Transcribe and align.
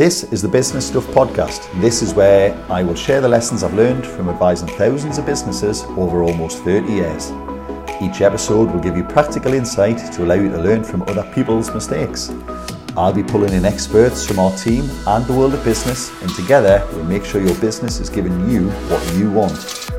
This 0.00 0.24
is 0.32 0.40
the 0.40 0.48
Business 0.48 0.86
Stuff 0.86 1.04
Podcast. 1.08 1.68
This 1.78 2.00
is 2.00 2.14
where 2.14 2.54
I 2.70 2.82
will 2.82 2.94
share 2.94 3.20
the 3.20 3.28
lessons 3.28 3.62
I've 3.62 3.74
learned 3.74 4.06
from 4.06 4.30
advising 4.30 4.68
thousands 4.68 5.18
of 5.18 5.26
businesses 5.26 5.84
over 5.98 6.22
almost 6.22 6.64
30 6.64 6.90
years. 6.90 7.30
Each 8.00 8.22
episode 8.22 8.72
will 8.72 8.80
give 8.80 8.96
you 8.96 9.04
practical 9.04 9.52
insight 9.52 9.98
to 10.14 10.24
allow 10.24 10.36
you 10.36 10.48
to 10.48 10.56
learn 10.56 10.84
from 10.84 11.02
other 11.02 11.30
people's 11.34 11.70
mistakes. 11.74 12.32
I'll 12.96 13.12
be 13.12 13.22
pulling 13.22 13.52
in 13.52 13.66
experts 13.66 14.26
from 14.26 14.38
our 14.38 14.56
team 14.56 14.88
and 15.06 15.26
the 15.26 15.34
world 15.34 15.52
of 15.52 15.62
business, 15.64 16.10
and 16.22 16.30
together 16.34 16.82
we'll 16.92 17.04
make 17.04 17.26
sure 17.26 17.42
your 17.42 17.60
business 17.60 18.00
is 18.00 18.08
giving 18.08 18.48
you 18.48 18.70
what 18.88 19.16
you 19.18 19.30
want. 19.30 19.90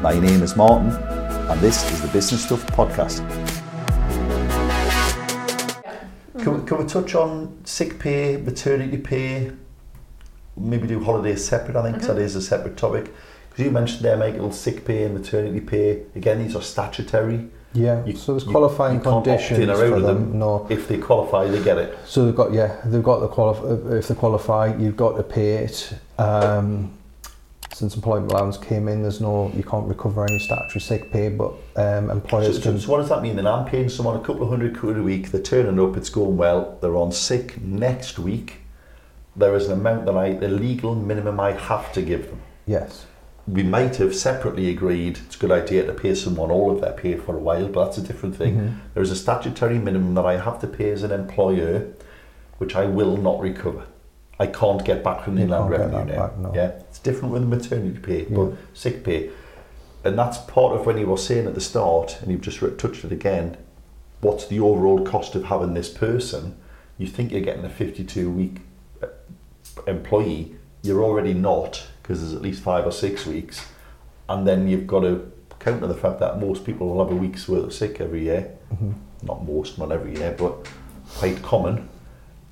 My 0.00 0.18
name 0.18 0.42
is 0.42 0.56
Martin, 0.56 0.88
and 0.88 1.60
this 1.60 1.84
is 1.92 2.00
the 2.00 2.08
Business 2.08 2.46
Stuff 2.46 2.64
Podcast. 2.68 3.39
Can, 6.70 6.78
we, 6.78 6.84
touch 6.86 7.16
on 7.16 7.58
sick 7.64 7.98
pay, 7.98 8.36
maternity 8.36 8.96
pay? 8.98 9.50
Maybe 10.56 10.86
do 10.86 11.02
holidays 11.02 11.44
separate, 11.44 11.74
I 11.74 11.82
think, 11.82 11.98
'cause 11.98 12.06
that 12.06 12.18
is 12.18 12.36
a 12.36 12.40
separate 12.40 12.76
topic. 12.76 13.12
Because 13.48 13.64
you 13.64 13.72
mentioned 13.72 14.04
there, 14.04 14.16
Michael, 14.16 14.52
sick 14.52 14.84
pay 14.84 15.02
and 15.02 15.14
maternity 15.18 15.58
pay. 15.58 16.02
Again, 16.14 16.38
these 16.38 16.54
are 16.54 16.62
statutory. 16.62 17.48
Yeah, 17.72 18.04
You- 18.06 18.14
so 18.14 18.34
there's 18.34 18.44
you- 18.44 18.52
qualifying 18.52 18.98
you 18.98 19.00
can't 19.00 19.16
opt 19.16 19.26
in 19.26 19.36
conditions 19.38 19.68
or 19.68 19.84
out 19.84 19.94
for 19.94 20.00
them. 20.00 20.30
them. 20.30 20.38
No, 20.38 20.66
If 20.68 20.86
they 20.86 20.98
qualify, 20.98 21.48
they 21.48 21.60
get 21.60 21.76
it. 21.76 21.98
so 22.06 22.24
they've 22.24 22.36
got 22.36 22.52
yeah, 22.52 22.70
they've 22.84 23.02
got 23.02 23.18
the 23.18 23.26
qualify. 23.26 23.96
If 23.96 24.06
they 24.06 24.14
qualify, 24.14 24.72
you've 24.78 24.96
got 24.96 25.16
to 25.16 25.24
pay 25.24 25.64
it. 25.64 25.92
Um, 26.20 26.90
since 27.80 27.96
employment 27.96 28.30
allowance 28.30 28.58
came 28.58 28.88
in, 28.88 29.00
there's 29.00 29.22
no 29.22 29.50
you 29.56 29.64
can't 29.64 29.88
recover 29.88 30.26
any 30.26 30.38
statutory 30.38 30.82
sick 30.82 31.10
pay, 31.10 31.30
but 31.30 31.54
um, 31.76 32.10
employers 32.10 32.56
so, 32.56 32.62
can. 32.62 32.78
so 32.78 32.90
what 32.90 32.98
does 32.98 33.08
that 33.08 33.22
mean? 33.22 33.36
Then 33.36 33.46
I'm 33.46 33.64
paying 33.64 33.88
someone 33.88 34.16
a 34.16 34.20
couple 34.20 34.42
of 34.42 34.50
hundred 34.50 34.78
quid 34.78 34.98
a 34.98 35.02
week, 35.02 35.30
they're 35.30 35.40
turning 35.40 35.80
up, 35.80 35.96
it's 35.96 36.10
going 36.10 36.36
well, 36.36 36.76
they're 36.82 36.96
on 36.96 37.10
sick 37.10 37.58
next 37.62 38.18
week. 38.18 38.58
There 39.34 39.54
is 39.54 39.66
an 39.68 39.72
amount 39.80 40.04
that 40.04 40.14
I, 40.14 40.34
the 40.34 40.48
legal 40.48 40.94
minimum 40.94 41.40
I 41.40 41.52
have 41.52 41.90
to 41.94 42.02
give 42.02 42.26
them. 42.28 42.42
Yes, 42.66 43.06
we 43.48 43.62
might 43.62 43.96
have 43.96 44.14
separately 44.14 44.68
agreed 44.68 45.18
it's 45.24 45.36
a 45.36 45.38
good 45.38 45.50
idea 45.50 45.86
to 45.86 45.94
pay 45.94 46.14
someone 46.14 46.50
all 46.50 46.70
of 46.70 46.82
their 46.82 46.92
pay 46.92 47.16
for 47.16 47.34
a 47.34 47.40
while, 47.40 47.66
but 47.68 47.86
that's 47.86 47.96
a 47.96 48.02
different 48.02 48.36
thing. 48.36 48.56
Mhm. 48.56 48.74
There 48.92 49.02
is 49.02 49.10
a 49.10 49.16
statutory 49.16 49.78
minimum 49.78 50.14
that 50.16 50.26
I 50.26 50.36
have 50.36 50.60
to 50.60 50.66
pay 50.66 50.90
as 50.90 51.02
an 51.02 51.12
employer, 51.12 51.86
which 52.58 52.76
I 52.76 52.84
will 52.84 53.16
not 53.16 53.40
recover. 53.40 53.84
I 54.40 54.46
can't 54.46 54.82
get 54.84 55.04
back 55.04 55.22
from 55.22 55.34
the 55.36 55.42
inland 55.42 55.68
revenue 55.70 56.04
now. 56.06 56.26
back, 56.26 56.38
no. 56.38 56.52
Yeah, 56.54 56.68
it's 56.88 56.98
different 56.98 57.32
with 57.34 57.44
maternity 57.46 57.98
pay, 57.98 58.24
but 58.24 58.54
sick 58.72 59.04
pay, 59.04 59.30
and 60.02 60.18
that's 60.18 60.38
part 60.38 60.74
of 60.74 60.86
when 60.86 60.96
you 60.98 61.06
were 61.06 61.18
saying 61.18 61.46
at 61.46 61.54
the 61.54 61.60
start, 61.60 62.18
and 62.22 62.30
you've 62.32 62.40
just 62.40 62.58
touched 62.78 63.04
it 63.04 63.12
again. 63.12 63.58
What's 64.22 64.46
the 64.46 64.58
overall 64.60 65.04
cost 65.04 65.34
of 65.34 65.44
having 65.44 65.74
this 65.74 65.90
person? 65.90 66.56
You 66.98 67.06
think 67.06 67.32
you're 67.32 67.40
getting 67.42 67.64
a 67.64 67.70
52 67.70 68.30
week 68.30 68.56
uh, 69.02 69.08
employee, 69.86 70.54
you're 70.82 71.02
already 71.04 71.34
not 71.34 71.86
because 72.02 72.20
there's 72.20 72.34
at 72.34 72.42
least 72.42 72.62
five 72.62 72.86
or 72.86 72.92
six 72.92 73.26
weeks, 73.26 73.66
and 74.28 74.46
then 74.46 74.68
you've 74.68 74.86
got 74.86 75.00
to 75.00 75.30
counter 75.58 75.86
the 75.86 75.94
fact 75.94 76.18
that 76.20 76.40
most 76.40 76.64
people 76.64 76.88
will 76.88 77.04
have 77.04 77.12
a 77.12 77.16
week's 77.16 77.46
worth 77.46 77.64
of 77.64 77.74
sick 77.74 78.00
every 78.00 78.22
year. 78.24 78.56
Mhm. 78.74 78.94
Not 79.22 79.44
most, 79.46 79.78
not 79.78 79.92
every 79.92 80.16
year, 80.16 80.34
but 80.38 80.66
quite 81.18 81.42
common. 81.42 81.88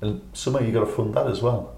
And 0.01 0.21
somehow 0.33 0.59
you've 0.61 0.75
got 0.75 0.81
to 0.81 0.85
fund 0.91 1.15
that 1.15 1.25
as 1.27 1.41
well, 1.41 1.75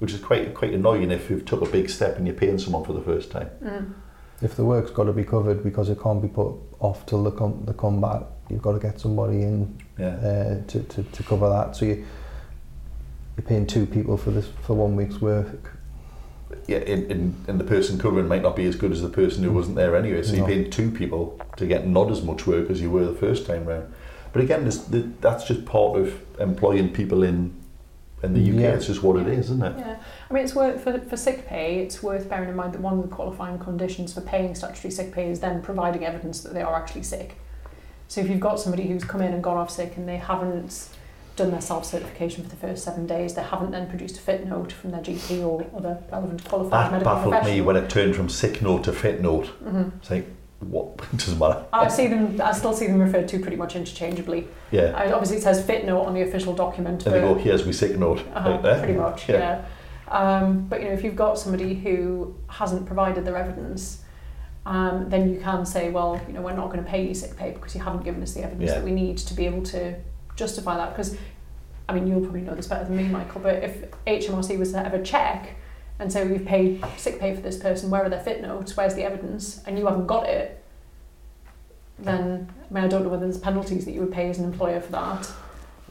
which 0.00 0.12
is 0.12 0.20
quite 0.20 0.52
quite 0.54 0.74
annoying 0.74 1.10
if 1.10 1.30
you've 1.30 1.44
took 1.44 1.62
a 1.62 1.66
big 1.66 1.88
step 1.88 2.16
and 2.16 2.26
you're 2.26 2.36
paying 2.36 2.58
someone 2.58 2.84
for 2.84 2.92
the 2.92 3.02
first 3.02 3.30
time. 3.30 3.94
if 4.42 4.56
the 4.56 4.64
work's 4.64 4.90
got 4.90 5.04
to 5.04 5.12
be 5.12 5.24
covered 5.24 5.62
because 5.62 5.88
it 5.88 6.00
can't 6.02 6.20
be 6.22 6.28
put 6.28 6.52
off 6.80 7.06
till 7.06 7.22
the 7.22 7.30
come 7.30 7.62
the 7.66 7.74
come 7.74 8.00
back, 8.00 8.22
you've 8.48 8.62
got 8.62 8.72
to 8.72 8.78
get 8.80 8.98
somebody 8.98 9.42
in 9.42 9.78
Yeah. 9.98 10.08
uh, 10.08 10.66
to, 10.66 10.82
to 10.82 11.02
to 11.04 11.22
cover 11.22 11.48
that. 11.48 11.76
So 11.76 11.84
you 11.84 12.04
you're 13.36 13.46
paying 13.46 13.66
two 13.66 13.86
people 13.86 14.16
for 14.16 14.30
this 14.32 14.48
for 14.62 14.74
one 14.74 14.96
week's 14.96 15.20
work. 15.20 15.76
yeah, 16.66 16.78
and, 16.78 17.10
and, 17.12 17.44
and 17.48 17.60
the 17.60 17.64
person 17.64 17.98
covering 17.98 18.26
might 18.28 18.42
not 18.42 18.56
be 18.56 18.66
as 18.66 18.74
good 18.76 18.92
as 18.92 19.02
the 19.02 19.08
person 19.08 19.44
who 19.44 19.52
wasn't 19.52 19.76
there 19.76 19.94
anyway. 19.96 20.22
So 20.22 20.34
you're 20.34 20.46
paying 20.46 20.70
two 20.70 20.90
people 20.90 21.40
to 21.56 21.66
get 21.66 21.86
not 21.86 22.10
as 22.10 22.22
much 22.22 22.46
work 22.46 22.70
as 22.70 22.80
you 22.80 22.90
were 22.90 23.04
the 23.06 23.14
first 23.14 23.46
time 23.46 23.66
round. 23.66 23.92
But 24.32 24.42
again, 24.42 24.64
this, 24.64 24.78
the, 24.78 25.00
that's 25.20 25.44
just 25.44 25.64
part 25.64 25.98
of 25.98 26.20
employing 26.40 26.92
people 26.92 27.22
in 27.22 27.54
in 28.22 28.34
the 28.34 28.40
UK. 28.50 28.60
Yeah. 28.60 28.70
It's 28.72 28.86
just 28.86 29.02
what 29.02 29.16
it 29.16 29.26
is, 29.26 29.46
isn't 29.46 29.62
it? 29.62 29.74
Yeah, 29.78 29.96
I 30.28 30.34
mean, 30.34 30.44
it's 30.44 30.54
worth 30.54 30.82
for, 30.82 30.98
for 31.00 31.16
sick 31.16 31.46
pay. 31.46 31.78
It's 31.80 32.02
worth 32.02 32.28
bearing 32.28 32.48
in 32.48 32.56
mind 32.56 32.74
that 32.74 32.80
one 32.80 32.98
of 32.98 33.02
the 33.02 33.08
qualifying 33.14 33.58
conditions 33.58 34.12
for 34.12 34.20
paying 34.20 34.54
statutory 34.54 34.90
sick 34.92 35.12
pay 35.12 35.30
is 35.30 35.40
then 35.40 35.62
providing 35.62 36.04
evidence 36.04 36.40
that 36.42 36.52
they 36.52 36.62
are 36.62 36.74
actually 36.74 37.02
sick. 37.02 37.36
So 38.08 38.20
if 38.20 38.28
you've 38.28 38.40
got 38.40 38.58
somebody 38.60 38.88
who's 38.88 39.04
come 39.04 39.20
in 39.22 39.32
and 39.32 39.42
gone 39.42 39.56
off 39.56 39.70
sick 39.70 39.96
and 39.96 40.08
they 40.08 40.16
haven't 40.16 40.88
done 41.36 41.50
their 41.52 41.60
self 41.60 41.84
certification 41.86 42.42
for 42.42 42.50
the 42.50 42.56
first 42.56 42.84
seven 42.84 43.06
days, 43.06 43.34
they 43.34 43.42
haven't 43.42 43.70
then 43.70 43.88
produced 43.88 44.18
a 44.18 44.20
fit 44.20 44.46
note 44.46 44.72
from 44.72 44.90
their 44.90 45.00
GP 45.00 45.42
or 45.46 45.64
other 45.76 46.02
relevant 46.10 46.44
qualified 46.44 46.72
That 46.72 46.92
medical 46.92 47.30
baffled 47.30 47.44
me 47.54 47.60
when 47.60 47.76
it 47.76 47.88
turned 47.88 48.16
from 48.16 48.28
sick 48.28 48.60
note 48.60 48.84
to 48.84 48.92
fit 48.92 49.22
note. 49.22 49.46
hmm 49.46 49.88
It's 50.00 50.10
like, 50.10 50.26
what? 50.60 50.98
Doesn't 51.16 51.38
matter. 51.38 51.64
I 51.72 51.88
see 51.88 52.06
them. 52.06 52.40
I 52.42 52.52
still 52.52 52.72
see 52.72 52.86
them 52.86 52.98
referred 53.00 53.28
to 53.28 53.38
pretty 53.40 53.56
much 53.56 53.74
interchangeably. 53.76 54.46
Yeah. 54.70 54.92
I, 54.94 55.10
obviously, 55.12 55.38
it 55.38 55.42
says 55.42 55.64
fit 55.64 55.84
note 55.84 56.04
on 56.04 56.14
the 56.14 56.22
official 56.22 56.54
document. 56.54 57.04
And 57.06 57.14
they 57.14 57.20
go, 57.20 57.34
here's 57.34 57.64
my 57.64 57.72
sick 57.72 57.98
note. 57.98 58.22
Uh-huh, 58.34 58.58
that. 58.58 58.78
pretty 58.84 58.98
much, 58.98 59.28
Yeah. 59.28 59.38
yeah. 59.38 59.64
Um, 60.08 60.66
but 60.68 60.80
you 60.80 60.88
know, 60.88 60.92
if 60.92 61.04
you've 61.04 61.16
got 61.16 61.38
somebody 61.38 61.74
who 61.74 62.34
hasn't 62.48 62.84
provided 62.84 63.24
their 63.24 63.36
evidence, 63.36 64.02
um, 64.66 65.08
then 65.08 65.32
you 65.32 65.40
can 65.40 65.64
say, 65.64 65.90
well, 65.90 66.20
you 66.26 66.34
know, 66.34 66.42
we're 66.42 66.52
not 66.56 66.66
going 66.70 66.84
to 66.84 66.90
pay 66.90 67.06
you 67.06 67.14
sick 67.14 67.36
pay 67.36 67.52
because 67.52 67.74
you 67.74 67.80
haven't 67.80 68.04
given 68.04 68.22
us 68.22 68.34
the 68.34 68.42
evidence 68.42 68.68
Yeah. 68.70 68.76
that 68.76 68.84
we 68.84 68.90
need 68.90 69.18
to 69.18 69.34
be 69.34 69.46
able 69.46 69.62
to 69.64 69.94
justify 70.36 70.76
that. 70.76 70.90
Because, 70.90 71.16
I 71.88 71.94
mean, 71.94 72.06
you'll 72.06 72.20
probably 72.20 72.42
know 72.42 72.54
this 72.54 72.66
better 72.66 72.84
than 72.84 72.96
me, 72.96 73.04
Michael. 73.04 73.40
But 73.40 73.62
if 73.64 73.84
HMRC 74.06 74.58
was 74.58 74.72
to 74.72 74.84
ever 74.84 75.00
check 75.02 75.54
and 76.00 76.12
say 76.12 76.26
we've 76.26 76.44
paid 76.44 76.84
sick 76.96 77.20
pay 77.20 77.34
for 77.34 77.40
this 77.40 77.58
person, 77.58 77.90
where 77.90 78.02
are 78.02 78.08
their 78.08 78.20
fit 78.20 78.42
notes? 78.42 78.76
Where's 78.76 78.94
the 78.94 79.04
evidence? 79.04 79.62
And 79.66 79.78
you 79.78 79.86
haven't 79.86 80.06
got 80.06 80.26
it, 80.26 80.60
then 81.98 82.48
I 82.70 82.74
mean, 82.74 82.84
I 82.84 82.88
don't 82.88 83.04
know 83.04 83.10
whether 83.10 83.26
there's 83.26 83.38
penalties 83.38 83.84
that 83.84 83.92
you 83.92 84.00
would 84.00 84.12
pay 84.12 84.30
as 84.30 84.38
an 84.38 84.44
employer 84.44 84.80
for 84.80 84.92
that. 84.92 85.30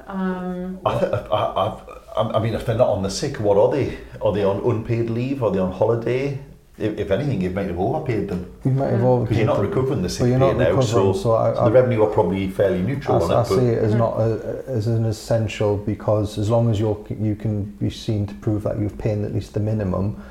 Um, 0.08 0.80
I, 0.86 0.94
I, 0.94 1.84
I, 2.18 2.38
I 2.38 2.40
mean, 2.40 2.56
if 2.56 2.66
they're 2.66 2.78
not 2.78 2.90
on 2.90 3.04
the 3.04 3.12
sick, 3.12 3.40
what 3.40 3.58
are 3.58 3.72
they? 3.72 3.98
Are 4.22 4.34
they 4.34 4.44
on 4.44 4.58
unpaid 4.66 5.10
leave? 5.10 5.44
Are 5.44 5.52
they 5.52 5.60
on 5.60 5.72
holiday? 5.72 6.40
If, 6.80 6.98
if 6.98 7.12
anything, 7.12 7.42
you 7.42 7.50
might 7.50 7.68
have 7.68 7.80
overpaid 7.80 8.30
them 8.30 8.52
You 8.64 8.72
might 8.72 8.92
have 8.92 9.04
overpaid 9.04 9.30
because 9.30 9.38
you're 9.38 9.48
not 9.48 9.60
recovering 9.60 10.02
the 10.02 10.10
sick 10.10 10.22
Well, 10.22 10.30
you're 10.30 10.40
pay 10.40 10.58
not 10.58 10.76
now. 10.76 10.82
So, 10.82 11.14
so 11.14 11.34
I- 11.36 11.54
so 11.54 11.60
I- 11.62 11.66
the 11.66 11.72
revenue 11.72 12.04
are 12.04 12.10
probably 12.10 12.50
fairly 12.50 12.82
neutral 12.82 13.22
I, 13.22 13.26
on 13.26 13.32
I 13.32 13.42
it. 13.42 13.46
see 13.48 13.56
it 13.68 13.84
as 13.84 13.94
not 13.96 14.18
a, 14.20 14.64
as 14.68 14.88
an 14.88 15.06
essential 15.06 15.78
because 15.78 16.38
as 16.38 16.50
long 16.50 16.70
as 16.72 16.80
you're 16.80 16.98
you 17.20 17.36
can 17.36 17.64
be 17.64 17.90
seen 17.90 18.26
to 18.28 18.34
prove 18.36 18.64
that 18.64 18.80
you've 18.80 18.98
paid 18.98 19.20
at 19.24 19.34
least 19.34 19.54
the 19.54 19.60
minimum, 19.60 20.24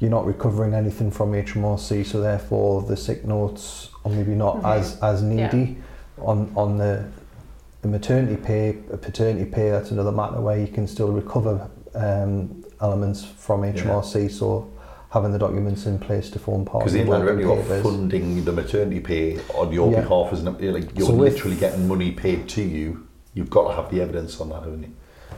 you're 0.00 0.10
not 0.10 0.26
recovering 0.26 0.74
anything 0.74 1.10
from 1.10 1.32
HMRC. 1.32 2.04
So 2.04 2.20
therefore, 2.20 2.82
the 2.82 2.96
sick 2.96 3.24
notes 3.24 3.90
are 4.04 4.10
maybe 4.10 4.34
not 4.34 4.56
Mhm. 4.62 4.76
as 4.78 4.98
as 5.02 5.22
needy 5.22 5.78
on 6.18 6.50
on 6.56 6.78
the, 6.78 7.04
the 7.82 7.88
maternity 7.88 8.36
pay, 8.36 8.76
paternity 9.00 9.44
pay. 9.44 9.70
That's 9.70 9.92
another 9.92 10.12
matter 10.12 10.40
where 10.40 10.58
you 10.58 10.66
can 10.66 10.86
still 10.88 11.12
recover 11.12 11.68
um, 11.94 12.64
elements 12.80 13.22
from 13.24 13.62
HMRC. 13.62 14.28
So 14.30 14.68
having 15.12 15.30
the 15.30 15.38
documents 15.38 15.84
in 15.84 15.98
place 15.98 16.30
to 16.30 16.38
form 16.38 16.64
part 16.64 16.84
because 16.84 16.94
of 16.94 16.98
the 17.00 17.04
the 17.04 17.16
inland 17.16 17.24
working 17.24 17.48
revenue 17.48 17.76
are 17.78 17.82
funding 17.82 18.44
the 18.44 18.52
maternity 18.52 18.98
pay 19.00 19.38
on 19.54 19.70
your 19.72 19.90
Yeah. 19.92 20.00
behalf, 20.00 20.32
isn't 20.32 20.60
it? 20.62 20.72
Like 20.72 20.96
you're 20.98 21.06
So 21.08 21.14
with- 21.14 21.34
literally 21.34 21.56
getting 21.56 21.86
money 21.86 22.12
paid 22.12 22.48
to 22.50 22.62
you. 22.62 23.06
You've 23.34 23.50
got 23.50 23.68
to 23.68 23.74
have 23.74 23.90
the 23.90 24.00
evidence 24.00 24.40
on 24.40 24.48
that, 24.50 24.62
haven't 24.64 24.82
you? 24.82 24.88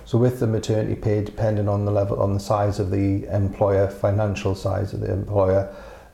So 0.04 0.18
with 0.18 0.38
the 0.38 0.46
maternity 0.46 0.94
pay, 0.94 1.22
depending 1.24 1.68
on 1.68 1.84
the 1.84 1.90
level, 1.90 2.20
on 2.20 2.34
the 2.34 2.40
size 2.40 2.78
of 2.78 2.90
the 2.90 3.24
employer, 3.26 3.88
financial 3.88 4.54
size 4.54 4.92
of 4.92 5.00
the 5.00 5.12
employer, 5.12 5.68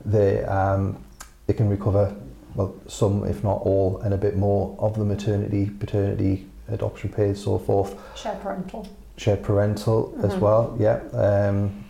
they 0.05 0.43
um, 0.45 0.97
they 1.45 1.53
can 1.53 1.69
recover 1.69 2.13
well 2.55 2.73
some, 2.87 3.25
if 3.25 3.43
not 3.43 3.61
all, 3.63 3.99
and 4.03 4.13
a 4.13 4.17
bit 4.17 4.37
more 4.37 4.75
of 4.79 4.97
the 4.97 5.05
maternity, 5.05 5.69
paternity, 5.79 6.47
adoption 6.69 7.09
pay, 7.11 7.33
so 7.35 7.57
forth. 7.59 7.95
Shared 8.15 8.41
parental. 8.41 8.87
Shared 9.17 9.43
parental 9.43 10.13
as 10.23 10.33
Mhm. 10.33 10.39
well, 10.39 10.75
yeah. 10.79 10.99
Um, 11.13 11.83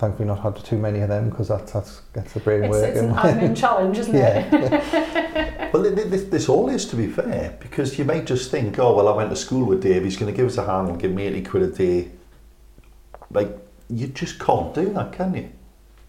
thankfully, 0.00 0.26
not 0.26 0.40
had 0.40 0.56
too 0.64 0.78
many 0.78 1.00
of 1.00 1.08
them 1.08 1.30
because 1.30 1.48
that 1.48 1.66
that's 1.68 2.00
gets 2.14 2.32
the 2.32 2.40
brain 2.40 2.64
It's, 2.64 2.76
it's 2.78 3.00
working. 3.00 3.10
an 3.10 3.16
admin 3.16 3.56
challenge, 3.56 3.98
isn't 3.98 4.14
it? 4.16 5.50
Well, 5.72 5.84
th- 5.84 5.94
th- 5.94 6.08
this, 6.08 6.24
this 6.24 6.48
all 6.48 6.68
is 6.68 6.84
to 6.86 6.96
be 6.96 7.06
fair 7.06 7.56
because 7.60 7.96
you 7.96 8.04
might 8.04 8.26
just 8.26 8.50
think, 8.50 8.76
oh 8.80 8.92
well, 8.96 9.06
I 9.06 9.14
went 9.14 9.30
to 9.30 9.36
school 9.36 9.64
with 9.64 9.80
Dave. 9.84 10.02
He's 10.02 10.16
going 10.16 10.32
to 10.32 10.36
give 10.36 10.48
us 10.48 10.58
a 10.58 10.66
hand 10.66 10.88
and 10.88 10.98
give 10.98 11.12
me 11.12 11.22
eighty 11.28 11.42
quid 11.42 11.62
a 11.62 11.68
day. 11.68 12.10
Like 13.30 13.56
you 13.88 14.08
just 14.08 14.40
can't 14.40 14.74
do 14.74 14.92
that, 14.94 15.12
can 15.12 15.32
you? 15.34 15.48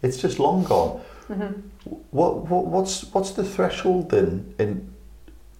It's 0.02 0.18
just 0.18 0.40
long 0.40 0.64
gone. 0.64 1.02
Mhm. 1.30 1.62
What, 2.10 2.48
what 2.48 2.66
what's 2.66 3.04
what's 3.14 3.32
the 3.32 3.44
threshold 3.44 4.10
then? 4.10 4.56
In 4.58 4.92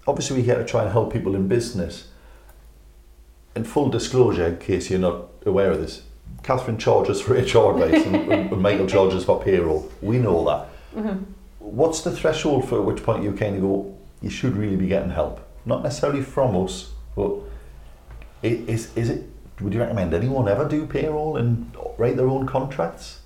obviously 0.08 0.38
we 0.38 0.44
get 0.44 0.56
to 0.56 0.66
try 0.66 0.82
and 0.82 0.92
help 0.92 1.14
people 1.14 1.36
in 1.36 1.48
business. 1.48 2.08
In 3.56 3.64
full 3.66 3.90
disclosure, 3.90 4.48
in 4.48 4.58
case 4.58 4.90
you're 4.90 5.00
not 5.00 5.28
aware 5.46 5.70
of 5.72 5.80
this, 5.80 6.02
Kathryn 6.44 6.80
charges 6.80 7.22
for 7.22 7.34
HR 7.34 7.72
advice 7.82 8.06
and, 8.08 8.16
and 8.32 8.62
Michael 8.62 8.88
charges 8.88 9.24
for 9.24 9.42
payroll. 9.42 9.90
We 10.02 10.18
know 10.18 10.44
that. 10.46 10.68
Mhm. 10.96 11.26
What's 11.60 12.02
the 12.02 12.12
threshold 12.12 12.68
for 12.68 12.82
which 12.82 13.04
point 13.04 13.24
you 13.24 13.32
kind 13.34 13.56
of 13.56 13.62
go, 13.62 13.98
you 14.22 14.30
should 14.30 14.56
really 14.58 14.76
be 14.76 14.88
getting 14.88 15.12
help? 15.12 15.40
Not 15.66 15.84
necessarily 15.84 16.22
from 16.24 16.56
us, 16.66 16.92
but 17.16 17.36
is 18.44 18.96
is 18.98 19.10
it? 19.10 19.30
Would 19.62 19.74
you 19.76 19.80
recommend 19.80 20.14
anyone 20.16 20.48
ever 20.48 20.68
do 20.68 20.88
payroll 20.88 21.38
and 21.38 21.72
write 22.00 22.18
their 22.18 22.28
own 22.28 22.48
contracts? 22.48 23.20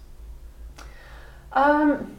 Um, 1.53 2.11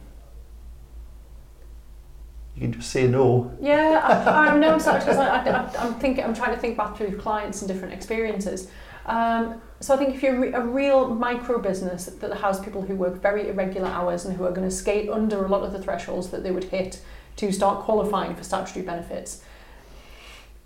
You 2.55 2.63
can 2.63 2.73
just 2.73 2.91
say 2.91 3.07
no. 3.07 3.53
yeah, 3.61 4.01
I, 4.03 4.49
I 4.49 4.59
know 4.59 4.75
exactly. 4.77 5.13
'cause 5.13 5.19
I, 5.21 5.45
I, 5.45 5.71
I'm 5.87 5.95
thinking. 5.97 6.25
I'm 6.25 6.33
trying 6.35 6.55
to 6.55 6.61
think 6.61 6.79
back 6.79 6.97
through 6.97 7.19
clients 7.19 7.61
and 7.61 7.69
different 7.69 7.93
experiences. 7.93 8.69
Um, 9.07 9.61
so 9.81 9.95
I 9.95 9.99
think 9.99 10.15
if 10.15 10.23
you're 10.23 10.55
a 10.55 10.67
real 10.67 11.09
micro 11.15 11.59
business 11.59 12.07
that 12.07 12.39
has 12.39 12.59
people 12.61 12.83
who 12.83 12.97
work 12.97 13.23
very 13.23 13.49
irregular 13.49 13.89
hours 13.89 14.25
and 14.25 14.37
who 14.37 14.45
are 14.45 14.51
going 14.51 14.69
to 14.69 14.75
skate 14.75 15.09
under 15.09 15.45
a 15.45 15.49
lot 15.49 15.63
of 15.63 15.73
the 15.73 15.81
thresholds 15.81 16.31
that 16.31 16.43
they 16.43 16.51
would 16.51 16.65
hit 16.65 17.01
to 17.37 17.53
start 17.53 17.85
qualifying 17.85 18.35
for 18.35 18.43
statutory 18.43 18.85
benefits, 18.85 19.43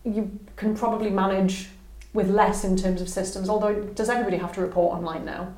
you 0.05 0.39
can 0.57 0.75
probably 0.77 1.11
manage 1.11 1.69
with 2.15 2.31
less 2.31 2.65
in 2.65 2.77
terms 2.77 3.01
of 3.03 3.09
systems. 3.09 3.49
Although, 3.49 3.83
does 3.83 4.09
everybody 4.09 4.39
have 4.39 4.53
to 4.55 4.61
report 4.61 4.97
online 4.97 5.25
now? 5.25 5.53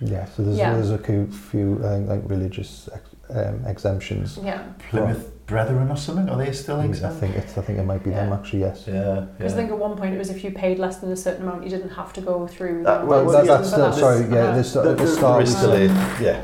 Yeah, 0.00 0.24
so 0.26 0.42
there's, 0.42 0.58
Yeah. 0.58 0.74
there's 0.74 0.90
a 0.90 0.98
few, 0.98 1.26
few 1.26 1.80
uh, 1.82 1.98
like 2.00 2.22
religious 2.26 2.88
ex, 2.92 3.08
um, 3.30 3.64
exemptions. 3.66 4.38
Yeah, 4.42 4.64
Plymouth 4.90 5.32
Brethren 5.46 5.88
or 5.90 5.96
something? 5.96 6.28
Are 6.28 6.36
they 6.36 6.52
still 6.52 6.80
I 6.80 6.86
exempt? 6.86 7.20
think 7.20 7.36
it's, 7.36 7.56
I 7.56 7.62
think 7.62 7.78
it 7.78 7.84
might 7.84 8.02
be 8.02 8.10
them 8.10 8.32
actually. 8.32 8.60
Yes. 8.60 8.84
Yeah, 8.86 9.26
because 9.38 9.52
I 9.52 9.56
think 9.56 9.70
at 9.70 9.78
one 9.78 9.96
point 9.96 10.14
it 10.14 10.18
was 10.18 10.28
if 10.28 10.42
you 10.42 10.50
paid 10.50 10.78
less 10.80 10.98
than 10.98 11.12
a 11.12 11.16
certain 11.16 11.42
amount, 11.42 11.62
you 11.62 11.70
didn't 11.70 11.90
have 11.90 12.12
to 12.14 12.20
go 12.20 12.46
through. 12.48 12.82
That- 12.82 13.02
the 13.02 13.06
well, 13.06 13.24
Well, 13.24 13.44
that, 13.44 13.46
that's 13.46 13.68
still 13.68 13.90
that. 13.90 13.94
sorry. 13.94 14.22
Yeah, 14.22 14.56
this 14.56 14.72
There- 14.72 14.88
at 14.88 14.98
the 14.98 15.06
start. 15.06 15.34
there 15.34 15.42
is 15.44 15.54
was, 15.54 15.58
still 15.58 16.26
yeah. 16.26 16.42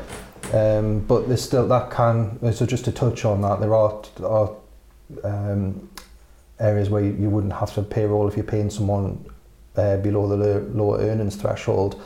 Um, 0.53 0.99
but 0.99 1.27
there's 1.27 1.41
still 1.41 1.67
that 1.67 1.89
can 1.91 2.53
so 2.53 2.65
just 2.65 2.85
to 2.85 2.91
touch 2.91 3.25
on 3.25 3.41
that 3.41 3.59
there 3.59 3.73
are, 3.73 4.01
are 4.23 4.51
um, 5.23 5.89
areas 6.59 6.89
where 6.89 7.03
you, 7.03 7.13
you 7.13 7.29
wouldn't 7.29 7.53
have 7.53 7.73
to 7.73 7.81
payroll 7.81 8.27
if 8.27 8.35
you're 8.37 8.45
paying 8.45 8.69
someone 8.69 9.25
uh, 9.75 9.97
below 9.97 10.27
the 10.27 10.37
low, 10.37 10.59
lower 10.73 10.99
earnings 10.99 11.35
threshold 11.35 12.01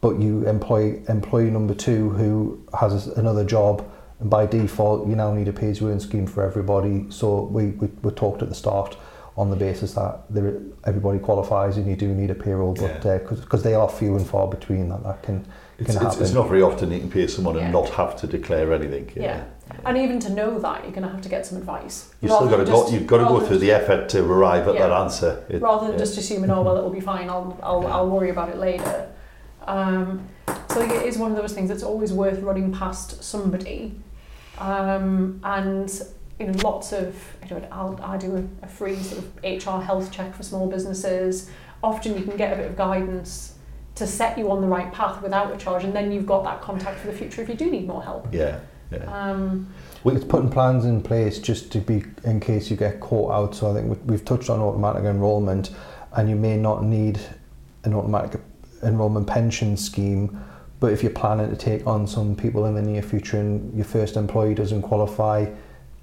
but 0.00 0.18
you 0.20 0.46
employ 0.46 1.00
employee 1.08 1.50
number 1.50 1.74
two 1.74 2.10
who 2.10 2.60
has 2.78 3.06
another 3.08 3.44
job 3.44 3.88
and 4.20 4.30
by 4.30 4.46
default 4.46 5.06
you 5.08 5.14
now 5.14 5.32
need 5.32 5.48
a 5.48 5.52
pay 5.52 5.70
as 5.70 5.80
you 5.80 5.90
earn 5.90 6.00
scheme 6.00 6.26
for 6.26 6.42
everybody 6.44 7.06
so 7.10 7.42
we, 7.44 7.66
we, 7.68 7.88
we 8.02 8.10
talked 8.12 8.42
at 8.42 8.48
the 8.48 8.54
start 8.54 8.96
on 9.36 9.50
the 9.50 9.56
basis 9.56 9.92
that 9.94 10.22
there, 10.30 10.60
everybody 10.84 11.18
qualifies 11.18 11.76
and 11.76 11.86
you 11.86 11.94
do 11.96 12.08
need 12.08 12.30
a 12.30 12.34
payroll 12.34 12.74
but 12.74 13.02
because 13.28 13.62
they 13.62 13.74
are 13.74 13.88
few 13.88 14.16
and 14.16 14.26
far 14.26 14.48
between 14.48 14.88
that 14.88 15.02
that 15.02 15.22
can 15.22 15.44
It's, 15.78 15.94
can 15.94 16.06
it's, 16.06 16.16
it's 16.18 16.32
not 16.32 16.48
very 16.48 16.62
often 16.62 16.90
you 16.90 17.00
can 17.00 17.10
pay 17.10 17.26
someone 17.26 17.56
Yeah. 17.56 17.64
and 17.64 17.72
not 17.72 17.90
have 17.90 18.16
to 18.20 18.26
declare 18.26 18.72
anything. 18.72 19.12
Yeah. 19.14 19.44
And 19.84 19.98
even 19.98 20.18
to 20.20 20.30
know 20.30 20.58
that, 20.60 20.84
you're 20.84 20.92
going 20.92 21.02
to 21.02 21.10
have 21.10 21.20
to 21.20 21.28
get 21.28 21.44
some 21.44 21.58
advice. 21.58 22.14
You've 22.22 22.32
still 22.32 22.48
got 22.48 22.58
to 22.58 22.64
go, 22.64 22.88
you've 22.88 23.06
got 23.06 23.18
to 23.18 23.24
go 23.24 23.40
through 23.40 23.58
the 23.58 23.72
effort 23.72 24.08
to 24.10 24.24
arrive 24.24 24.68
at 24.68 24.74
Yeah. 24.76 24.86
that 24.86 24.92
answer. 24.92 25.44
It- 25.50 25.60
rather 25.60 25.86
than 25.86 25.94
yeah. 25.94 25.98
just 25.98 26.16
assuming, 26.16 26.50
oh 26.50 26.62
well, 26.62 26.78
it'll 26.78 26.88
be 26.88 27.00
fine. 27.00 27.28
I'll 27.28 27.58
I'll, 27.62 27.82
Yeah. 27.82 27.94
I'll 27.94 28.08
worry 28.08 28.30
about 28.30 28.48
it 28.48 28.56
later. 28.56 29.10
Um, 29.66 30.26
so 30.70 30.80
it 30.80 31.04
is 31.04 31.18
one 31.18 31.30
of 31.30 31.36
those 31.36 31.52
things 31.52 31.68
that's 31.68 31.82
always 31.82 32.10
worth 32.12 32.38
running 32.40 32.72
past 32.72 33.22
somebody. 33.22 34.00
Um, 34.58 35.40
and 35.44 35.90
you 36.38 36.46
know, 36.46 36.58
lots 36.62 36.92
of 36.92 37.14
you 37.48 37.56
know, 37.56 37.66
I'll 37.72 37.98
I 38.02 38.16
do 38.16 38.36
a, 38.36 38.64
a 38.64 38.68
free 38.68 38.96
sort 38.96 39.22
of 39.24 39.36
HR 39.44 39.82
health 39.82 40.10
check 40.12 40.34
for 40.34 40.42
small 40.42 40.68
businesses. 40.68 41.50
Often 41.82 42.16
you 42.18 42.24
can 42.24 42.36
get 42.36 42.52
a 42.52 42.56
bit 42.56 42.66
of 42.66 42.76
guidance 42.76 43.54
to 43.94 44.06
set 44.06 44.36
you 44.36 44.50
on 44.50 44.60
the 44.60 44.66
right 44.66 44.92
path 44.92 45.22
without 45.22 45.54
a 45.54 45.56
charge, 45.56 45.84
and 45.84 45.94
then 45.94 46.12
you've 46.12 46.26
got 46.26 46.44
that 46.44 46.60
contact 46.60 46.98
for 47.00 47.06
the 47.06 47.12
future 47.12 47.40
if 47.42 47.48
you 47.48 47.54
do 47.54 47.70
need 47.70 47.86
more 47.86 48.02
help. 48.02 48.28
Yeah, 48.32 48.58
yeah. 48.92 49.04
Um, 49.30 49.72
It's 50.04 50.24
putting 50.24 50.50
plans 50.50 50.84
in 50.84 51.02
place 51.02 51.38
just 51.38 51.72
to 51.72 51.78
be 51.80 52.04
in 52.24 52.38
case 52.40 52.70
you 52.70 52.76
get 52.76 53.00
caught 53.00 53.32
out. 53.32 53.54
So 53.54 53.70
I 53.70 53.74
think 53.74 53.88
we- 53.90 54.12
we've 54.12 54.24
touched 54.24 54.50
on 54.50 54.60
automatic 54.60 55.04
enrolment, 55.04 55.70
and 56.14 56.28
you 56.28 56.36
may 56.36 56.56
not 56.56 56.84
need 56.84 57.18
an 57.84 57.94
automatic 57.94 58.40
enrolment 58.82 59.26
pension 59.26 59.76
scheme. 59.76 60.38
But 60.78 60.92
if 60.92 61.02
you're 61.02 61.12
planning 61.12 61.48
to 61.50 61.56
take 61.56 61.86
on 61.86 62.06
some 62.06 62.36
people 62.36 62.66
in 62.66 62.74
the 62.74 62.82
near 62.82 63.02
future 63.02 63.38
and 63.38 63.74
your 63.74 63.86
first 63.86 64.16
employee 64.16 64.54
doesn't 64.54 64.82
qualify, 64.82 65.46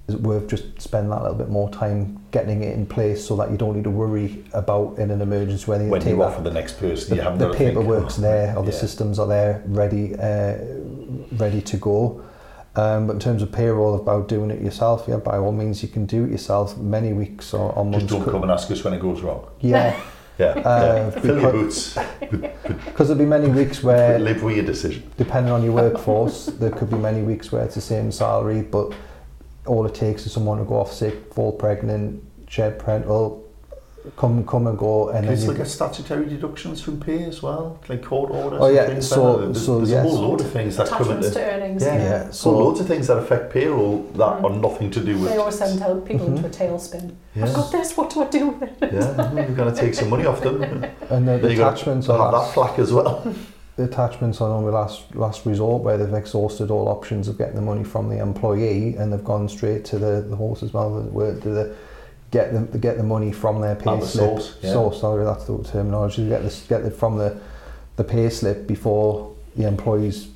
is 0.08 0.16
it 0.16 0.20
worth 0.20 0.48
just 0.48 0.80
spending 0.80 1.10
that 1.10 1.22
little 1.22 1.36
bit 1.36 1.48
more 1.48 1.70
time 1.70 2.20
getting 2.30 2.62
it 2.62 2.74
in 2.74 2.84
place 2.84 3.26
so 3.26 3.36
that 3.36 3.50
you 3.50 3.56
don't 3.56 3.74
need 3.74 3.84
to 3.84 3.90
worry 3.90 4.44
about 4.52 4.98
in 4.98 5.10
an 5.10 5.22
emergency 5.22 5.64
whether 5.64 5.84
you 5.84 5.90
when 5.90 6.00
take 6.00 6.10
you 6.14 6.22
offer 6.22 6.42
the 6.42 6.50
next 6.50 6.78
person, 6.78 7.10
the, 7.10 7.16
you 7.16 7.22
haven't 7.22 7.38
the 7.38 7.54
paperwork's 7.54 8.16
there 8.16 8.56
or 8.56 8.62
the 8.64 8.70
yeah. 8.70 8.78
systems 8.78 9.18
are 9.18 9.26
there 9.26 9.62
ready 9.66 10.14
uh, 10.16 10.56
ready 11.36 11.62
to 11.62 11.76
go 11.78 12.22
um, 12.76 13.06
but 13.06 13.14
in 13.14 13.20
terms 13.20 13.40
of 13.40 13.50
payroll 13.50 13.94
about 13.94 14.28
doing 14.28 14.50
it 14.50 14.60
yourself 14.60 15.06
yeah 15.08 15.16
by 15.16 15.38
all 15.38 15.52
means 15.52 15.82
you 15.82 15.88
can 15.88 16.04
do 16.04 16.24
it 16.24 16.30
yourself 16.30 16.76
many 16.76 17.14
weeks 17.14 17.54
or, 17.54 17.72
or 17.72 17.84
months 17.84 18.06
Just 18.06 18.12
don't 18.24 18.30
come 18.30 18.42
and 18.42 18.50
ask 18.50 18.70
us 18.70 18.84
when 18.84 18.92
it 18.92 19.00
goes 19.00 19.22
wrong. 19.22 19.48
yeah 19.60 19.98
Yeah, 20.38 20.46
Uh, 20.46 20.60
yeah. 20.62 21.10
Fill 21.20 21.40
your 21.40 21.52
because- 21.52 21.94
boots. 21.94 22.48
because 22.86 23.08
there'll 23.08 23.18
be 23.22 23.24
many 23.26 23.48
weeks 23.48 23.82
where 23.84 24.18
Live 24.18 24.42
with 24.42 24.56
your 24.56 24.64
decision. 24.64 25.02
depending 25.16 25.52
on 25.52 25.62
your 25.62 25.72
workforce 25.72 26.46
there 26.46 26.70
could 26.70 26.90
be 26.90 26.96
many 26.96 27.22
weeks 27.22 27.52
where 27.52 27.62
it's 27.64 27.76
the 27.76 27.80
same 27.80 28.10
salary 28.10 28.62
but 28.62 28.92
all 29.66 29.86
it 29.86 29.94
takes 29.94 30.26
is 30.26 30.32
someone 30.32 30.58
to 30.58 30.64
go 30.64 30.74
off 30.80 30.92
sick 30.92 31.32
fall 31.32 31.52
pregnant 31.52 32.20
shed 32.48 32.78
parental 32.80 33.43
come 34.16 34.46
come 34.46 34.66
and 34.66 34.78
go 34.78 35.08
and 35.08 35.16
Can 35.16 35.24
you 35.24 35.28
then 35.30 35.38
still 35.38 35.52
you, 35.52 35.58
get 35.58 35.66
statutory 35.68 36.26
deductions 36.26 36.82
from 36.82 37.00
pay 37.00 37.24
as 37.24 37.42
well? 37.42 37.80
Like 37.88 38.02
court 38.04 38.30
orders 38.30 38.60
Oh, 38.62 38.68
yeah, 38.68 39.00
so- 39.00 39.22
like 39.22 39.38
that? 39.40 39.44
There's, 39.46 39.66
so, 39.66 39.78
there's 39.78 39.90
yes. 39.90 40.04
a 40.04 40.08
whole 40.08 40.28
load 40.28 40.40
of 40.40 40.50
things 40.50 40.76
that 40.76 40.88
come 40.88 41.10
into... 41.10 41.40
earnings. 41.40 41.82
Yeah. 41.82 41.96
yeah 41.96 42.24
So 42.26 42.32
so 42.50 42.58
loads 42.58 42.80
of 42.80 42.86
things 42.86 43.06
that 43.06 43.16
affect 43.16 43.52
payroll 43.52 44.02
that 44.14 44.34
Mm. 44.34 44.44
are 44.44 44.56
nothing 44.56 44.90
to 44.90 45.00
do 45.00 45.18
with... 45.18 45.30
They 45.30 45.36
always 45.38 45.58
send 45.58 45.78
tell 45.78 46.00
people 46.00 46.26
Mhm. 46.26 46.36
into 46.36 46.46
a 46.48 46.50
tailspin. 46.50 47.14
Yeah. 47.34 47.44
I've 47.46 47.54
got 47.54 47.72
this. 47.72 47.96
What 47.96 48.10
do 48.10 48.22
I 48.22 48.26
do 48.26 48.48
with 48.48 48.62
it? 48.82 48.92
Yeah, 48.92 49.32
you've 49.46 49.56
got 49.56 49.74
to 49.74 49.80
take 49.80 49.94
some 49.94 50.10
money 50.10 50.26
off 50.26 50.40
them. 50.42 50.62
and 50.62 51.26
the, 51.28 51.38
Then 51.38 51.42
the 51.42 51.52
attachments 51.52 52.06
to 52.06 52.12
are 52.14 52.32
have 52.32 52.32
that 52.42 52.52
flack 52.54 52.78
as 52.78 52.92
well. 52.92 53.22
the 53.76 53.84
attachments 53.84 54.40
are 54.40 54.50
only 54.50 54.70
last 54.70 55.14
last 55.16 55.44
resort 55.46 55.82
where 55.82 55.98
they've 55.98 56.14
exhausted 56.14 56.70
all 56.70 56.88
options 56.88 57.26
of 57.28 57.36
getting 57.38 57.56
the 57.56 57.62
money 57.62 57.82
from 57.84 58.08
the 58.08 58.18
employee 58.18 58.94
and 58.96 59.12
they've 59.12 59.24
gone 59.24 59.48
straight 59.48 59.84
to 59.86 59.98
the, 59.98 60.24
the 60.28 60.36
horse 60.36 60.62
as 60.62 60.72
well 60.72 60.90
where 61.10 61.34
do 61.34 61.52
the 61.52 61.74
get 62.30 62.52
them 62.52 62.66
to 62.68 62.78
get 62.78 62.96
the 62.96 63.02
money 63.02 63.32
from 63.32 63.60
their 63.60 63.76
pay 63.76 63.98
the 64.00 64.06
slip 64.06 64.30
source, 64.30 64.56
yeah. 64.62 64.72
source 64.72 65.00
sorry 65.00 65.24
that's 65.24 65.44
the 65.46 65.62
terminology 65.64 66.28
get 66.28 66.42
this 66.42 66.66
get 66.68 66.82
it 66.82 66.90
from 66.94 67.16
the 67.18 67.36
the 67.96 68.04
pay 68.04 68.28
slip 68.28 68.66
before 68.66 69.32
the 69.56 69.66
employees 69.68 70.28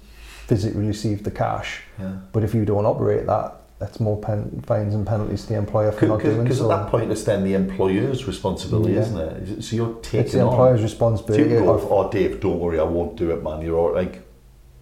physically 0.47 0.87
receive 0.87 1.25
the 1.25 1.31
cash 1.31 1.83
Yeah. 1.99 2.13
but 2.33 2.43
if 2.45 2.55
you 2.55 2.65
don't 2.65 2.87
operate 2.87 3.27
that 3.27 3.55
that's 3.81 4.01
more 4.01 4.17
pen, 4.21 4.61
fines 4.67 4.93
and 4.95 5.07
penalties 5.07 5.43
to 5.43 5.49
the 5.51 5.55
employer 5.55 5.93
for 5.93 6.07
not 6.07 6.21
doing 6.21 6.43
Because 6.43 6.59
so 6.59 6.71
at 6.73 6.77
that 6.83 6.91
point, 6.91 7.13
it's 7.13 7.23
then 7.23 7.45
the 7.45 7.55
employer's 7.55 8.27
responsibility, 8.27 8.95
Yeah. 8.95 9.01
isn't 9.03 9.19
it- 9.21 9.63
So 9.63 9.77
you're 9.77 9.95
taking 10.03 10.21
it's 10.21 10.33
the 10.33 10.41
on. 10.41 10.49
employer's 10.49 10.81
So 10.81 10.85
responsibility 10.85 11.49
you 11.51 11.61
go, 11.61 11.75
of- 11.75 11.87
oh, 11.93 12.11
Dave, 12.11 12.41
don't 12.41 12.59
worry, 12.59 12.81
I 12.81 12.83
won't 12.83 13.15
do 13.15 13.31
it, 13.31 13.41
man. 13.45 13.61
You're 13.63 13.79
all 13.79 13.93
like, 13.95 14.21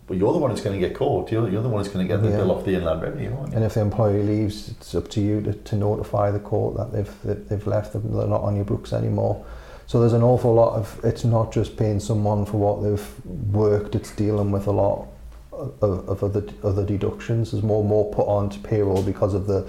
but 0.06 0.16
you're 0.16 0.32
the 0.32 0.38
one 0.38 0.50
who's 0.50 0.60
going 0.60 0.80
to 0.80 0.86
get 0.88 0.96
caught. 0.96 1.32
You're, 1.32 1.48
you're 1.48 1.62
the 1.62 1.68
one 1.68 1.82
who's 1.82 1.92
going 1.92 2.06
to 2.06 2.12
get 2.14 2.22
the 2.22 2.30
Yeah. 2.30 2.36
bill 2.36 2.52
off 2.52 2.64
the 2.64 2.74
inland 2.74 3.02
revenue, 3.02 3.34
aren't 3.36 3.50
you? 3.50 3.56
And 3.56 3.64
if 3.64 3.74
the 3.74 3.80
employee 3.80 4.22
leaves, 4.22 4.68
it's 4.68 4.94
up 4.94 5.08
to 5.10 5.20
you 5.20 5.40
to, 5.42 5.52
to 5.52 5.76
notify 5.76 6.30
the 6.30 6.38
court 6.38 6.76
that 6.76 6.92
they've 6.92 7.22
that 7.24 7.48
they've 7.48 7.66
left 7.66 7.92
they're 7.92 8.26
not 8.26 8.42
on 8.42 8.54
your 8.56 8.64
books 8.64 8.92
anymore. 8.92 9.44
So 9.88 10.00
there's 10.00 10.12
an 10.14 10.22
awful 10.22 10.54
lot 10.54 10.74
of. 10.74 11.00
It's 11.04 11.24
not 11.24 11.52
just 11.52 11.76
paying 11.76 12.00
someone 12.00 12.44
for 12.46 12.56
what 12.58 12.82
they've 12.82 13.54
worked. 13.54 13.94
It's 13.94 14.10
dealing 14.12 14.50
with 14.50 14.66
a 14.66 14.72
lot 14.72 15.06
of, 15.52 16.08
of 16.08 16.22
other 16.24 16.44
other 16.62 16.84
deductions. 16.84 17.50
There's 17.52 17.62
more 17.64 17.80
and 17.80 17.88
more 17.88 18.12
put 18.12 18.26
onto 18.26 18.60
payroll 18.60 19.02
because 19.02 19.32
of 19.34 19.46
the 19.46 19.68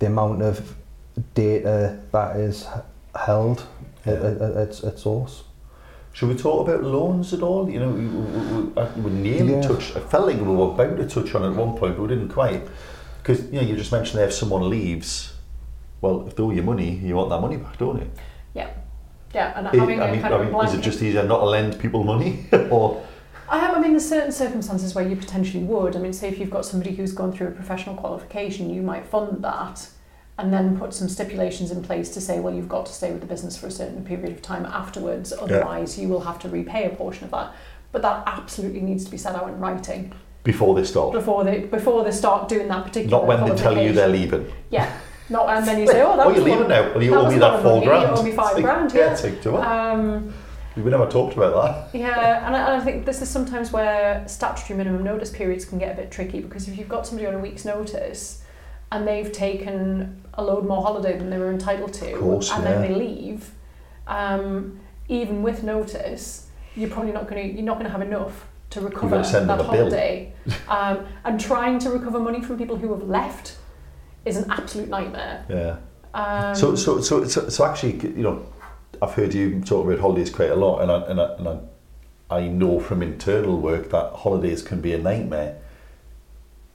the 0.00 0.06
amount 0.06 0.42
of 0.42 0.74
data 1.34 1.98
that 2.12 2.36
is 2.36 2.66
held 3.16 3.66
at, 4.06 4.22
Yeah. 4.22 4.28
at, 4.30 4.40
at, 4.42 4.84
at 4.84 4.98
source. 4.98 5.42
Should 6.18 6.30
we 6.30 6.34
talk 6.34 6.66
about 6.66 6.82
loans 6.82 7.32
at 7.32 7.42
all? 7.42 7.70
You 7.70 7.78
know, 7.78 7.90
we, 7.90 8.04
we, 8.08 8.62
we, 8.64 9.00
we 9.02 9.10
nearly 9.12 9.52
Yeah. 9.52 9.60
touched. 9.60 9.96
I 9.96 10.00
felt 10.00 10.26
like 10.26 10.36
we 10.36 10.42
were 10.42 10.72
about 10.72 10.96
to 10.96 11.06
touch 11.06 11.32
on 11.36 11.44
it 11.44 11.50
at 11.50 11.54
one 11.54 11.76
point, 11.78 11.94
but 11.94 12.02
we 12.02 12.08
didn't 12.08 12.30
quite. 12.30 12.66
Because 13.22 13.44
you 13.52 13.60
know, 13.60 13.68
you 13.68 13.76
just 13.76 13.92
mentioned 13.92 14.18
there 14.18 14.26
if 14.26 14.34
someone 14.34 14.68
leaves, 14.68 15.32
well, 16.00 16.26
if 16.26 16.34
they 16.34 16.42
owe 16.42 16.50
you 16.50 16.64
money, 16.64 16.96
you 16.96 17.14
want 17.14 17.30
that 17.30 17.40
money 17.40 17.56
back, 17.56 17.78
don't 17.78 18.00
you? 18.00 18.10
Yeah, 18.52 18.68
yeah. 19.32 19.52
and 19.56 19.68
I 19.68 19.76
having 19.76 20.00
I 20.00 20.08
a 20.08 20.12
mean, 20.12 20.20
kind 20.22 20.34
I 20.34 20.38
of 20.38 20.52
mean, 20.52 20.64
is 20.64 20.74
it 20.74 20.80
just 20.80 21.00
easier 21.00 21.22
not 21.22 21.38
to 21.38 21.44
lend 21.44 21.78
people 21.78 22.02
money, 22.02 22.46
or 22.68 23.00
I 23.48 23.60
have. 23.60 23.76
I 23.76 23.80
mean, 23.80 23.92
there's 23.92 24.08
certain 24.08 24.32
circumstances 24.32 24.96
where 24.96 25.06
you 25.08 25.14
potentially 25.14 25.62
would. 25.62 25.94
I 25.94 26.00
mean, 26.00 26.12
say 26.12 26.26
if 26.26 26.40
you've 26.40 26.50
got 26.50 26.64
somebody 26.64 26.96
who's 26.96 27.12
gone 27.12 27.30
through 27.32 27.46
a 27.46 27.50
professional 27.52 27.94
qualification, 27.94 28.70
you 28.70 28.82
might 28.82 29.06
fund 29.06 29.44
that, 29.44 29.88
and 30.38 30.52
then 30.52 30.78
put 30.78 30.94
some 30.94 31.08
stipulations 31.08 31.72
in 31.72 31.82
place 31.82 32.10
to 32.10 32.20
say, 32.20 32.38
well, 32.38 32.54
you've 32.54 32.68
got 32.68 32.86
to 32.86 32.92
stay 32.92 33.10
with 33.10 33.20
the 33.20 33.26
business 33.26 33.56
for 33.56 33.66
a 33.66 33.70
certain 33.70 34.04
period 34.04 34.30
of 34.30 34.40
time 34.40 34.64
afterwards. 34.64 35.32
Otherwise, 35.32 35.98
you 35.98 36.08
will 36.08 36.20
have 36.20 36.38
to 36.38 36.48
repay 36.48 36.84
a 36.84 36.90
portion 36.90 37.24
of 37.24 37.32
that. 37.32 37.52
But 37.90 38.02
that 38.02 38.22
absolutely 38.26 38.80
needs 38.80 39.04
to 39.04 39.10
be 39.10 39.16
set 39.16 39.34
out 39.34 39.48
in 39.48 39.58
writing 39.58 40.12
before 40.44 40.74
they 40.74 40.84
start. 40.84 41.12
before 41.12 41.42
they 41.42 41.60
before 41.60 42.04
they 42.04 42.10
start 42.12 42.48
doing 42.48 42.68
that 42.68 42.84
particular. 42.84 43.18
Not 43.18 43.26
when 43.26 43.48
they 43.48 43.56
tell 43.56 43.76
you 43.76 43.92
they're 43.92 44.08
leaving. 44.08 44.50
Yeah, 44.70 44.98
not 45.28 45.48
and 45.48 45.66
then 45.66 45.80
you 45.80 45.86
say, 45.92 46.02
oh, 46.02 46.16
that 46.16 46.26
oh, 46.26 46.28
was 46.28 46.36
you're 46.38 46.48
leaving 46.48 46.68
now. 46.68 46.92
Well, 46.92 47.02
you 47.02 47.14
owe 47.14 47.28
me 47.30 47.38
that 47.38 47.62
four 47.62 47.80
money, 47.80 47.84
you 47.86 47.90
grand. 47.90 48.18
owe 48.18 48.22
me 48.22 48.32
five 48.32 48.54
like, 48.54 48.64
grand, 48.64 48.92
Yeah, 48.92 49.10
yeah. 49.10 49.16
take 49.16 49.42
to 49.42 49.56
it. 49.56 49.60
Um, 49.60 50.32
We 50.76 50.90
never 50.90 51.08
talked 51.08 51.36
about 51.36 51.54
that. 51.90 51.98
Yeah, 51.98 52.46
and 52.46 52.54
I, 52.54 52.60
and 52.72 52.80
I 52.80 52.84
think 52.84 53.04
this 53.04 53.20
is 53.20 53.28
sometimes 53.28 53.72
where 53.72 54.22
statutory 54.28 54.76
minimum 54.76 55.02
notice 55.02 55.30
periods 55.30 55.64
can 55.64 55.78
get 55.78 55.92
a 55.92 55.96
bit 55.96 56.10
tricky 56.12 56.40
because 56.40 56.68
if 56.68 56.78
you've 56.78 56.88
got 56.88 57.06
somebody 57.06 57.26
on 57.26 57.34
a 57.34 57.38
week's 57.40 57.64
notice 57.64 58.42
and 58.92 59.06
they've 59.06 59.32
taken 59.32 60.22
a 60.38 60.42
load 60.42 60.66
more 60.66 60.82
holiday 60.82 61.18
than 61.18 61.28
they 61.28 61.38
were 61.38 61.50
entitled 61.50 61.92
to, 61.92 62.16
course, 62.16 62.50
and 62.50 62.62
yeah. 62.62 62.72
then 62.72 62.82
they 62.82 62.94
leave, 62.94 63.50
um, 64.06 64.80
even 65.08 65.42
with 65.42 65.62
notice, 65.62 66.48
you're 66.76 66.88
probably 66.88 67.12
not 67.12 67.28
going 67.28 67.48
to 67.48 67.54
you're 67.54 67.64
not 67.64 67.74
going 67.74 67.86
to 67.86 67.92
have 67.92 68.02
enough 68.02 68.46
to 68.70 68.80
recover 68.80 69.22
send 69.24 69.48
that 69.50 69.58
them 69.58 69.66
a 69.66 69.70
bill. 69.70 69.80
holiday. 69.80 70.32
um, 70.68 71.06
and 71.24 71.40
trying 71.40 71.78
to 71.80 71.90
recover 71.90 72.18
money 72.18 72.40
from 72.40 72.56
people 72.56 72.76
who 72.76 72.92
have 72.92 73.02
left 73.02 73.56
is 74.24 74.36
an 74.36 74.50
absolute 74.50 74.88
nightmare. 74.88 75.44
Yeah. 75.48 75.76
Um, 76.14 76.54
So, 76.54 76.74
so, 76.74 77.00
so, 77.00 77.24
so, 77.24 77.48
so 77.48 77.64
actually, 77.64 77.96
you 78.16 78.22
know, 78.22 78.46
I've 79.02 79.14
heard 79.14 79.34
you 79.34 79.60
talk 79.60 79.86
about 79.86 79.98
holidays 79.98 80.30
quite 80.30 80.50
a 80.50 80.56
lot, 80.56 80.80
and 80.80 80.90
I, 80.90 81.00
and 81.10 81.20
I, 81.20 81.34
and 81.34 81.48
I, 81.48 82.36
I 82.36 82.48
know 82.48 82.80
from 82.80 83.02
internal 83.02 83.58
work 83.58 83.90
that 83.90 84.12
holidays 84.12 84.62
can 84.62 84.80
be 84.80 84.92
a 84.92 84.98
nightmare. 84.98 85.60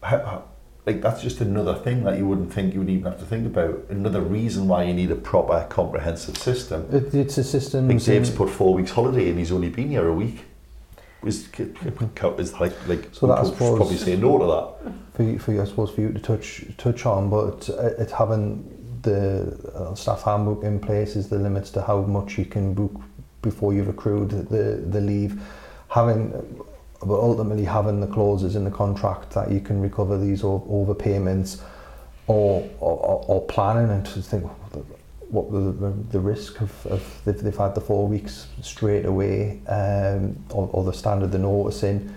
How, 0.01 0.17
how, 0.20 0.43
like 0.85 1.01
that's 1.01 1.21
just 1.21 1.39
another 1.41 1.75
thing 1.75 2.03
that 2.03 2.17
you 2.17 2.27
wouldn't 2.27 2.51
think 2.53 2.73
you 2.73 2.79
would 2.79 2.89
even 2.89 3.05
have 3.11 3.19
to 3.19 3.25
think 3.25 3.45
about. 3.45 3.85
Another 3.89 4.21
reason 4.21 4.67
why 4.67 4.83
you 4.83 4.93
need 4.93 5.11
a 5.11 5.15
proper, 5.15 5.65
comprehensive 5.69 6.37
system. 6.37 6.87
It, 6.91 7.13
it's 7.13 7.37
a 7.37 7.43
system. 7.43 7.87
Think 7.87 8.03
Dave's 8.03 8.29
put 8.29 8.49
four 8.49 8.73
weeks 8.73 8.91
holiday, 8.91 9.29
and 9.29 9.39
he's 9.39 9.51
only 9.51 9.69
been 9.69 9.89
here 9.89 10.07
a 10.07 10.13
week. 10.13 10.45
Is 11.23 11.47
is 11.57 12.53
like 12.59 12.73
like 12.87 13.07
So 13.13 13.27
that, 13.27 13.45
suppose- 13.45 13.77
probably 13.77 13.95
say 13.97 14.17
no 14.17 14.37
to 14.39 14.45
that. 14.45 14.93
for 15.13 15.23
you, 15.23 15.39
for 15.39 15.53
you, 15.53 15.61
I 15.61 15.65
suppose 15.65 15.91
for 15.91 16.01
you 16.01 16.11
to 16.11 16.19
touch 16.19 16.65
touch 16.77 17.05
on, 17.05 17.29
but 17.29 17.69
it- 17.69 17.95
it's 17.99 18.11
having 18.11 18.69
the 19.03 19.57
uh, 19.75 19.95
staff 19.95 20.23
handbook 20.23 20.63
in 20.63 20.79
place 20.79 21.15
is 21.15 21.29
the 21.29 21.37
limits 21.37 21.69
to 21.71 21.81
how 21.81 22.01
much 22.01 22.37
you 22.37 22.45
can 22.45 22.73
book 22.73 22.91
before 23.41 23.73
you've 23.73 23.87
accrued 23.87 24.31
the 24.49 24.83
the 24.89 24.99
leave. 24.99 25.41
Having, 25.87 26.33
but 27.05 27.19
ultimately 27.19 27.65
having 27.65 28.00
the 28.00 28.07
clauses 28.07 28.55
in 28.55 28.63
the 28.63 28.72
contract 28.72 29.31
that 29.31 29.51
you 29.51 29.60
can 29.60 29.81
recover 29.81 30.17
these 30.17 30.41
overpayments, 30.41 31.62
or, 32.27 32.67
or 32.79 33.25
or 33.27 33.41
planning 33.48 33.89
and 33.91 34.05
to 34.05 34.22
think 34.22 34.50
what 35.29 35.51
the, 35.51 35.91
the, 36.12 36.19
risk 36.19 36.62
of, 36.62 36.86
of 36.86 37.22
they've, 37.25 37.41
they've 37.41 37.57
had 37.57 37.74
the 37.74 37.81
four 37.81 38.07
weeks 38.07 38.48
straight 38.62 39.05
away, 39.05 39.60
um, 39.67 40.38
or, 40.51 40.69
or 40.72 40.83
the 40.83 40.93
standard 40.93 41.31
the 41.31 41.39
notice 41.39 41.83
in 41.83 42.13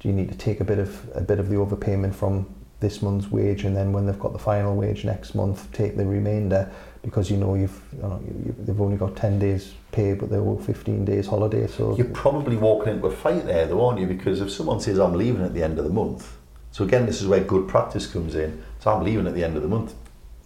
do 0.00 0.08
you 0.08 0.14
need 0.14 0.30
to 0.30 0.38
take 0.38 0.60
a 0.60 0.64
bit 0.64 0.78
of 0.78 1.08
a 1.14 1.20
bit 1.20 1.38
of 1.38 1.48
the 1.48 1.56
overpayment 1.56 2.14
from 2.14 2.46
this 2.80 3.02
month's 3.02 3.30
wage 3.30 3.64
and 3.64 3.76
then 3.76 3.92
when 3.92 4.06
they've 4.06 4.18
got 4.18 4.32
the 4.32 4.38
final 4.38 4.74
wage 4.74 5.04
next 5.04 5.34
month 5.34 5.70
take 5.72 5.96
the 5.96 6.04
remainder 6.04 6.70
because 7.02 7.30
you 7.30 7.36
know 7.36 7.54
you've 7.54 7.80
you 7.92 8.02
know 8.02 8.20
you, 8.24 8.42
you, 8.46 8.54
they've 8.58 8.80
only 8.80 8.96
got 8.96 9.16
10 9.16 9.38
days 9.38 9.72
pay 9.92 10.12
but 10.14 10.28
they're 10.28 10.40
all 10.42 10.58
15 10.58 11.04
days 11.04 11.26
holiday 11.26 11.66
so 11.66 11.96
You're 11.96 12.06
probably 12.06 12.56
walking 12.56 12.94
into 12.94 13.06
a 13.06 13.10
fight 13.10 13.46
there, 13.46 13.66
though, 13.66 13.86
aren't 13.86 14.00
you? 14.00 14.06
Because 14.06 14.40
if 14.40 14.50
someone 14.50 14.80
says, 14.80 14.98
I'm 14.98 15.14
leaving 15.14 15.42
at 15.42 15.54
the 15.54 15.62
end 15.62 15.78
of 15.78 15.84
the 15.84 15.90
month, 15.90 16.36
so 16.72 16.84
again, 16.84 17.06
this 17.06 17.20
is 17.20 17.26
where 17.26 17.40
good 17.40 17.68
practice 17.68 18.06
comes 18.06 18.34
in. 18.34 18.62
So 18.80 18.92
I'm 18.92 19.04
leaving 19.04 19.26
at 19.26 19.34
the 19.34 19.42
end 19.44 19.56
of 19.56 19.62
the 19.62 19.68
month. 19.68 19.94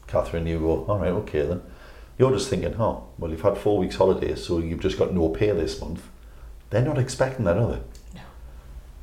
Kathryn, 0.09 0.47
you 0.47 0.59
go, 0.59 0.85
all 0.87 0.99
right, 0.99 1.11
okay 1.11 1.43
then. 1.47 1.63
You're 2.19 2.33
just 2.33 2.49
thinking, 2.49 2.75
oh, 2.79 3.09
well, 3.19 3.31
you've 3.31 3.43
had 3.43 3.59
four 3.59 3.79
weeks 3.79 3.97
holiday, 3.97 4.35
so 4.37 4.59
you've 4.59 4.81
just 4.81 4.99
got 4.99 5.13
no 5.13 5.29
pay 5.29 5.51
this 5.51 5.81
month. 5.81 6.03
They're 6.71 6.83
not 6.85 6.99
expecting 6.99 7.45
that, 7.45 7.57
are 7.59 7.73
they? 7.73 7.81
No. 8.15 8.21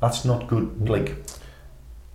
That's 0.00 0.24
not 0.24 0.48
good, 0.48 0.88
like, 0.88 1.16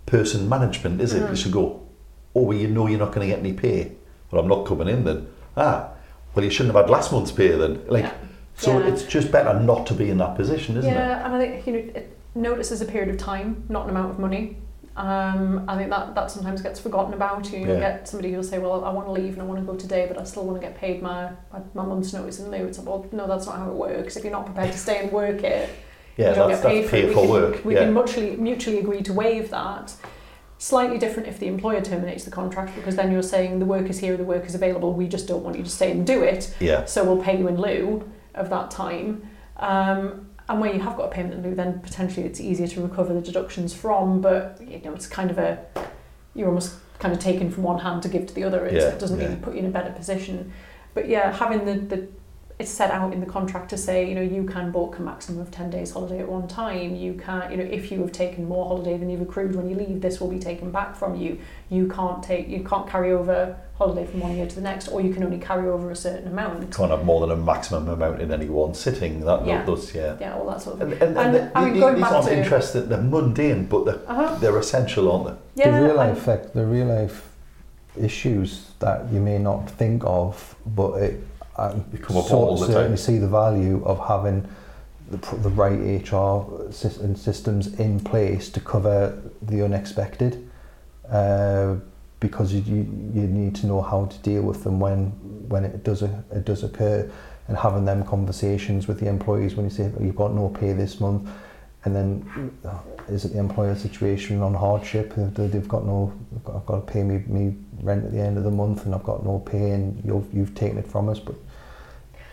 person 0.06 0.50
management, 0.50 1.00
is 1.02 1.14
it? 1.14 1.24
Mhm. 1.24 1.30
You 1.30 1.36
should 1.36 1.52
go, 1.52 1.88
oh, 2.36 2.42
well, 2.42 2.58
you 2.58 2.68
know 2.68 2.88
you're 2.88 3.00
not 3.00 3.14
going 3.14 3.28
to 3.30 3.34
get 3.34 3.40
any 3.40 3.54
pay. 3.54 3.92
Well, 4.32 4.42
I'm 4.42 4.48
not 4.48 4.66
coming 4.66 4.88
in 4.88 5.04
then. 5.06 5.28
Ah, 5.56 5.90
well, 6.36 6.44
you 6.44 6.52
shouldn't 6.52 6.76
have 6.76 6.86
had 6.86 6.92
last 6.92 7.12
month's 7.12 7.32
pay 7.32 7.50
then. 7.50 7.82
Like, 7.88 8.04
Yeah. 8.04 8.12
so 8.56 8.80
Yeah. 8.80 8.88
it's 8.88 9.04
just 9.04 9.32
better 9.32 9.60
not 9.60 9.86
to 9.88 9.94
be 9.94 10.10
in 10.10 10.18
that 10.18 10.36
position, 10.36 10.78
isn't 10.78 10.92
it? 10.92 10.94
yeah, 10.94 11.26
and 11.26 11.36
I 11.36 11.40
think 11.40 11.66
you 11.68 11.74
know, 11.74 11.80
it, 11.80 12.18
notice 12.36 12.72
is 12.72 12.82
a 12.82 12.86
period 12.86 13.10
of 13.10 13.18
time, 13.18 13.64
not 13.70 13.86
an 13.86 13.90
amount 13.92 14.12
of 14.12 14.20
money. 14.20 14.58
Um, 14.96 15.64
I 15.68 15.78
think 15.78 15.92
that, 15.92 16.16
that 16.16 16.32
sometimes 16.32 16.62
gets 16.64 16.80
forgotten 16.80 17.14
about. 17.14 17.52
You 17.54 17.60
Yeah. 17.68 17.80
get 17.80 18.08
somebody 18.08 18.34
who'll 18.34 18.42
say, 18.44 18.58
"Well, 18.58 18.84
I 18.84 18.90
want 18.92 19.06
to 19.06 19.12
leave 19.12 19.34
and 19.34 19.44
I 19.44 19.46
want 19.46 19.60
to 19.60 19.66
go 19.66 19.76
today, 19.78 20.06
but 20.08 20.20
I 20.20 20.24
still 20.24 20.44
want 20.44 20.60
to 20.60 20.68
get 20.68 20.76
paid 20.76 21.04
my 21.04 21.30
my, 21.76 21.84
month's 21.86 22.14
notice 22.14 22.40
in 22.40 22.50
lieu." 22.50 22.66
It's 22.66 22.80
like, 22.80 22.88
well, 22.88 23.06
no, 23.12 23.28
that's 23.28 23.46
not 23.46 23.58
how 23.58 23.70
it 23.70 23.76
works. 23.76 24.16
If 24.18 24.24
you're 24.24 24.34
not 24.34 24.48
prepared 24.48 24.72
to 24.72 24.78
stay 24.78 24.98
and 25.04 25.12
work 25.12 25.44
it, 25.44 25.70
Yeah, 26.18 26.30
you 26.30 26.36
don't 26.36 26.50
that's, 26.50 26.62
get 26.64 26.72
paid 26.72 26.90
for 26.90 26.96
it. 26.96 27.08
We 27.10 27.14
can, 27.14 27.30
work. 27.30 27.64
We 27.66 27.74
yeah. 27.76 27.80
can 27.82 27.94
mutually 27.94 28.36
mutually 28.38 28.80
agree 28.80 29.04
to 29.04 29.14
waive 29.14 29.52
that. 29.52 29.94
Slightly 30.60 30.98
different 30.98 31.28
if 31.30 31.40
the 31.40 31.48
employer 31.48 31.82
terminates 31.82 32.24
the 32.24 32.32
contract 32.32 32.76
because 32.76 32.96
then 32.96 33.12
you're 33.12 33.22
saying 33.22 33.60
the 33.60 33.66
work 33.66 33.90
is 33.90 34.00
here, 34.00 34.18
the 34.18 34.24
work 34.24 34.46
is 34.46 34.56
available. 34.56 34.94
We 34.94 35.08
just 35.08 35.28
don't 35.28 35.44
want 35.44 35.58
you 35.58 35.64
to 35.64 35.70
stay 35.70 35.92
and 35.92 36.06
do 36.06 36.24
it. 36.24 36.56
yeah. 36.60 36.86
so 36.86 37.04
we'll 37.04 37.22
pay 37.24 37.38
you 37.38 37.48
in 37.48 37.62
lieu 37.62 38.10
of 38.34 38.50
that 38.50 38.72
time. 38.72 39.30
Um, 39.58 40.30
and 40.50 40.62
where 40.62 40.74
you 40.74 40.80
have 40.80 40.96
got 40.96 41.06
a 41.06 41.12
payment 41.12 41.36
in 41.36 41.44
lieu, 41.44 41.56
then 41.56 41.80
potentially 41.82 42.26
it's 42.26 42.40
easier 42.40 42.68
to 42.68 42.82
recover 42.82 43.14
the 43.14 43.22
deductions 43.22 43.74
from. 43.74 44.22
But 44.22 44.60
you 44.62 44.80
know, 44.80 44.94
it's 44.94 45.08
kind 45.08 45.30
of 45.30 45.38
a 45.38 45.64
you're 46.34 46.48
almost 46.48 46.76
kind 47.00 47.14
of 47.14 47.20
taken 47.20 47.52
from 47.52 47.64
one 47.64 47.80
hand 47.80 48.02
to 48.04 48.10
give 48.10 48.26
to 48.28 48.34
the 48.34 48.44
other. 48.44 48.66
It, 48.66 48.74
Yeah, 48.74 48.90
it 48.90 49.00
doesn't 49.00 49.20
yeah. 49.20 49.26
really 49.28 49.40
put 49.40 49.54
you 49.54 49.60
in 49.60 49.66
a 49.66 49.70
better 49.70 49.92
position. 49.92 50.54
But 50.94 51.10
yeah, 51.10 51.32
having 51.36 51.66
the, 51.66 51.96
the 51.96 52.08
it's 52.60 52.72
set 52.72 52.90
out 52.90 53.14
in 53.14 53.20
the 53.20 53.26
contract 53.28 53.70
to 53.70 53.78
say, 53.78 54.10
you 54.10 54.16
know, 54.16 54.22
you 54.22 54.44
can 54.44 54.72
book 54.72 54.98
a 54.98 55.02
maximum 55.02 55.40
of 55.40 55.52
10 55.52 55.70
days 55.70 55.92
holiday 55.92 56.20
at 56.22 56.28
one 56.28 56.48
time. 56.48 56.96
You 56.96 57.14
can't, 57.14 57.52
you 57.52 57.58
know, 57.58 57.64
if 57.64 57.92
you 57.92 58.00
have 58.02 58.12
taken 58.12 58.46
more 58.48 58.66
holiday 58.66 58.98
than 58.98 59.12
you've 59.12 59.22
accrued 59.22 59.56
when 59.56 59.70
you 59.70 59.76
leave, 59.76 60.02
this 60.02 60.20
will 60.20 60.28
be 60.30 60.40
taken 60.40 60.72
back 60.72 60.96
from 60.96 61.16
you. 61.16 61.38
You 61.70 61.88
can't 61.88 62.24
take, 62.24 62.48
you 62.48 62.64
can't 62.64 62.90
carry 62.90 63.12
over 63.12 63.56
holiday 63.78 64.08
from 64.08 64.22
one 64.22 64.36
year 64.36 64.48
to 64.48 64.56
the 64.56 64.62
next, 64.62 64.88
or 64.88 65.02
you 65.02 65.14
can 65.14 65.24
only 65.24 65.38
carry 65.38 65.70
over 65.70 65.92
a 65.92 65.96
certain 65.96 66.28
amount. 66.30 66.62
You 66.64 66.68
Can't 66.70 66.90
have 66.90 67.06
more 67.06 67.22
than 67.22 67.30
a 67.30 67.40
maximum 67.40 67.88
amount 67.90 68.24
in 68.24 68.32
any 68.32 68.50
one 68.50 68.74
sitting. 68.74 69.20
That 69.24 69.46
Yeah. 69.46 69.64
those, 69.64 69.94
yeah. 69.94 70.16
Yeah, 70.20 70.36
all 70.36 70.48
that 70.50 70.60
sort 70.64 70.82
of 70.82 70.92
And, 70.92 70.94
and, 70.94 71.16
And, 71.16 71.36
and 71.36 71.52
I 71.54 71.64
mean, 71.66 71.74
the- 71.76 71.80
going 71.80 71.94
these 71.96 72.04
back 72.06 72.12
aren't 72.14 72.28
to- 72.28 72.38
interesting. 72.40 72.90
They're 72.90 73.02
mundane, 73.04 73.66
but 73.68 73.86
they're, 73.86 74.00
Uh-huh. 74.08 74.36
they're 74.40 74.58
essential, 74.58 75.12
aren't 75.12 75.28
they? 75.28 75.62
Yeah, 75.64 75.80
the 75.80 75.86
real 75.86 75.96
life 75.96 76.18
fact, 76.24 76.56
the 76.56 76.66
real 76.66 76.88
life 76.88 77.30
issues 77.96 78.72
that 78.80 79.12
you 79.12 79.20
may 79.20 79.38
not 79.38 79.70
think 79.70 80.04
of, 80.06 80.56
but 80.66 80.94
it 81.04 81.24
I 81.58 81.74
They 81.92 81.98
come 81.98 82.18
up 82.18 82.26
sort 82.26 82.52
of 82.54 82.60
certainly 82.60 82.88
time. 82.90 82.98
see 82.98 83.18
the 83.18 83.28
value 83.28 83.84
of 83.86 84.00
having 84.08 84.48
the, 85.10 85.18
the 85.38 85.50
right 85.50 85.80
HR 86.12 86.44
and 87.04 87.18
systems 87.18 87.80
in 87.80 88.00
place 88.00 88.50
to 88.52 88.60
cover 88.60 89.18
the 89.42 89.64
unexpected, 89.64 90.48
uh, 91.10 91.76
because 92.20 92.54
you, 92.54 92.62
you 93.14 93.28
need 93.28 93.56
to 93.56 93.68
know 93.68 93.82
how 93.82 94.06
to 94.06 94.18
deal 94.20 94.42
with 94.42 94.64
them 94.64 94.80
when 94.80 95.06
when 95.48 95.64
it 95.64 95.84
does 95.84 96.02
it 96.04 96.44
does 96.46 96.64
occur, 96.64 97.10
and 97.48 97.58
having 97.58 97.86
them 97.86 98.04
conversations 98.04 98.88
with 98.88 99.00
the 99.00 99.08
employees 99.08 99.56
when 99.56 99.66
you 99.66 99.70
say 99.72 99.92
"Oh, 99.98 100.04
you've 100.04 100.16
got 100.16 100.34
no 100.34 100.50
pay 100.50 100.74
this 100.74 101.00
month, 101.00 101.30
and 101.86 101.96
then 101.96 102.52
uh, 102.66 102.80
is 103.10 103.24
it 103.24 103.34
the 103.34 103.40
employer 103.40 103.76
situation 103.76 104.42
on 104.42 104.54
hardship? 104.54 105.14
They- 105.16 105.48
They've 105.48 105.68
got 105.68 105.86
no, 105.86 106.12
I've 106.36 106.44
got, 106.44 106.56
I've 106.58 106.66
got 106.66 106.86
to 106.88 106.92
pay 106.94 107.04
me, 107.04 107.24
me 107.28 107.56
rent 107.82 108.04
at 108.04 108.12
the 108.12 108.20
end 108.20 108.38
of 108.38 108.44
the 108.44 108.52
month, 108.52 108.86
and 108.86 108.94
I've 108.94 109.04
got 109.06 109.24
no 109.24 109.40
pay, 109.40 109.72
and 109.72 110.04
you've 110.04 110.28
you've 110.34 110.54
taken 110.56 110.78
it 110.78 110.88
from 110.88 111.08
us, 111.08 111.20
but 111.20 111.36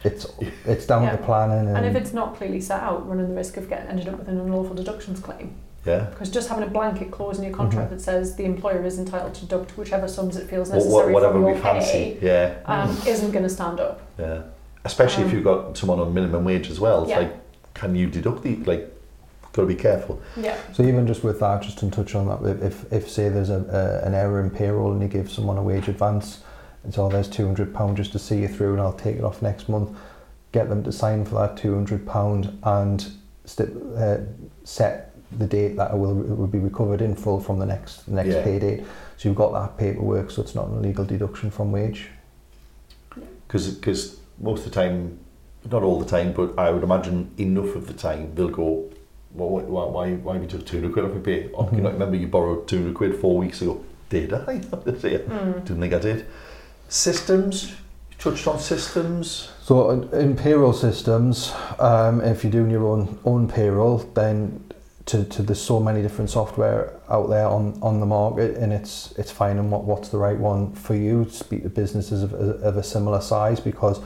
it's 0.05 0.27
it's 0.67 0.87
down 0.87 1.05
Yeah. 1.05 1.13
to 1.13 1.19
planning 1.19 1.67
and, 1.69 1.77
And 1.77 1.87
if 1.87 1.97
it's 1.97 2.13
not 2.13 2.37
clearly 2.37 2.61
set 2.61 2.81
out, 2.83 3.09
running 3.09 3.29
the 3.29 3.35
risk 3.35 3.57
of 3.57 3.69
getting 3.69 3.89
ended 3.89 4.09
up 4.09 4.19
with 4.19 4.29
an 4.29 4.39
unlawful 4.39 4.75
deductions 4.77 5.19
claim. 5.21 5.55
Yeah. 5.87 6.07
Because 6.11 6.31
just 6.31 6.49
having 6.49 6.65
a 6.65 6.71
blanket 6.71 7.11
clause 7.11 7.39
in 7.39 7.45
your 7.45 7.53
contract 7.55 7.89
Mhm. 7.89 7.95
that 7.97 8.01
says 8.01 8.37
the 8.37 8.45
employer 8.45 8.85
is 8.85 8.99
entitled 8.99 9.35
to 9.35 9.41
deduct 9.43 9.77
whichever 9.77 10.07
sums 10.09 10.37
it 10.37 10.49
feels 10.49 10.71
necessary 10.71 11.13
whatever 11.13 11.35
from 11.35 11.45
we 11.45 11.51
your 11.53 11.59
fancy. 11.61 12.17
pay 12.21 12.27
Yeah. 12.27 12.55
um, 12.67 12.91
isn't 13.07 13.33
going 13.33 13.43
to 13.43 13.51
stand 13.51 13.81
up. 13.81 14.01
Yeah. 14.19 14.43
Especially 14.85 15.25
if 15.25 15.31
Um, 15.31 15.35
you've 15.37 15.45
got 15.45 15.77
someone 15.77 15.99
on 16.01 16.13
minimum 16.13 16.45
wage 16.45 16.71
as 16.71 16.79
well. 16.81 17.03
It's 17.03 17.11
Yeah. 17.11 17.19
like, 17.21 17.33
can 17.75 17.95
you 17.97 18.07
deduct 18.09 18.43
the 18.43 18.57
like? 18.67 18.91
Got 19.53 19.63
to 19.63 19.69
be 19.69 19.75
careful. 19.77 20.19
Yeah. 20.37 20.57
So 20.73 20.83
even 20.83 21.07
just 21.07 21.23
with 21.23 21.39
that, 21.39 21.63
just 21.63 21.79
to 21.79 21.89
touch 21.89 22.17
on 22.17 22.27
that, 22.27 22.43
if- 22.57 22.63
if, 22.63 22.93
if 22.93 23.11
say 23.11 23.29
there's 23.29 23.51
a, 23.51 24.01
a, 24.03 24.05
an 24.07 24.13
error 24.13 24.41
in 24.41 24.51
payroll 24.51 24.91
and 24.93 25.01
you 25.01 25.07
give 25.07 25.31
someone 25.31 25.57
a 25.59 25.63
wage 25.63 25.87
advance, 25.87 26.39
and 26.85 26.93
so 26.95 27.09
there's 27.09 27.29
two 27.29 27.47
hundred 27.47 27.75
pound 27.75 27.97
just 27.97 28.13
to 28.13 28.19
see 28.19 28.39
you 28.43 28.49
through, 28.49 28.73
and 28.73 28.81
I'll 28.81 28.93
take 28.93 29.17
it 29.17 29.25
off 29.25 29.43
next 29.43 29.69
month. 29.69 29.97
Get 30.53 30.69
them 30.69 30.85
to 30.85 30.93
sign 30.93 31.25
for 31.25 31.35
that 31.37 31.57
two 31.57 31.75
hundred 31.75 32.07
pound 32.07 32.57
and 32.63 33.07
st- 33.45 33.71
uh, 33.97 34.19
set 34.65 35.11
the 35.39 35.47
date 35.47 35.77
that 35.77 35.91
it 35.93 35.97
will, 35.97 36.21
it 36.21 36.37
will 36.39 36.47
be 36.47 36.59
recovered 36.61 37.01
in 37.03 37.17
full 37.17 37.41
from 37.41 37.59
the 37.59 37.67
next 37.67 38.07
the 38.07 38.13
next 38.13 38.29
Yeah. 38.35 38.45
pay 38.45 38.59
date. 38.59 38.85
So 39.17 39.29
you've 39.29 39.37
got 39.39 39.53
that 39.53 39.77
paperwork, 39.79 40.31
so 40.31 40.43
it's 40.43 40.55
not 40.55 40.69
an 40.69 40.79
illegal 40.79 41.05
deduction 41.05 41.51
from 41.51 41.73
wage. 41.73 42.09
Because 43.47 43.71
because 43.75 44.19
most 44.41 44.67
of 44.67 44.73
the 44.73 44.81
time, 44.81 45.19
not 45.71 45.83
all 45.83 45.99
the 45.99 46.05
time, 46.09 46.33
but 46.33 46.59
I 46.59 46.71
would 46.71 46.83
imagine 46.83 47.31
enough 47.39 47.75
of 47.75 47.87
the 47.87 47.95
time 47.95 48.35
they'll 48.35 48.49
go, 48.49 48.91
well, 49.33 49.49
why, 49.49 49.63
why, 49.63 49.85
why, 49.87 50.15
why 50.17 50.37
we 50.39 50.47
took 50.47 50.67
200 50.67 50.93
quid 50.93 51.05
off 51.05 51.13
my 51.15 51.21
pay? 51.21 51.51
Oh, 51.55 51.65
you 51.73 51.79
Mhm. 51.79 51.83
know, 51.83 51.91
remember 51.93 52.17
you 52.17 52.27
borrowed 52.27 52.69
200 52.69 52.95
quid 52.95 53.17
four 53.17 53.39
weeks 53.39 53.63
ago? 53.63 53.83
Did 54.11 54.33
I? 54.33 54.53
yeah, 54.55 55.19
Mm. 55.19 55.65
didn't 55.65 55.81
think 55.81 55.95
I 55.95 55.99
did. 55.99 56.27
Systems, 56.95 57.73
you 57.73 58.17
touched 58.21 58.47
on 58.47 58.61
systems. 58.61 59.51
So 59.63 59.91
in, 59.91 60.37
payroll 60.37 60.73
systems, 60.73 61.53
um, 61.81 62.21
if 62.21 62.45
you're 62.45 62.53
doing 62.53 62.71
your 62.71 62.87
own 62.87 63.19
own 63.25 63.49
payroll, 63.49 63.99
then 63.99 64.65
to, 65.07 65.25
to 65.25 65.43
there's 65.43 65.61
so 65.61 65.81
many 65.81 66.03
different 66.03 66.31
software 66.31 66.93
out 67.09 67.29
there 67.29 67.49
on, 67.49 67.77
on 67.83 67.99
the 67.99 68.07
market, 68.07 68.57
and 68.59 68.73
it's 68.73 69.11
it's 69.19 69.33
finding 69.33 69.73
what, 69.73 69.83
what's 69.83 70.11
the 70.11 70.19
right 70.19 70.39
one 70.39 70.73
for 70.73 70.95
you. 70.95 71.25
To 71.25 71.33
speak 71.33 71.65
to 71.65 71.69
businesses 71.69 72.23
of, 72.23 72.33
of 72.33 72.77
a 72.77 72.83
similar 72.85 73.21
size 73.21 73.59
because 73.59 74.01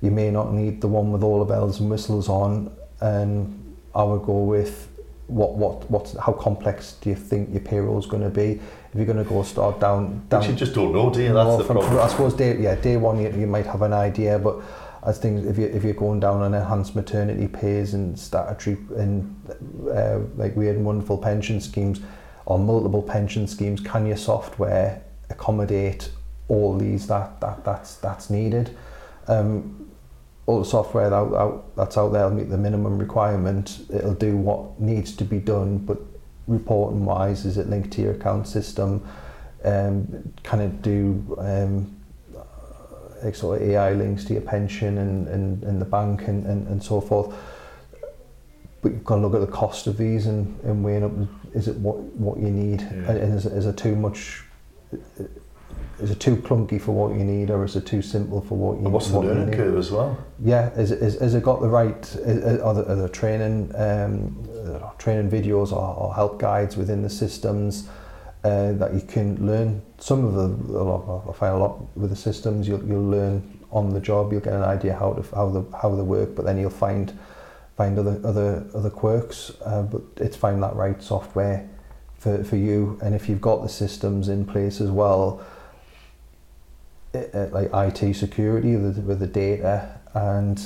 you 0.00 0.10
may 0.10 0.32
not 0.32 0.52
need 0.52 0.80
the 0.80 0.88
one 0.88 1.12
with 1.12 1.22
all 1.22 1.38
the 1.38 1.44
bells 1.44 1.78
and 1.78 1.88
whistles 1.88 2.28
on, 2.28 2.76
and 3.00 3.76
I 3.94 4.02
would 4.02 4.24
go 4.24 4.42
with 4.42 4.88
what 5.28 5.54
what 5.54 5.88
what's 5.88 6.18
how 6.18 6.32
complex 6.32 6.94
do 6.94 7.10
you 7.10 7.16
think 7.16 7.50
your 7.52 7.60
payroll 7.60 7.96
is 7.96 8.06
going 8.06 8.24
to 8.24 8.28
be? 8.28 8.60
If 8.94 8.98
you're 8.98 9.06
going 9.06 9.24
to 9.24 9.28
go 9.28 9.42
start 9.42 9.80
down 9.80 10.24
down 10.28 10.42
Which 10.42 10.50
you 10.50 10.54
just 10.54 10.72
don't 10.72 10.92
know, 10.92 11.10
do 11.10 11.20
you? 11.20 11.34
That's 11.34 11.56
the 11.58 11.64
problem. 11.64 11.98
I 11.98 12.06
suppose 12.06 12.32
day, 12.32 12.56
yeah, 12.60 12.76
day 12.76 12.96
one 12.96 13.20
you, 13.20 13.28
you 13.30 13.48
might 13.48 13.66
have 13.66 13.82
an 13.82 13.92
idea, 13.92 14.38
but 14.38 14.62
as 15.04 15.18
things 15.18 15.44
if 15.46 15.58
you 15.58 15.66
if 15.66 15.82
you're 15.82 15.94
going 15.94 16.20
down 16.20 16.42
on 16.42 16.54
enhanced 16.54 16.94
maternity 16.94 17.48
pays 17.48 17.94
and 17.94 18.16
statutory 18.16 18.78
and 18.96 19.34
uh, 19.92 20.20
like 20.36 20.54
we 20.54 20.66
had 20.66 20.78
wonderful 20.78 21.18
pension 21.18 21.60
schemes 21.60 22.00
or 22.46 22.56
multiple 22.56 23.02
pension 23.02 23.48
schemes, 23.48 23.80
can 23.80 24.06
your 24.06 24.16
software 24.16 25.02
accommodate 25.28 26.10
all 26.46 26.78
these 26.78 27.08
that 27.08 27.40
that 27.40 27.64
that's 27.64 27.96
that's 27.96 28.30
needed? 28.30 28.76
Um, 29.26 29.90
all 30.46 30.58
the 30.58 30.64
software 30.64 31.08
that, 31.10 31.16
out, 31.16 31.74
that's 31.74 31.96
out 31.96 32.12
there 32.12 32.28
will 32.28 32.36
meet 32.36 32.50
the 32.50 32.58
minimum 32.58 32.98
requirement. 32.98 33.86
It'll 33.92 34.14
do 34.14 34.36
what 34.36 34.78
needs 34.78 35.16
to 35.16 35.24
be 35.24 35.38
done, 35.38 35.78
but 35.78 35.98
reporting 36.46 37.04
wise, 37.04 37.44
is 37.44 37.58
it 37.58 37.68
linked 37.68 37.92
to 37.92 38.02
your 38.02 38.12
account 38.12 38.46
system? 38.46 39.06
Um, 39.64 40.32
can 40.42 40.60
it 40.60 40.82
do 40.82 41.36
um, 41.38 41.96
like 43.22 43.34
sort 43.34 43.62
of 43.62 43.68
AI 43.68 43.92
links 43.94 44.24
to 44.26 44.34
your 44.34 44.42
pension 44.42 44.98
and, 44.98 45.26
and, 45.28 45.62
and 45.62 45.80
the 45.80 45.86
bank 45.86 46.28
and, 46.28 46.46
and, 46.46 46.68
and 46.68 46.82
so 46.82 47.00
forth? 47.00 47.34
But 48.82 48.92
you've 48.92 49.04
got 49.04 49.16
to 49.16 49.22
look 49.22 49.34
at 49.34 49.40
the 49.40 49.52
cost 49.52 49.86
of 49.86 49.96
these 49.96 50.26
and, 50.26 50.60
and 50.62 50.84
weighing 50.84 51.04
up, 51.04 51.12
is 51.54 51.68
it 51.68 51.76
what, 51.76 51.96
what 51.96 52.38
you 52.38 52.50
need? 52.50 52.82
Yeah. 52.82 52.88
And, 52.88 53.18
and 53.18 53.34
is, 53.34 53.66
it 53.66 53.76
too 53.78 53.96
much, 53.96 54.42
is 56.04 56.10
it 56.10 56.20
too 56.20 56.36
clunky 56.36 56.78
for 56.78 56.92
what 56.92 57.16
you 57.16 57.24
need 57.24 57.50
or 57.50 57.64
is 57.64 57.76
it 57.76 57.86
too 57.86 58.02
simple 58.02 58.42
for 58.42 58.58
what 58.58 58.78
you, 58.78 58.84
And 58.84 58.92
what's 58.92 59.08
the 59.08 59.16
what 59.16 59.24
you 59.24 59.32
learning 59.32 59.54
curve 59.54 59.78
as 59.78 59.90
well? 59.90 60.18
Yeah, 60.38 60.70
is, 60.74 60.90
is, 60.92 61.18
has 61.18 61.34
it 61.34 61.42
got 61.42 61.62
the 61.62 61.68
right, 61.68 61.96
is, 62.16 62.60
are, 62.60 62.74
the, 62.74 62.92
are 62.92 62.96
the 62.96 63.08
training, 63.08 63.72
um, 63.74 64.46
uh, 64.66 64.90
training 64.98 65.30
videos 65.30 65.72
or, 65.72 65.96
or 65.96 66.14
help 66.14 66.38
guides 66.38 66.76
within 66.76 67.00
the 67.00 67.08
systems 67.08 67.88
uh, 68.44 68.72
that 68.72 68.92
you 68.92 69.00
can 69.00 69.46
learn? 69.46 69.80
Some 69.96 70.26
of 70.26 70.34
the, 70.34 70.78
a 70.78 70.84
lot, 70.84 71.26
I 71.26 71.32
find 71.32 71.54
a 71.54 71.58
lot 71.58 71.96
with 71.96 72.10
the 72.10 72.16
systems, 72.16 72.68
you'll, 72.68 72.84
you'll 72.84 73.08
learn 73.08 73.64
on 73.70 73.88
the 73.88 74.00
job, 74.00 74.30
you'll 74.30 74.42
get 74.42 74.52
an 74.52 74.62
idea 74.62 74.92
how, 74.92 75.14
to, 75.14 75.22
how, 75.34 75.48
the, 75.48 75.64
how 75.74 75.94
they 75.94 76.02
work, 76.02 76.34
but 76.34 76.44
then 76.44 76.58
you'll 76.58 76.68
find, 76.68 77.18
find 77.78 77.98
other, 77.98 78.20
other, 78.24 78.66
other 78.74 78.90
quirks, 78.90 79.52
uh, 79.64 79.80
but 79.82 80.02
it's 80.18 80.36
find 80.36 80.62
that 80.62 80.76
right 80.76 81.02
software 81.02 81.66
for, 82.18 82.44
for 82.44 82.56
you. 82.56 82.98
And 83.02 83.14
if 83.14 83.26
you've 83.26 83.40
got 83.40 83.62
the 83.62 83.70
systems 83.70 84.28
in 84.28 84.44
place 84.44 84.82
as 84.82 84.90
well, 84.90 85.42
uh, 87.14 87.48
like 87.52 87.70
IT 87.72 88.14
security 88.14 88.76
with, 88.76 88.98
with 89.04 89.20
the 89.20 89.26
data 89.26 89.88
and 90.14 90.58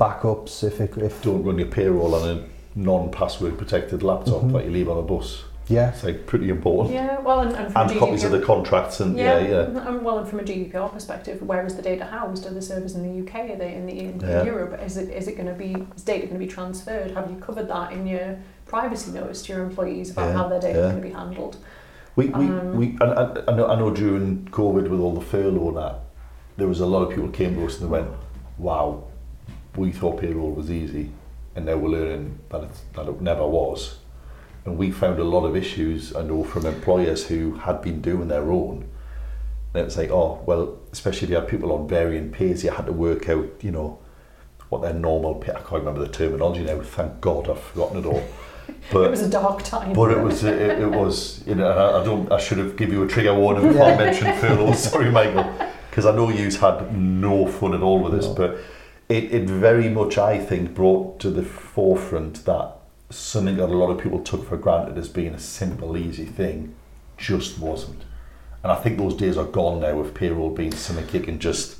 backups 0.00 0.62
if 0.64 0.80
it, 0.80 0.96
if 0.98 1.22
Don't 1.22 1.42
run 1.42 1.58
your 1.58 1.68
payroll 1.68 2.14
on 2.14 2.28
a 2.28 2.44
non-password 2.74 3.58
protected 3.58 4.02
laptop 4.02 4.42
Mhm. 4.42 4.52
that 4.52 4.64
you 4.64 4.70
leave 4.70 4.88
on 4.88 4.98
a 4.98 5.02
bus. 5.02 5.44
yeah 5.68 5.90
It's 5.90 6.02
like 6.04 6.26
pretty 6.26 6.48
important. 6.50 6.94
Yeah, 6.94 7.20
well, 7.20 7.40
and, 7.40 7.54
and 7.54 7.72
from 7.72 7.82
And 7.82 7.90
a 7.96 7.98
copies 7.98 8.24
of 8.24 8.32
the 8.32 8.40
contracts 8.40 9.00
and 9.00 9.16
yeah, 9.16 9.38
yeah. 9.38 9.62
And 9.88 10.04
well, 10.04 10.18
and 10.18 10.28
from 10.28 10.40
a 10.40 10.42
GDPR 10.42 10.90
perspective, 10.92 11.42
where 11.42 11.64
is 11.66 11.74
the 11.76 11.82
data 11.82 12.04
housed? 12.04 12.46
Are 12.46 12.50
the 12.54 12.62
servers 12.62 12.94
in 12.94 13.02
the 13.02 13.22
UK? 13.22 13.50
Are 13.50 13.56
they 13.56 13.74
in 13.74 13.86
the 13.86 13.98
in 13.98 14.20
Yeah. 14.20 14.44
Europe? 14.44 14.80
Is 14.84 14.96
it 14.96 15.08
is 15.10 15.28
it 15.28 15.36
going 15.36 15.48
to 15.48 15.54
be 15.54 15.86
is 15.96 16.02
data 16.02 16.26
going 16.26 16.38
to 16.40 16.44
be 16.46 16.52
transferred? 16.58 17.10
Have 17.12 17.30
you 17.30 17.36
covered 17.36 17.68
that 17.68 17.92
in 17.92 18.06
your 18.06 18.36
privacy 18.66 19.10
notice 19.12 19.42
to 19.42 19.52
your 19.52 19.62
employees 19.62 20.10
about 20.10 20.28
Yeah, 20.28 20.32
how 20.38 20.48
their 20.48 20.60
data 20.60 20.78
yeah. 20.78 20.84
is 20.86 20.92
going 20.92 21.02
to 21.02 21.08
be 21.08 21.14
handled? 21.14 21.56
We, 22.14 22.26
we, 22.26 22.44
Um, 22.44 22.76
we 22.76 22.86
and, 23.00 23.02
and 23.02 23.50
I, 23.50 23.56
know, 23.56 23.66
I 23.68 23.78
know 23.78 23.90
during 23.90 24.46
COVID 24.50 24.88
with 24.88 25.00
all 25.00 25.14
the 25.14 25.24
furlough 25.24 25.68
and 25.68 25.76
that, 25.78 26.00
there 26.56 26.68
was 26.68 26.80
a 26.80 26.86
lot 26.86 27.02
of 27.02 27.10
people 27.10 27.28
came 27.30 27.54
to 27.54 27.66
us 27.66 27.80
and 27.80 27.88
they 27.88 27.92
went, 27.92 28.10
wow, 28.58 29.04
we 29.76 29.90
thought 29.92 30.20
payroll 30.20 30.50
was 30.50 30.70
easy 30.70 31.10
and 31.56 31.66
now 31.66 31.76
we're 31.76 31.88
learning 31.88 32.38
that, 32.50 32.64
it's, 32.64 32.82
that 32.94 33.08
it 33.08 33.20
never 33.20 33.46
was. 33.46 33.98
And 34.64 34.76
we 34.76 34.90
found 34.90 35.18
a 35.18 35.24
lot 35.24 35.44
of 35.44 35.56
issues, 35.56 36.14
I 36.14 36.22
know, 36.22 36.44
from 36.44 36.66
employers 36.66 37.26
who 37.26 37.54
had 37.54 37.82
been 37.82 38.00
doing 38.00 38.28
their 38.28 38.50
own. 38.50 38.88
And 39.74 39.86
it's 39.86 39.96
like, 39.96 40.10
oh, 40.10 40.42
well, 40.46 40.78
especially 40.92 41.26
if 41.26 41.30
you 41.30 41.36
had 41.36 41.48
people 41.48 41.72
on 41.72 41.88
varying 41.88 42.30
pays, 42.30 42.62
you 42.62 42.70
had 42.70 42.86
to 42.86 42.92
work 42.92 43.28
out, 43.28 43.48
you 43.62 43.70
know, 43.70 43.98
what 44.68 44.82
their 44.82 44.94
normal 44.94 45.34
pay, 45.34 45.52
I 45.52 45.60
can't 45.60 45.72
remember 45.72 46.00
the 46.00 46.12
terminology 46.12 46.64
now, 46.64 46.80
thank 46.80 47.20
God 47.20 47.48
I've 47.48 47.60
forgotten 47.60 47.98
it 47.98 48.06
all. 48.06 48.22
But 48.90 49.04
it 49.04 49.10
was 49.10 49.22
a 49.22 49.30
dark 49.30 49.62
time. 49.62 49.92
but 49.92 50.10
it 50.10 50.18
was, 50.20 50.44
it, 50.44 50.60
it 50.80 50.90
was, 50.90 51.46
you 51.46 51.54
know, 51.54 51.70
and 51.70 51.78
I, 51.78 52.00
I 52.00 52.04
don't, 52.04 52.30
I 52.32 52.38
should 52.38 52.58
have 52.58 52.76
given 52.76 52.94
you 52.96 53.04
a 53.04 53.08
trigger 53.08 53.34
warning 53.34 53.68
before 53.68 53.84
I 53.84 53.96
mentioned 53.96 54.34
furlough. 54.38 54.68
Oh, 54.68 54.72
sorry, 54.74 55.10
Michael, 55.10 55.44
because 55.88 56.04
I 56.04 56.14
know 56.14 56.28
you've 56.30 56.56
had 56.60 56.94
no 56.96 57.46
fun 57.46 57.74
at 57.74 57.82
all 57.82 58.00
with 58.00 58.12
this, 58.12 58.26
No. 58.26 58.34
but 58.34 58.58
it, 59.08 59.32
it 59.32 59.44
very 59.48 59.88
much, 59.88 60.18
I 60.18 60.38
think, 60.38 60.74
brought 60.74 61.20
to 61.20 61.30
the 61.30 61.42
forefront 61.42 62.44
that 62.44 62.72
something 63.10 63.56
that 63.58 63.66
a 63.68 63.76
lot 63.76 63.90
of 63.90 63.98
people 64.02 64.20
took 64.20 64.48
for 64.48 64.56
granted 64.56 64.98
as 64.98 65.08
being 65.08 65.34
a 65.34 65.38
simple, 65.38 65.96
easy 65.96 66.24
thing 66.24 66.74
just 67.18 67.58
wasn't. 67.58 68.02
And 68.62 68.72
I 68.72 68.76
think 68.76 68.98
those 68.98 69.16
days 69.16 69.36
are 69.36 69.44
gone 69.44 69.80
now 69.80 69.96
with 69.96 70.14
payroll 70.14 70.50
being 70.50 70.72
something 70.72 71.06
you 71.12 71.20
can 71.20 71.38
just. 71.38 71.76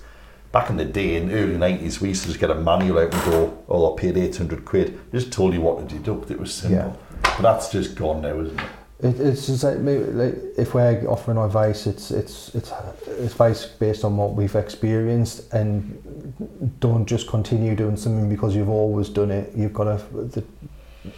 Back 0.53 0.71
in 0.71 0.77
the 0.77 0.85
day, 0.85 1.17
in 1.17 1.29
the 1.29 1.35
early 1.35 1.55
90s, 1.55 2.01
we 2.01 2.09
used 2.09 2.23
to 2.23 2.29
just 2.29 2.39
get 2.39 2.51
a 2.51 2.55
manual 2.55 2.99
out 2.99 3.15
and 3.15 3.25
go, 3.25 3.65
oh, 3.69 3.95
I 3.95 3.99
paid 3.99 4.19
800 4.19 4.65
quid. 4.65 4.89
It 4.89 5.13
just 5.13 5.33
told 5.33 5.55
you 5.55 5.63
what 5.63 5.89
to 5.89 5.95
deduct. 5.95 6.31
It 6.31 6.39
was 6.39 6.53
simple. 6.53 6.99
But 7.23 7.41
that's 7.41 7.73
just 7.73 7.95
gone 7.95 8.21
now, 8.21 8.39
isn't 8.39 8.61
it? 8.61 8.67
it, 9.03 9.19
it's 9.19 9.47
just 9.47 9.65
like, 9.65 9.79
like 9.79 10.35
if 10.57 10.75
we're 10.75 11.05
offering 11.09 11.37
advice 11.37 11.87
it's 11.87 12.11
it's 12.11 12.55
it's 12.55 12.73
it's 13.19 13.33
advice 13.33 13.67
based 13.67 14.05
on 14.05 14.17
what 14.17 14.35
we've 14.35 14.55
experienced 14.55 15.53
and 15.53 16.79
don't 16.79 17.05
just 17.05 17.29
continue 17.29 17.75
doing 17.75 17.97
something 17.97 18.29
because 18.29 18.55
you've 18.55 18.69
always 18.69 19.09
done 19.09 19.31
it 19.31 19.53
you've 19.57 19.75
got 19.75 19.85
to 19.85 20.17
the 20.29 20.45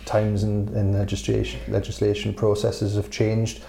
times 0.06 0.44
and, 0.44 0.70
and 0.70 0.94
legislation 0.94 1.60
legislation 1.68 2.32
processes 2.32 2.94
have 2.94 3.10
changed 3.10 3.62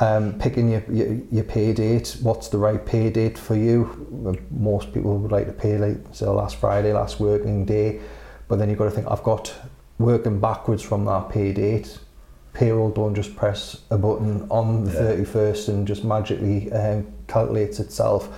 um, 0.00 0.38
picking 0.38 0.70
your, 0.70 0.82
your, 0.90 1.14
your 1.30 1.44
pay 1.44 1.72
date, 1.72 2.16
what's 2.20 2.48
the 2.48 2.58
right 2.58 2.84
pay 2.84 3.10
date 3.10 3.38
for 3.38 3.56
you? 3.56 4.44
Most 4.50 4.92
people 4.92 5.16
would 5.18 5.32
like 5.32 5.46
to 5.46 5.52
pay 5.52 5.78
like 5.78 5.98
so 6.12 6.34
last 6.34 6.56
Friday, 6.56 6.92
last 6.92 7.18
working 7.18 7.64
day, 7.64 8.00
but 8.48 8.58
then 8.58 8.68
you've 8.68 8.78
got 8.78 8.84
to 8.86 8.90
think 8.90 9.06
I've 9.10 9.22
got 9.22 9.54
working 9.98 10.38
backwards 10.40 10.82
from 10.82 11.04
that 11.06 11.30
pay 11.30 11.52
date. 11.52 11.98
Payroll 12.52 12.90
don't 12.90 13.14
just 13.14 13.36
press 13.36 13.82
a 13.90 13.98
button 13.98 14.46
on 14.50 14.84
the 14.84 14.92
Yeah. 14.92 15.24
31st 15.24 15.68
and 15.68 15.86
just 15.86 16.04
magically 16.04 16.72
um, 16.72 17.06
calculates 17.26 17.80
itself. 17.80 18.28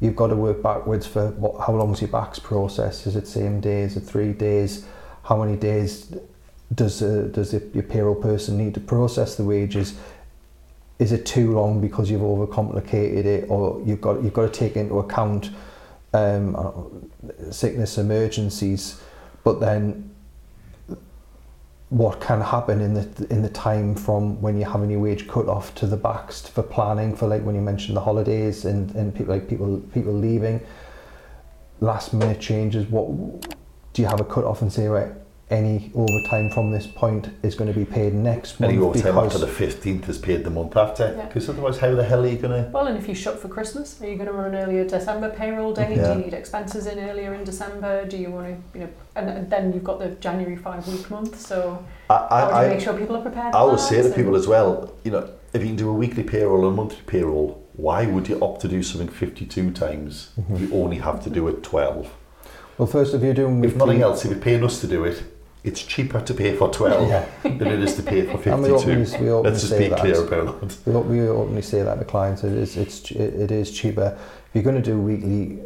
You've 0.00 0.16
got 0.16 0.28
to 0.28 0.36
work 0.36 0.62
backwards 0.62 1.06
for 1.06 1.28
what, 1.32 1.66
how 1.66 1.92
is 1.92 2.00
your 2.00 2.08
BACS 2.08 2.42
process? 2.42 3.06
Is 3.06 3.16
it 3.16 3.26
same 3.26 3.60
day? 3.60 3.82
Is 3.82 3.96
it 3.96 4.00
three 4.00 4.32
days? 4.32 4.84
How 5.24 5.42
many 5.42 5.56
days 5.56 6.14
does 6.74 7.02
uh, 7.02 7.28
does 7.32 7.50
the, 7.52 7.62
your 7.74 7.82
payroll 7.82 8.14
person 8.14 8.58
need 8.58 8.74
to 8.74 8.80
process 8.80 9.36
the 9.36 9.44
wages? 9.44 9.98
Is 10.98 11.12
it 11.12 11.24
too 11.24 11.52
long 11.52 11.80
because 11.80 12.10
you've 12.10 12.22
overcomplicated 12.22 13.24
it 13.24 13.46
or 13.48 13.80
you've 13.84 14.00
got 14.00 14.22
you've 14.22 14.32
got 14.32 14.52
to 14.52 14.58
take 14.58 14.76
into 14.76 14.98
account 14.98 15.50
um, 16.12 16.52
know, 16.52 16.90
sickness 17.50 17.98
emergencies? 17.98 19.00
But 19.44 19.60
then 19.60 20.14
what 21.90 22.20
can 22.20 22.40
happen 22.40 22.80
in 22.80 22.94
the 22.94 23.26
in 23.30 23.42
the 23.42 23.48
time 23.48 23.94
from 23.94 24.40
when 24.42 24.58
you're 24.58 24.68
having 24.68 24.90
your 24.90 25.00
wage 25.00 25.26
cut 25.28 25.48
off 25.48 25.74
to 25.76 25.86
the 25.86 25.96
BACS 25.96 26.48
for 26.48 26.62
planning 26.62 27.14
for 27.16 27.26
like 27.28 27.42
when 27.42 27.54
you 27.54 27.62
mentioned 27.62 27.96
the 27.96 28.00
holidays 28.00 28.64
and, 28.64 28.94
and 28.94 29.14
people 29.14 29.34
like 29.34 29.48
people 29.48 29.78
people 29.94 30.12
leaving? 30.12 30.60
Last 31.80 32.12
minute 32.12 32.40
changes 32.40 32.86
what 32.88 33.06
do 33.92 34.02
you 34.02 34.08
have 34.08 34.20
a 34.20 34.24
cut 34.24 34.44
off 34.44 34.62
and 34.62 34.72
say 34.72 34.88
right 34.88 35.12
any 35.50 35.90
overtime 35.94 36.50
from 36.50 36.70
this 36.70 36.86
point 36.86 37.30
is 37.42 37.54
going 37.54 37.72
to 37.72 37.78
be 37.78 37.84
paid 37.84 38.12
next 38.12 38.60
month 38.60 38.72
Any 38.72 38.82
overtime 38.82 39.14
because 39.14 39.42
after 39.42 39.46
the 39.46 39.66
15th 39.66 40.08
is 40.08 40.18
paid 40.18 40.44
the 40.44 40.50
month 40.50 40.76
after. 40.76 41.14
Yeah. 41.16 41.26
Because 41.26 41.48
otherwise, 41.48 41.78
how 41.78 41.94
the 41.94 42.04
hell 42.04 42.24
are 42.24 42.28
you 42.28 42.36
going 42.36 42.64
to... 42.64 42.70
Well, 42.70 42.86
and 42.86 42.98
if 42.98 43.08
you 43.08 43.14
shut 43.14 43.38
for 43.38 43.48
Christmas, 43.48 44.00
are 44.02 44.06
you 44.08 44.16
going 44.16 44.26
to 44.26 44.32
run 44.34 44.54
an 44.54 44.62
earlier 44.62 44.84
December 44.84 45.30
payroll 45.30 45.72
date? 45.72 45.96
Yeah. 45.96 46.12
Do 46.12 46.18
you 46.18 46.26
need 46.26 46.34
expenses 46.34 46.86
in 46.86 46.98
earlier 46.98 47.32
in 47.34 47.44
December? 47.44 48.04
Do 48.04 48.18
you 48.18 48.30
want 48.30 48.46
to, 48.46 48.78
you 48.78 48.84
know, 48.84 48.90
and, 49.16 49.30
and 49.30 49.50
then 49.50 49.72
you've 49.72 49.84
got 49.84 49.98
the 49.98 50.10
January 50.16 50.56
five 50.56 50.86
week 50.86 51.10
month. 51.10 51.40
So 51.40 51.84
I, 52.10 52.14
how 52.14 52.48
do 52.48 52.54
you 52.54 52.60
I, 52.60 52.68
make 52.68 52.80
sure 52.80 52.98
people 52.98 53.16
are 53.16 53.22
prepared? 53.22 53.48
I 53.48 53.52
for 53.52 53.58
always 53.58 53.88
say 53.88 54.02
to 54.02 54.06
And- 54.06 54.14
people 54.14 54.36
as 54.36 54.46
well, 54.46 54.94
you 55.04 55.10
know, 55.10 55.30
if 55.54 55.62
you 55.62 55.68
can 55.68 55.76
do 55.76 55.88
a 55.88 55.94
weekly 55.94 56.24
payroll 56.24 56.64
or 56.64 56.68
a 56.68 56.74
monthly 56.74 57.02
payroll, 57.06 57.66
why 57.72 58.04
would 58.04 58.28
you 58.28 58.38
opt 58.42 58.60
to 58.62 58.68
do 58.68 58.82
something 58.82 59.08
52 59.08 59.70
times? 59.70 60.30
If 60.50 60.60
you 60.60 60.74
only 60.74 60.98
have 60.98 61.22
to 61.24 61.30
do 61.30 61.48
it 61.48 61.62
12. 61.62 62.12
Well, 62.76 62.86
first, 62.86 63.14
if 63.14 63.22
you're 63.22 63.34
doing 63.34 63.64
If 63.64 63.76
nothing 63.76 64.02
else, 64.02 64.24
if 64.24 64.30
you're 64.30 64.40
paying 64.40 64.62
us 64.62 64.80
to 64.82 64.86
do 64.86 65.04
it, 65.04 65.22
it's 65.64 65.82
cheaper 65.82 66.20
to 66.20 66.34
pay 66.34 66.54
for 66.56 66.68
12 66.72 67.08
Yeah. 67.08 67.26
than 67.42 67.66
it 67.66 67.80
is 67.82 67.96
to 67.96 68.02
pay 68.02 68.22
for 68.22 68.48
and 68.50 68.62
we 68.62 68.68
52. 68.70 68.74
openly, 68.74 69.20
we 69.20 69.30
openly 69.30 69.50
Let's 69.50 69.60
just 69.62 69.72
say 69.72 69.78
be 69.80 69.88
that. 69.88 69.98
clear 70.00 70.24
about 70.24 70.60
that. 70.60 70.76
We, 70.86 70.94
op- 70.94 71.06
we 71.06 71.20
openly 71.28 71.62
say 71.62 71.82
that 71.82 71.98
to 71.98 72.04
clients. 72.04 72.44
It 72.44 72.52
is, 72.52 72.76
it 72.76 73.50
is 73.50 73.70
cheaper. 73.76 74.16
If 74.48 74.54
you're 74.54 74.64
going 74.64 74.82
to 74.82 74.90
do 74.90 74.98
weekly 75.00 75.60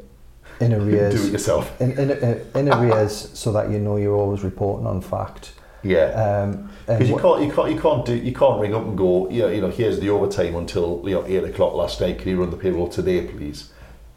in 0.60 0.72
arrears... 0.72 1.14
Do 1.22 1.28
it 1.28 1.32
yourself. 1.32 1.80
in, 1.80 1.92
in, 1.98 2.10
in 2.54 2.72
arrears, 2.72 3.30
so 3.38 3.52
that 3.52 3.70
you 3.70 3.78
know 3.78 3.96
you're 3.96 4.16
always 4.16 4.42
reporting 4.42 4.86
on 4.86 5.00
fact. 5.00 5.52
Yeah. 5.82 6.44
Um, 6.44 6.70
Because 6.86 7.08
you 7.10 7.16
can't, 7.18 7.42
you 7.42 7.52
can't, 7.52 7.70
you 7.72 7.80
can't 7.80 8.04
do, 8.06 8.14
you 8.16 8.32
can't 8.32 8.60
ring 8.60 8.74
up 8.74 8.84
and 8.84 8.96
go, 8.96 9.28
yeah, 9.30 9.48
you 9.48 9.60
know, 9.60 9.68
here's 9.70 9.98
the 10.00 10.10
overtime 10.10 10.54
until 10.56 11.02
you 11.04 11.14
know 11.14 11.24
eight 11.26 11.42
o'clock 11.44 11.74
last 11.74 12.00
night. 12.00 12.18
Can 12.18 12.28
you 12.30 12.40
run 12.40 12.50
the 12.50 12.56
payroll 12.56 12.88
today, 12.88 13.26
please? 13.26 13.70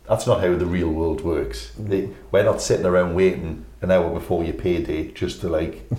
That's 0.08 0.28
not 0.28 0.42
how 0.42 0.56
the 0.56 0.66
real 0.66 0.90
world 0.90 1.22
works. 1.22 1.72
They, 1.80 2.10
we're 2.32 2.44
not 2.44 2.62
sitting 2.62 2.86
around 2.86 3.16
waiting 3.16 3.66
an 3.82 3.92
hour 3.92 4.10
before 4.12 4.44
your 4.44 4.54
payday 4.54 5.12
just 5.12 5.42
to 5.42 5.50
like. 5.50 5.90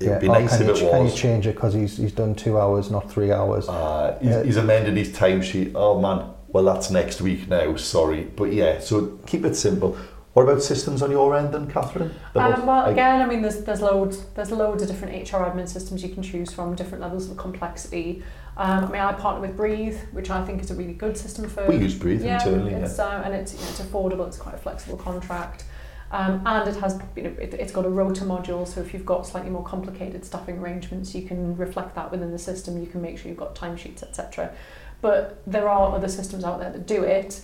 It'd 0.00 0.20
be 0.20 0.28
oh, 0.28 0.32
nice 0.32 0.56
can 0.56 0.68
if 0.70 0.80
you, 0.80 0.88
it 0.88 0.90
Can 0.90 1.06
you 1.06 1.12
change 1.12 1.46
it 1.46 1.54
because 1.54 1.74
he's, 1.74 1.96
he's 1.96 2.12
done 2.12 2.34
two 2.34 2.58
hours, 2.58 2.90
not 2.90 3.10
three 3.10 3.30
hours? 3.32 3.68
Uh, 3.68 4.18
he's, 4.20 4.30
Yeah. 4.30 4.42
he's 4.42 4.56
amended 4.56 4.96
his 4.96 5.10
timesheet. 5.10 5.72
Oh 5.74 6.00
man, 6.00 6.30
well 6.48 6.64
that's 6.64 6.90
next 6.90 7.20
week 7.20 7.48
now. 7.48 7.76
Sorry, 7.76 8.22
but 8.24 8.52
yeah. 8.52 8.80
So 8.80 9.18
keep 9.26 9.44
it 9.44 9.54
simple. 9.54 9.96
What 10.32 10.44
about 10.44 10.62
systems 10.62 11.02
on 11.02 11.10
your 11.10 11.36
end 11.36 11.52
then, 11.52 11.66
Kathryn? 11.66 12.10
That 12.32 12.44
Um, 12.46 12.52
was- 12.52 12.60
well, 12.62 12.70
I- 12.86 12.90
again, 12.90 13.20
I 13.20 13.26
mean, 13.26 13.42
there's 13.42 13.64
there's 13.64 13.82
loads 13.82 14.24
there's 14.34 14.50
loads 14.50 14.82
of 14.82 14.88
different 14.88 15.14
HR 15.30 15.44
admin 15.44 15.68
systems 15.68 16.02
you 16.02 16.08
can 16.08 16.22
choose 16.22 16.50
from, 16.52 16.74
different 16.74 17.02
levels 17.02 17.30
of 17.30 17.36
complexity. 17.36 18.22
Um, 18.56 18.84
I 18.84 18.90
mean, 18.90 19.00
I 19.00 19.12
partner 19.12 19.40
with 19.40 19.56
Breathe, 19.56 19.98
which 20.12 20.28
I 20.28 20.44
think 20.44 20.62
is 20.62 20.70
a 20.70 20.74
really 20.74 20.92
good 20.92 21.16
system 21.16 21.48
for. 21.48 21.66
we 21.66 21.76
use 21.76 21.94
Breathe 21.94 22.22
yeah, 22.22 22.34
internally. 22.34 22.74
it's 22.74 22.98
Yeah. 22.98 23.04
uh, 23.06 23.22
and 23.24 23.34
it's 23.34 23.54
you 23.54 23.60
know, 23.60 23.66
it's 23.68 23.80
affordable. 23.80 24.26
It's 24.26 24.36
quite 24.36 24.54
a 24.54 24.58
flexible 24.58 24.98
contract. 24.98 25.64
Um, 26.10 26.42
and 26.44 26.68
it 26.68 26.76
has, 26.76 27.00
you 27.16 27.22
know, 27.22 27.34
it, 27.40 27.54
it's 27.54 27.72
got 27.72 27.86
a 27.86 27.88
rota 27.88 28.24
module, 28.24 28.68
so 28.68 28.82
if 28.82 28.92
you've 28.92 29.06
got 29.06 29.26
slightly 29.26 29.48
more 29.50 29.64
complicated 29.64 30.26
staffing 30.26 30.58
arrangements, 30.58 31.14
you 31.14 31.22
can 31.22 31.56
reflect 31.56 31.94
that 31.94 32.10
within 32.10 32.30
the 32.30 32.38
system. 32.38 32.78
You 32.78 32.86
can 32.86 33.00
make 33.00 33.16
sure 33.16 33.28
you've 33.28 33.38
got 33.38 33.54
timesheets, 33.54 34.02
etc. 34.02 34.52
But 35.00 35.42
there 35.46 35.70
are 35.70 35.94
other 35.94 36.08
systems 36.08 36.44
out 36.44 36.60
there 36.60 36.70
that 36.70 36.86
do 36.86 37.02
it. 37.02 37.40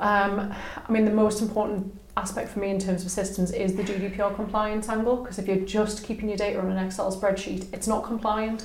Um, 0.00 0.52
I 0.76 0.90
mean, 0.90 1.04
the 1.04 1.12
most 1.12 1.40
important 1.40 1.96
aspect 2.16 2.48
for 2.50 2.58
me 2.58 2.70
in 2.70 2.80
terms 2.80 3.04
of 3.04 3.12
systems 3.12 3.52
is 3.52 3.76
the 3.76 3.84
GDPR 3.84 4.34
compliance 4.34 4.88
angle, 4.88 5.16
because 5.18 5.38
if 5.38 5.46
you're 5.46 5.64
just 5.64 6.02
keeping 6.02 6.28
your 6.28 6.36
data 6.36 6.58
on 6.58 6.70
an 6.72 6.84
Excel 6.84 7.14
spreadsheet, 7.16 7.72
it's 7.72 7.86
not 7.86 8.02
compliant. 8.02 8.64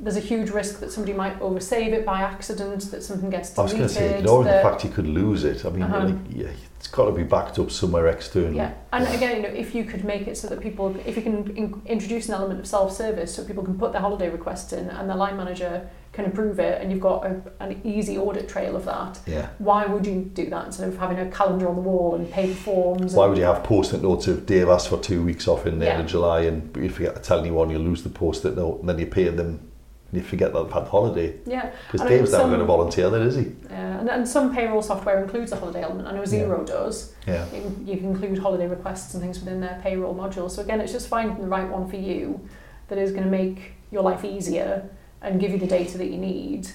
There's 0.00 0.16
a 0.16 0.20
huge 0.20 0.50
risk 0.50 0.78
that 0.78 0.92
somebody 0.92 1.12
might 1.12 1.40
oversave 1.40 1.92
it 1.92 2.06
by 2.06 2.20
accident, 2.20 2.90
that 2.92 3.02
something 3.02 3.30
gets 3.30 3.50
deleted. 3.50 3.58
I 3.58 3.62
was 3.62 3.72
going 3.72 3.88
to 3.88 4.12
say, 4.12 4.18
ignoring 4.20 4.46
the 4.46 4.52
fact 4.62 4.84
you 4.84 4.90
could 4.90 5.08
lose 5.08 5.42
it. 5.44 5.64
I 5.64 5.70
mean, 5.70 5.82
Uh-huh. 5.82 6.04
like, 6.06 6.14
yeah, 6.30 6.50
it's 6.76 6.86
got 6.86 7.06
to 7.06 7.12
be 7.12 7.24
backed 7.24 7.58
up 7.58 7.72
somewhere 7.72 8.06
externally. 8.06 8.56
Yeah, 8.56 8.74
and 8.92 9.08
again, 9.08 9.36
you 9.36 9.42
know, 9.42 9.48
if 9.48 9.74
you 9.74 9.82
could 9.84 10.04
make 10.04 10.28
it 10.28 10.36
so 10.36 10.46
that 10.48 10.60
people, 10.60 10.94
if 11.04 11.16
you 11.16 11.22
can 11.22 11.56
in, 11.56 11.82
introduce 11.86 12.28
an 12.28 12.34
element 12.34 12.60
of 12.60 12.66
self-service, 12.68 13.34
so 13.34 13.44
people 13.44 13.64
can 13.64 13.76
put 13.76 13.90
their 13.90 14.00
holiday 14.00 14.28
requests 14.30 14.72
in, 14.72 14.88
and 14.88 15.10
the 15.10 15.16
line 15.16 15.36
manager 15.36 15.90
can 16.12 16.26
approve 16.26 16.60
it, 16.60 16.80
and 16.80 16.92
you've 16.92 17.00
got 17.00 17.26
a, 17.26 17.42
an 17.58 17.80
easy 17.84 18.16
audit 18.16 18.48
trail 18.48 18.76
of 18.76 18.84
that. 18.84 19.18
Yeah. 19.26 19.48
Why 19.58 19.86
would 19.86 20.06
you 20.06 20.22
do 20.22 20.48
that 20.50 20.66
instead 20.66 20.88
of 20.88 20.96
having 20.98 21.18
a 21.18 21.28
calendar 21.30 21.68
on 21.68 21.74
the 21.74 21.82
wall 21.82 22.14
and 22.14 22.30
paper 22.30 22.54
forms? 22.54 23.14
Why 23.14 23.26
would 23.26 23.36
you 23.38 23.44
have 23.44 23.64
post-it 23.64 24.02
notes 24.02 24.28
of 24.28 24.46
Dave 24.46 24.68
asked 24.68 24.88
for 24.88 24.98
two 25.00 25.24
weeks 25.24 25.48
off 25.48 25.66
in 25.66 25.80
the 25.80 25.90
end 25.90 26.02
of 26.02 26.06
July 26.06 26.42
and 26.42 26.76
if 26.76 26.82
you 26.84 26.88
forget 26.90 27.16
to 27.16 27.20
tell 27.20 27.40
anyone, 27.40 27.68
you 27.70 27.78
lose 27.80 28.04
the 28.04 28.08
post-it 28.10 28.56
note 28.56 28.78
and 28.80 28.88
then 28.88 28.98
you 29.00 29.06
pay 29.06 29.28
them 29.28 29.67
you 30.12 30.22
forget 30.22 30.52
that 30.52 30.62
they've 30.62 30.72
had 30.72 30.88
holiday. 30.88 31.34
Yeah, 31.46 31.70
Because 31.90 32.08
Dave's 32.08 32.32
never 32.32 32.48
going 32.48 32.60
to 32.60 32.64
volunteer 32.64 33.10
then, 33.10 33.22
is 33.22 33.36
he? 33.36 33.52
yeah, 33.68 34.00
and, 34.00 34.08
and 34.08 34.26
some 34.26 34.54
payroll 34.54 34.80
software 34.80 35.22
includes 35.22 35.52
a 35.52 35.56
holiday 35.56 35.82
element. 35.82 36.08
I 36.08 36.12
know 36.12 36.22
Xero 36.22 36.64
does. 36.66 37.14
Yeah. 37.26 37.46
You 37.52 37.76
you 37.84 37.96
can 37.98 38.06
include 38.12 38.38
holiday 38.38 38.66
requests 38.66 39.12
and 39.14 39.22
things 39.22 39.38
within 39.38 39.60
their 39.60 39.78
payroll 39.82 40.14
module. 40.14 40.50
So 40.50 40.62
again, 40.62 40.80
it's 40.80 40.92
just 40.92 41.08
finding 41.08 41.38
the 41.40 41.48
right 41.48 41.68
one 41.68 41.88
for 41.90 41.96
you 41.96 42.48
that 42.88 42.96
is 42.98 43.10
going 43.10 43.24
to 43.24 43.30
make 43.30 43.72
your 43.90 44.02
life 44.02 44.24
easier 44.24 44.88
and 45.20 45.38
give 45.40 45.50
you 45.50 45.58
the 45.58 45.66
data 45.66 45.98
that 45.98 46.06
you 46.06 46.16
need 46.16 46.68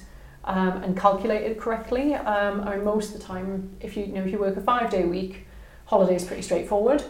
um, 0.43 0.83
and 0.83 0.95
calculate 0.95 1.41
it 1.43 1.59
correctly. 1.59 2.13
Um, 2.13 2.61
I 2.61 2.75
mean, 2.75 2.85
most 2.85 3.15
of 3.15 3.21
the 3.21 3.25
time, 3.25 3.75
if 3.79 3.97
you, 3.97 4.05
you 4.05 4.11
know 4.13 4.23
if 4.23 4.31
you 4.31 4.37
work 4.37 4.57
a 4.57 4.61
five 4.61 4.91
day 4.91 5.05
week, 5.05 5.47
holiday 5.85 6.15
is 6.15 6.23
pretty 6.23 6.43
straightforward. 6.43 7.03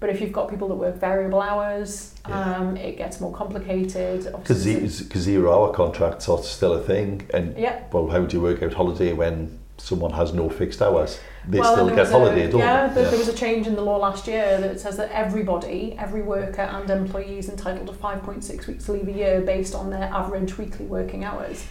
But 0.00 0.10
if 0.10 0.20
you've 0.20 0.32
got 0.32 0.48
people 0.48 0.68
that 0.68 0.76
work 0.76 0.96
variable 0.96 1.40
hours, 1.40 2.14
Yeah. 2.28 2.56
um, 2.56 2.76
it 2.76 2.96
gets 2.96 3.20
more 3.20 3.32
complicated. 3.32 4.24
Because 4.32 4.58
zero-hour 4.58 5.72
contracts 5.72 6.28
are 6.28 6.38
still 6.38 6.74
a 6.74 6.80
thing. 6.80 7.22
And, 7.34 7.56
yeah, 7.58 7.80
well, 7.92 8.06
how 8.08 8.20
do 8.20 8.36
you 8.36 8.42
work 8.42 8.62
out 8.62 8.74
holiday 8.74 9.12
when 9.12 9.58
someone 9.76 10.12
has 10.12 10.32
no 10.32 10.48
fixed 10.48 10.80
hours? 10.82 11.18
They 11.48 11.58
Well, 11.58 11.72
still 11.74 11.88
get 11.96 12.08
holiday, 12.08 12.44
a, 12.44 12.50
don't 12.50 12.60
yeah, 12.60 12.86
they? 12.88 12.94
there, 13.02 13.10
there 13.10 13.18
was 13.18 13.28
a 13.28 13.32
change 13.32 13.66
in 13.66 13.74
the 13.74 13.82
law 13.82 13.96
last 13.96 14.28
year 14.28 14.60
that 14.60 14.78
says 14.78 14.96
that 14.98 15.10
everybody, 15.12 15.96
every 15.98 16.22
worker 16.22 16.62
and 16.62 16.88
employee 16.90 17.38
is 17.38 17.48
entitled 17.48 17.86
to 17.88 17.92
5.6 17.92 18.66
weeks 18.66 18.88
leave 18.88 19.08
a 19.08 19.12
year 19.12 19.40
based 19.40 19.74
on 19.74 19.90
their 19.90 20.10
average 20.12 20.58
weekly 20.58 20.86
working 20.86 21.24
hours. 21.24 21.64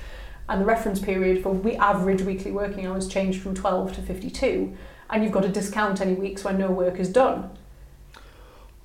And 0.49 0.61
the 0.61 0.65
reference 0.65 0.99
period 0.99 1.43
for 1.43 1.51
we 1.53 1.75
average 1.75 2.21
weekly 2.23 2.51
working 2.51 2.87
hours 2.87 3.07
changed 3.07 3.41
from 3.41 3.53
12 3.53 3.93
to 3.95 4.01
52. 4.01 4.73
And 5.09 5.23
you've 5.23 5.33
got 5.33 5.43
to 5.43 5.49
discount 5.49 6.01
any 6.01 6.13
weeks 6.13 6.43
when 6.43 6.57
no 6.57 6.71
work 6.71 6.99
is 6.99 7.09
done. 7.09 7.51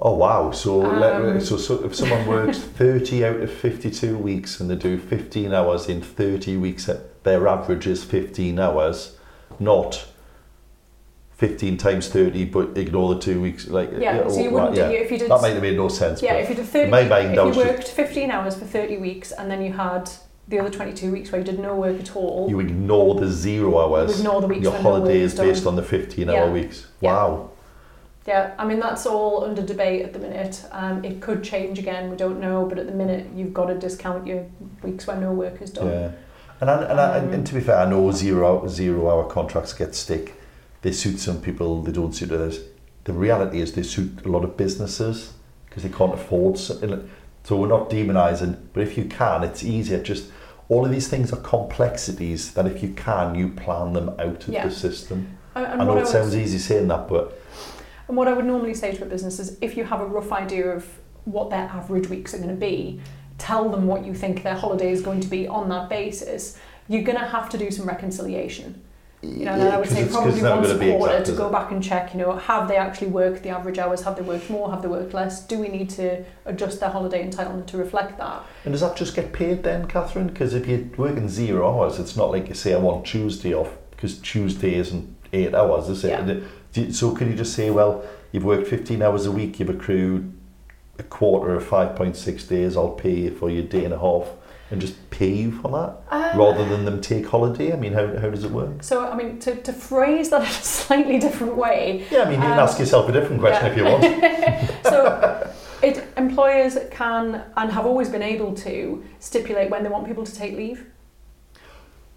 Oh 0.05 0.17
wow! 0.17 0.51
So, 0.51 0.79
let, 0.79 1.15
Um, 1.23 1.41
so, 1.41 1.57
so 1.57 1.85
if 1.85 1.95
someone 1.95 2.27
works 2.27 2.59
thirty 2.79 3.25
out 3.25 3.37
of 3.37 3.53
fifty-two 3.53 4.19
weeks 4.19 4.59
and 4.59 4.69
they 4.69 4.75
do 4.75 4.99
fifteen 4.99 5.55
hours 5.55 5.89
in 5.89 6.03
thirty 6.03 6.57
weeks, 6.57 6.91
their 7.23 7.47
average 7.47 7.87
is 7.87 8.03
fifteen 8.03 8.59
hours, 8.59 9.17
not 9.61 10.09
fifteen 11.31 11.77
times 11.77 12.09
thirty, 12.09 12.45
but 12.45 12.77
ignore 12.77 13.15
the 13.15 13.21
two 13.21 13.41
weeks. 13.41 13.69
Like 13.69 13.91
Yeah, 13.97 14.27
so 14.27 14.41
you 14.41 14.49
oh, 14.49 14.53
wouldn't 14.55 14.77
right, 14.79 14.89
do, 14.89 14.95
yeah. 14.95 15.01
if 15.03 15.11
you 15.13 15.19
did 15.19 15.31
That 15.31 15.41
might 15.41 15.53
have 15.55 15.63
made 15.63 15.77
no 15.77 15.87
sense. 15.89 16.21
Yeah, 16.21 16.33
but 16.35 16.43
if 16.43 16.49
you 16.51 16.55
did 16.57 16.67
30, 16.67 16.91
my 16.91 17.05
mind, 17.05 17.39
if 17.39 17.57
you 17.57 17.63
worked 17.63 17.87
15 17.87 18.31
hours 18.33 18.57
for 18.57 18.65
30 18.65 18.97
weeks 18.99 19.31
and 19.31 19.49
then 19.49 19.63
you 19.63 19.73
had 19.73 20.11
the 20.49 20.59
other 20.59 20.71
22 20.71 21.13
weeks 21.13 21.31
where 21.31 21.41
you 21.41 21.45
did 21.45 21.61
no 21.61 21.77
work 21.77 22.01
at 22.01 22.17
all, 22.17 22.49
you 22.49 22.59
ignore 22.59 23.15
the 23.15 23.29
zero 23.29 23.79
hours. 23.79 24.19
ignore 24.19 24.41
the 24.41 24.49
weeks 24.49 24.63
Your 24.63 24.73
when 24.73 24.83
no 24.83 24.91
holiday 24.91 25.21
is 25.21 25.35
done. 25.35 25.47
based 25.47 25.65
on 25.65 25.77
the 25.77 25.83
fifteen-hour 25.85 26.51
weeks. 26.51 26.89
Wow. 27.01 27.51
Yeah, 27.51 27.62
I 28.29 28.65
mean 28.65 28.81
that's 28.81 29.07
all 29.07 29.45
under 29.45 29.63
debate 29.63 30.03
at 30.03 30.13
the 30.13 30.19
minute. 30.19 30.65
Um, 30.71 31.05
it 31.05 31.21
could 31.21 31.43
change 31.43 31.79
again. 31.79 32.11
We 32.11 32.17
don't 32.17 32.41
know, 32.41 32.67
but 32.67 32.79
at 32.79 32.87
the 32.87 32.93
minute 32.93 33.27
you've 33.35 33.55
got 33.55 33.67
to 33.67 33.75
discount 33.75 34.27
your 34.27 34.47
weeks 34.83 35.07
when 35.07 35.21
no 35.21 35.33
work 35.33 35.61
is 35.61 35.71
done. 35.71 35.89
Yeah, 35.89 36.11
and 36.61 36.71
I, 36.71 36.83
and, 36.85 37.01
I, 37.01 37.19
Um, 37.19 37.33
and 37.33 37.47
to 37.47 37.55
be 37.55 37.61
fair, 37.61 37.79
I 37.79 37.91
know 37.91 38.11
zero 38.13 38.67
zero 38.69 39.11
hour 39.11 39.25
contracts 39.29 39.73
get 39.73 39.95
stick. 39.95 40.35
They 40.83 40.93
suit 40.93 41.19
some 41.19 41.41
people, 41.41 41.83
they 41.83 41.93
don't 41.93 42.13
suit 42.13 42.33
others. 42.33 42.61
The 43.05 43.13
reality 43.13 43.61
is 43.61 43.73
they 43.73 43.83
suit 43.83 44.25
a 44.25 44.29
lot 44.29 44.45
of 44.45 44.57
businesses 44.57 45.33
because 45.67 45.83
they 45.83 45.89
can't 45.89 46.15
afford. 46.15 46.59
Something. 46.59 47.09
So 47.45 47.57
we're 47.57 47.67
not 47.69 47.91
demonising, 47.91 48.57
but 48.73 48.83
if 48.85 48.97
you 48.97 49.05
can, 49.07 49.43
it's 49.43 49.65
easier. 49.65 50.01
Just 50.01 50.31
all 50.69 50.85
of 50.85 50.93
these 50.93 51.09
things 51.09 51.33
are 51.33 51.41
complexities 51.41 52.53
that 52.55 52.67
if 52.67 52.83
you 52.83 52.91
can, 52.91 53.35
you 53.35 53.49
plan 53.49 53.93
them 53.95 54.11
out 54.11 54.47
of 54.47 54.49
Yeah. 54.49 54.67
the 54.69 54.73
system. 54.73 55.39
And, 55.57 55.67
and 55.67 55.83
I 55.83 55.85
know 55.85 55.99
it 55.99 56.07
sounds 56.07 56.37
easy 56.37 56.59
saying 56.59 56.87
that, 56.89 57.09
but 57.09 57.37
And 58.13 58.17
what 58.19 58.29
I 58.29 58.35
would 58.35 58.45
normally 58.45 58.75
say 58.75 58.95
to 58.95 59.05
a 59.05 59.07
business 59.07 59.39
is 59.39 59.57
if 59.63 59.75
you 59.75 59.85
have 59.85 60.03
a 60.03 60.05
rough 60.05 60.33
idea 60.33 60.69
of 60.69 60.87
what 61.25 61.49
their 61.49 61.63
average 61.63 62.11
weeks 62.11 62.35
are 62.35 62.37
going 62.37 62.51
to 62.51 62.55
be, 62.55 63.01
tell 63.39 63.71
them 63.71 63.87
what 63.87 64.05
you 64.05 64.13
think 64.13 64.43
their 64.43 64.55
holiday 64.55 64.93
is 64.93 65.01
going 65.01 65.21
to 65.21 65.29
be 65.29 65.49
on 65.49 65.71
that 65.71 65.89
basis. 65.89 66.59
You're 66.89 67.05
going 67.05 67.17
to 67.17 67.25
have 67.25 67.49
to 67.49 67.57
do 67.57 67.71
some 67.71 67.87
reconciliation. 67.87 68.83
You 69.23 69.47
know, 69.47 69.53
and 69.53 69.63
I 69.63 69.79
would 69.79 69.89
say 69.89 70.07
probably 70.07 70.43
once 70.43 70.69
a 70.69 70.79
quarter 70.79 71.17
exact, 71.17 71.25
to 71.25 71.33
go 71.33 71.49
it? 71.49 71.53
back 71.53 71.71
and 71.71 71.83
check, 71.83 72.13
you 72.13 72.21
know, 72.21 72.37
have 72.37 72.69
they 72.69 72.77
actually 72.77 73.07
worked 73.07 73.45
the 73.45 73.49
average 73.49 73.79
hours? 73.79 74.03
Have 74.03 74.17
they 74.17 74.23
worked 74.23 74.51
more? 74.51 74.71
Have 74.71 74.83
they 74.83 74.89
worked 74.89 75.15
less? 75.15 75.47
Do 75.47 75.59
we 75.59 75.69
need 75.69 75.89
to 75.91 76.23
adjust 76.45 76.81
their 76.81 76.91
holiday 76.91 77.27
entitlement 77.27 77.67
to 77.69 77.79
reflect 77.79 78.19
that? 78.19 78.43
And 78.67 78.75
does 78.75 78.83
that 78.83 78.95
just 78.95 79.17
get 79.17 79.33
paid 79.33 79.63
then, 79.63 79.89
Kathryn? 79.89 80.27
Because 80.27 80.53
if 80.53 80.69
you're 80.69 80.85
working 80.99 81.31
zero 81.31 81.67
hours, 81.67 81.99
it's 81.99 82.15
not 82.15 82.31
like 82.31 82.49
you 82.49 82.55
say 82.55 82.75
I 82.75 82.79
want 82.79 83.07
Tuesday 83.07 83.55
off 83.55 83.75
because 83.93 84.19
Tuesday 84.19 84.75
isn't 84.75 85.17
eight 85.33 85.55
hours, 85.55 85.89
is 85.89 86.05
it? 86.05 86.11
Yeah. 86.11 86.41
And 86.75 86.79
it- 86.79 86.81
do 86.81 86.87
you- 86.89 86.93
So 86.93 87.11
can 87.13 87.29
you 87.31 87.37
just 87.37 87.55
say, 87.55 87.71
well, 87.71 88.03
you've 88.33 88.45
worked 88.45 88.67
15 88.67 89.03
hours 89.03 89.27
a 89.27 89.33
week, 89.33 89.61
you've 89.61 89.71
accrued 89.71 90.33
a 90.99 91.03
quarter 91.03 91.55
of 91.55 91.65
5.6 91.65 92.45
days, 92.45 92.77
I'll 92.77 92.91
pay 92.91 93.11
you 93.15 93.31
for 93.31 93.51
your 93.51 93.63
day 93.63 93.85
and 93.85 93.95
a 93.95 93.99
half 93.99 94.29
and 94.71 94.81
just 94.81 94.95
pay 95.11 95.29
you 95.29 95.51
for 95.53 95.69
that 95.71 96.01
Um, 96.11 96.39
rather 96.39 96.65
than 96.67 96.85
them 96.85 97.01
take 97.01 97.27
holiday? 97.27 97.73
I 97.73 97.77
mean, 97.77 97.93
how, 97.93 98.07
how 98.19 98.31
does 98.31 98.45
it 98.45 98.51
work? 98.51 98.83
So, 98.83 99.07
I 99.07 99.15
mean, 99.15 99.39
to, 99.41 99.55
to 99.55 99.73
phrase 99.73 100.31
that 100.31 100.41
in 100.43 100.47
a 100.47 100.51
slightly 100.51 101.19
different 101.19 101.57
way, 101.57 102.05
Yeah, 102.11 102.23
I 102.23 102.25
mean, 102.25 102.35
you 102.41 102.47
can 102.47 102.53
Um, 102.53 102.59
ask 102.59 102.79
yourself 102.79 103.09
a 103.09 103.13
different 103.13 103.41
question 103.41 103.67
yeah. 103.67 103.73
if 103.73 103.77
you 103.77 103.85
want. 103.85 104.83
so 104.85 105.51
it 105.83 106.03
employers 106.17 106.79
can 106.91 107.43
and 107.57 107.71
have 107.73 107.85
always 107.87 108.09
been 108.09 108.23
able 108.23 108.55
to 108.55 109.03
stipulate 109.19 109.71
when 109.71 109.83
they 109.83 109.89
want 109.91 110.07
people 110.07 110.25
to 110.25 110.35
take 110.35 110.57
leave. 110.57 110.87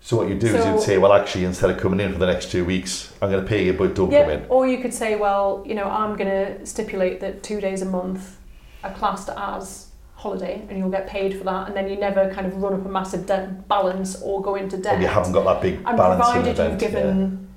So 0.05 0.17
what 0.17 0.29
you 0.29 0.35
do 0.35 0.55
is 0.55 0.63
you'd 0.63 0.81
say, 0.81 0.99
well, 0.99 1.13
actually, 1.13 1.45
instead 1.45 1.71
of 1.71 1.79
coming 1.79 1.99
in 1.99 2.13
for 2.13 2.19
the 2.19 2.27
next 2.27 2.51
two 2.51 2.63
weeks, 2.63 3.11
I'm 3.23 3.31
going 3.31 3.43
to 3.43 3.49
pay 3.49 3.65
you, 3.65 3.73
but 3.73 3.95
don't 3.95 4.05
come 4.05 4.13
Yeah, 4.13 4.29
in. 4.29 4.45
or 4.49 4.67
you 4.67 4.77
could 4.77 4.93
say, 4.93 5.15
well, 5.15 5.63
you 5.65 5.73
know, 5.73 5.85
I'm 5.85 6.15
going 6.15 6.29
to 6.29 6.63
stipulate 6.63 7.21
that 7.21 7.41
two 7.41 7.59
days 7.59 7.81
a 7.81 7.85
month 7.85 8.37
are 8.83 8.93
classed 8.93 9.31
as 9.35 9.87
holiday, 10.13 10.63
and 10.69 10.77
you'll 10.77 10.91
get 10.91 11.07
paid 11.07 11.35
for 11.35 11.43
that, 11.45 11.65
and 11.65 11.75
then 11.75 11.89
you 11.89 11.95
never 11.95 12.31
kind 12.31 12.45
of 12.45 12.55
run 12.57 12.75
up 12.75 12.85
a 12.85 12.87
massive 12.87 13.25
debt 13.25 13.67
balance 13.67 14.21
or 14.21 14.43
go 14.43 14.53
into 14.53 14.77
debt. 14.77 14.99
Or 14.99 15.01
you 15.01 15.07
haven't 15.07 15.31
got 15.33 15.43
that 15.45 15.63
big 15.63 15.81
and 15.83 15.97
balancing 15.97 16.33
provided 16.33 16.51
event. 16.51 16.73
you've 16.73 16.81
yeah. 16.83 16.87
given 16.87 17.47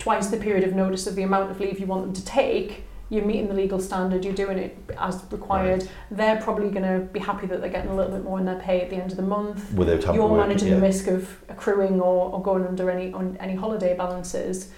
twice 0.00 0.26
the 0.26 0.38
period 0.38 0.64
of 0.64 0.74
notice 0.74 1.06
of 1.06 1.14
the 1.14 1.22
amount 1.22 1.52
of 1.52 1.60
leave 1.60 1.78
you 1.78 1.86
want 1.86 2.02
them 2.02 2.12
to 2.14 2.24
take, 2.24 2.82
you're 3.08 3.24
meeting 3.24 3.46
the 3.48 3.54
legal 3.54 3.78
standard, 3.78 4.24
you're 4.24 4.34
doing 4.34 4.58
it 4.58 4.76
as 4.98 5.22
required. 5.30 5.88
They're 6.10 6.40
probably 6.40 6.70
going 6.70 6.82
to 6.82 7.06
be 7.06 7.20
happy 7.20 7.46
that 7.46 7.60
they're 7.60 7.70
getting 7.70 7.90
a 7.90 7.94
little 7.94 8.12
bit 8.12 8.24
more 8.24 8.38
in 8.40 8.46
their 8.46 8.58
pay 8.58 8.80
at 8.80 8.90
the 8.90 8.96
end 8.96 9.10
of 9.12 9.16
the 9.16 9.22
month. 9.22 9.72
without 9.72 10.02
having 10.02 10.16
You're 10.20 10.28
work, 10.28 10.46
managing 10.46 10.68
yeah. 10.68 10.74
the 10.76 10.80
risk 10.80 11.06
of 11.06 11.38
accruing 11.48 12.00
or, 12.00 12.32
or 12.32 12.42
going 12.42 12.66
under 12.66 12.90
any 12.90 13.12
on 13.12 13.36
any 13.38 13.54
holiday 13.54 13.96
balances. 13.96 14.70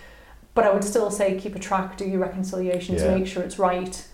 But 0.54 0.64
I 0.66 0.72
would 0.72 0.84
still 0.84 1.10
say 1.10 1.38
keep 1.38 1.54
a 1.54 1.58
track, 1.58 1.96
do 1.96 2.04
your 2.04 2.20
reconciliation 2.20 2.96
Yeah. 2.96 3.04
to 3.04 3.18
make 3.18 3.26
sure 3.26 3.42
it's 3.42 3.58
right. 3.58 4.06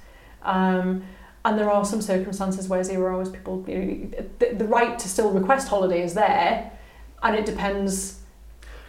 Um, 0.43 1.05
and 1.45 1.59
there 1.59 1.71
are 1.71 1.85
some 1.85 2.01
circumstances 2.01 2.69
where 2.69 2.83
zero 2.85 3.17
hours 3.17 3.31
people, 3.31 3.65
you 3.69 3.79
know, 3.79 4.25
the, 4.39 4.55
the 4.55 4.65
right 4.65 4.99
to 4.99 5.09
still 5.09 5.31
request 5.31 5.69
holiday 5.69 6.03
is 6.03 6.15
there, 6.15 6.71
and 7.23 7.35
it 7.35 7.45
depends 7.47 8.21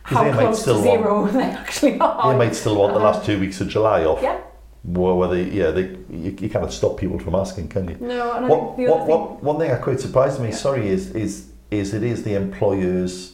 how 0.03 0.23
they 0.23 0.31
might 0.31 0.39
close 0.39 0.57
to 0.57 0.61
still 0.61 0.83
want- 0.85 1.01
zero 1.01 1.27
they 1.31 1.43
actually 1.51 1.99
are. 1.99 2.31
They 2.31 2.37
might 2.37 2.55
still 2.55 2.75
want 2.75 2.93
the 2.93 2.99
Uh-huh. 2.99 3.11
last 3.11 3.25
two 3.25 3.39
weeks 3.39 3.59
of 3.59 3.67
July 3.69 4.03
off. 4.05 4.21
Yeah. 4.21 4.39
Well, 4.87 5.17
whether 5.17 5.41
yeah, 5.41 5.71
they, 5.71 5.97
you, 6.11 6.37
you 6.39 6.49
cannot 6.49 6.71
stop 6.71 6.97
people 6.97 7.17
from 7.17 7.33
asking, 7.33 7.69
can 7.69 7.89
you? 7.89 7.97
No, 7.99 8.33
and 8.33 8.45
I 8.45 8.49
What, 8.49 8.75
think 8.75 8.77
the 8.77 8.83
what, 8.91 8.97
other 8.97 9.05
thing, 9.05 9.19
what, 9.19 9.43
one 9.43 9.57
thing 9.59 9.69
that 9.69 9.81
quite 9.81 9.99
surprised 9.99 10.39
me, 10.39 10.49
Yeah. 10.49 10.55
sorry, 10.55 10.87
is 10.89 11.11
is 11.15 11.47
is 11.71 11.93
it 11.95 12.03
is 12.03 12.23
the 12.23 12.35
employer's 12.35 13.33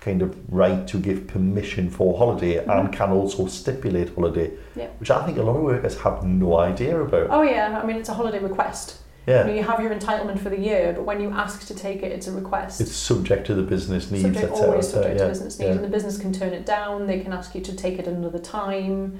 kind 0.00 0.22
of 0.22 0.36
right 0.52 0.86
to 0.86 0.98
give 0.98 1.26
permission 1.26 1.90
for 1.90 2.16
holiday 2.18 2.56
mm-hmm. 2.56 2.70
and 2.70 2.92
can 2.92 3.10
also 3.10 3.46
stipulate 3.46 4.14
holiday, 4.14 4.52
Yeah. 4.76 4.88
which 5.00 5.10
I 5.10 5.24
think 5.24 5.38
a 5.38 5.42
lot 5.42 5.56
of 5.56 5.62
workers 5.62 5.98
have 6.00 6.22
no 6.22 6.58
idea 6.58 7.00
about. 7.00 7.28
Oh 7.30 7.42
yeah, 7.42 7.80
I 7.82 7.86
mean 7.86 7.96
it's 7.96 8.10
a 8.10 8.14
holiday 8.14 8.38
request. 8.38 8.98
yeah, 9.26 9.48
You, 9.48 9.62
have 9.62 9.80
your 9.80 9.92
entitlement 9.92 10.38
for 10.38 10.50
the 10.50 10.60
year, 10.60 10.92
but 10.92 11.04
when 11.04 11.20
you 11.20 11.30
ask 11.30 11.66
to 11.66 11.74
take 11.74 12.02
it, 12.04 12.12
it's 12.12 12.28
a 12.28 12.32
request. 12.32 12.80
it's 12.80 12.92
subject 12.94 13.46
to 13.48 13.54
the 13.54 13.62
business 13.62 14.10
needs, 14.10 14.22
subject, 14.22 14.52
always 14.52 14.88
subject 14.88 15.16
yeah, 15.18 15.24
to 15.24 15.28
business 15.28 15.58
needs, 15.58 15.68
yeah. 15.68 15.74
and 15.74 15.82
the 15.82 15.88
business 15.88 16.18
can 16.18 16.32
turn 16.32 16.52
it 16.52 16.64
down. 16.66 17.06
They 17.06 17.20
can 17.20 17.32
ask 17.32 17.54
you 17.54 17.62
to 17.62 17.74
take 17.74 17.98
it 17.98 18.06
another 18.06 18.38
time. 18.38 19.18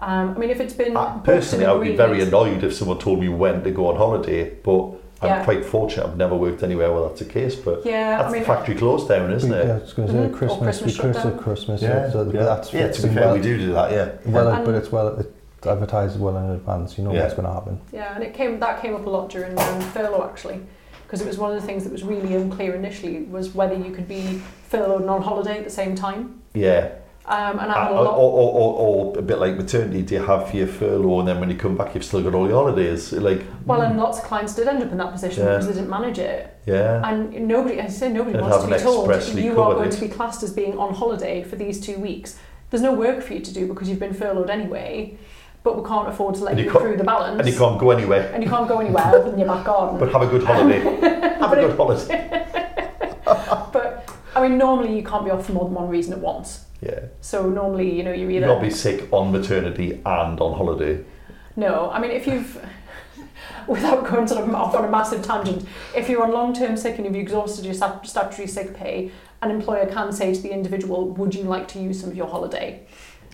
Um, 0.00 0.34
I 0.36 0.38
mean, 0.38 0.50
if 0.50 0.60
it's 0.60 0.74
been 0.74 0.96
I, 0.96 1.18
personally, 1.24 1.66
I 1.66 1.72
would 1.72 1.84
be 1.84 1.96
very 1.96 2.22
annoyed 2.22 2.62
if 2.62 2.74
someone 2.74 2.98
told 2.98 3.20
me 3.20 3.28
when 3.28 3.62
to 3.64 3.70
go 3.70 3.88
on 3.88 3.96
holiday, 3.96 4.50
but 4.62 4.90
I'm 5.20 5.28
Yeah. 5.28 5.44
quite 5.44 5.64
fortunate 5.64 6.06
I've 6.06 6.16
never 6.16 6.36
worked 6.36 6.62
anywhere 6.62 6.92
where 6.92 7.02
that's 7.08 7.18
the 7.18 7.24
case. 7.24 7.56
But 7.56 7.84
Yeah, 7.84 8.18
that's 8.18 8.28
I 8.28 8.32
mean, 8.32 8.42
the 8.42 8.46
factory 8.46 8.76
closed 8.76 9.08
down, 9.08 9.32
isn't 9.32 9.50
We- 9.50 9.56
it? 9.56 9.66
Yeah, 9.66 9.74
I 9.74 9.78
was 9.78 9.92
going 9.92 10.08
to 10.08 10.14
say 10.14 10.20
Mhm. 10.20 10.32
Christmas. 10.34 10.58
Christmas 10.62 10.94
we 10.94 11.00
Christmas, 11.00 11.22
shutdown. 11.24 11.38
Christmas. 11.42 11.82
Yeah, 11.82 12.10
so 12.10 12.22
yeah. 12.32 12.42
that's 12.44 12.72
yeah, 12.72 12.88
to 12.88 13.02
be 13.02 13.08
fair, 13.08 13.24
well, 13.24 13.34
we 13.34 13.40
do 13.40 13.58
do 13.58 13.72
that, 13.72 13.90
yeah. 13.90 14.08
well, 14.26 14.48
And- 14.48 14.64
but 14.64 14.74
it's 14.76 14.92
well 14.92 15.08
it's 15.18 15.66
advertised 15.66 16.20
well 16.20 16.36
in 16.36 16.50
advance. 16.50 16.96
You 16.96 17.02
know 17.02 17.12
Yeah. 17.12 17.22
what's 17.22 17.34
going 17.34 17.48
to 17.48 17.52
happen. 17.52 17.80
yeah, 17.92 18.14
and 18.14 18.22
it 18.22 18.32
came 18.34 18.60
that 18.60 18.80
came 18.80 18.94
up 18.94 19.04
a 19.04 19.10
lot 19.10 19.28
during 19.28 19.58
um, 19.58 19.80
furlough 19.80 20.22
actually, 20.30 20.60
because 21.08 21.20
it 21.20 21.26
was 21.26 21.36
one 21.38 21.50
of 21.52 21.60
the 21.60 21.66
things 21.66 21.82
that 21.82 21.90
was 21.92 22.04
really 22.04 22.36
unclear 22.36 22.76
initially 22.76 23.24
was 23.28 23.52
whether 23.52 23.74
you 23.74 23.90
could 23.90 24.06
be 24.06 24.40
furloughed 24.68 25.00
and 25.00 25.10
on 25.10 25.22
holiday 25.22 25.58
at 25.58 25.64
the 25.64 25.70
same 25.70 25.96
time. 25.96 26.34
Yeah. 26.54 26.90
Um, 27.28 27.58
and 27.58 27.70
I 27.70 27.88
Uh, 27.88 27.92
a 27.92 27.94
or, 27.94 28.06
or, 28.06 28.52
or, 28.54 28.74
or 29.12 29.18
a 29.18 29.22
bit 29.22 29.38
like 29.38 29.54
maternity, 29.56 30.00
do 30.00 30.14
you 30.14 30.22
have 30.22 30.54
your 30.54 30.66
furlough 30.66 31.18
and 31.20 31.28
then 31.28 31.38
when 31.40 31.50
you 31.50 31.56
come 31.56 31.76
back 31.76 31.94
you've 31.94 32.02
still 32.04 32.22
got 32.22 32.34
all 32.34 32.48
your 32.48 32.56
holidays? 32.56 33.12
Like, 33.12 33.42
Well, 33.66 33.82
and 33.82 33.98
lots 33.98 34.18
of 34.18 34.24
clients 34.24 34.54
did 34.54 34.66
end 34.66 34.82
up 34.82 34.90
in 34.90 34.96
that 34.96 35.12
position 35.12 35.44
Yeah. 35.44 35.50
because 35.52 35.66
they 35.68 35.74
didn't 35.74 35.90
manage 35.90 36.18
it. 36.18 36.56
yeah. 36.64 37.06
And 37.08 37.46
nobody, 37.46 37.80
I 37.82 37.88
say 37.88 38.08
nobody 38.10 38.32
They'd 38.32 38.40
wants 38.42 38.64
to 38.64 38.70
be 38.70 38.78
told 38.78 39.10
you 39.44 39.50
are 39.60 39.74
going 39.74 39.88
it. 39.88 39.92
to 39.92 40.00
be 40.00 40.08
classed 40.08 40.42
as 40.42 40.52
being 40.54 40.78
on 40.78 40.94
holiday 40.94 41.42
for 41.42 41.56
these 41.56 41.78
two 41.80 41.98
weeks. 41.98 42.38
There's 42.70 42.82
no 42.82 42.94
work 42.94 43.22
for 43.22 43.34
you 43.34 43.40
to 43.40 43.52
do 43.52 43.66
because 43.66 43.90
you've 43.90 43.98
been 44.00 44.14
furloughed 44.14 44.48
anyway, 44.48 45.18
but 45.64 45.76
we 45.80 45.86
can't 45.86 46.08
afford 46.08 46.34
to 46.36 46.44
let 46.44 46.52
And 46.52 46.60
you 46.64 46.70
can't- 46.70 46.96
the 46.96 47.04
balance. 47.04 47.40
And 47.40 47.46
you 47.48 47.58
can't 47.58 47.78
go 47.78 47.90
anywhere. 47.90 48.30
and 48.32 48.42
you 48.42 48.48
can't 48.48 48.66
go 48.68 48.78
anywhere 48.80 49.04
other 49.04 49.30
than 49.30 49.38
your 49.38 49.48
back 49.48 49.64
garden. 49.66 49.98
But 50.00 50.12
have 50.12 50.22
a 50.22 50.26
good 50.26 50.44
holiday. 50.44 50.80
have 51.42 51.52
a 51.52 51.56
good 51.56 51.76
holiday. 51.76 52.44
But 53.72 54.08
I 54.34 54.48
mean, 54.48 54.56
normally 54.56 54.96
you 54.96 55.02
can't 55.02 55.24
be 55.26 55.30
off 55.30 55.44
for 55.46 55.52
more 55.52 55.64
than 55.66 55.74
one 55.74 55.88
reason 55.90 56.14
at 56.14 56.20
once. 56.20 56.64
Yeah. 56.80 57.06
So 57.20 57.48
normally, 57.48 57.94
you 57.96 58.02
know, 58.04 58.12
you're 58.12 58.30
either 58.30 58.46
can't 58.46 58.62
be 58.62 58.70
sick 58.70 59.12
on 59.12 59.32
maternity 59.32 60.00
and 60.04 60.40
on 60.40 60.56
holiday. 60.56 61.04
no. 61.56 61.90
I 61.90 61.98
mean, 62.00 62.10
if 62.12 62.26
you've 62.26 62.64
without 63.66 64.06
going 64.08 64.26
sort 64.28 64.44
of 64.44 64.54
off 64.54 64.74
on 64.74 64.84
a 64.84 64.88
massive 64.90 65.22
tangent, 65.22 65.66
if 65.96 66.08
you're 66.08 66.22
on 66.22 66.32
long-term 66.32 66.76
sick 66.76 66.96
and 66.96 67.04
you've 67.04 67.16
exhausted 67.16 67.64
your 67.64 67.74
stat- 67.74 68.06
statutory 68.06 68.46
sick 68.46 68.74
pay, 68.74 69.10
an 69.42 69.50
employer 69.50 69.86
can 69.86 70.12
say 70.12 70.32
to 70.34 70.40
the 70.40 70.50
individual, 70.50 71.08
"Would 71.10 71.34
you 71.34 71.44
like 71.44 71.68
to 71.68 71.80
use 71.80 72.00
some 72.00 72.10
of 72.10 72.16
your 72.16 72.28
holiday?" 72.28 72.86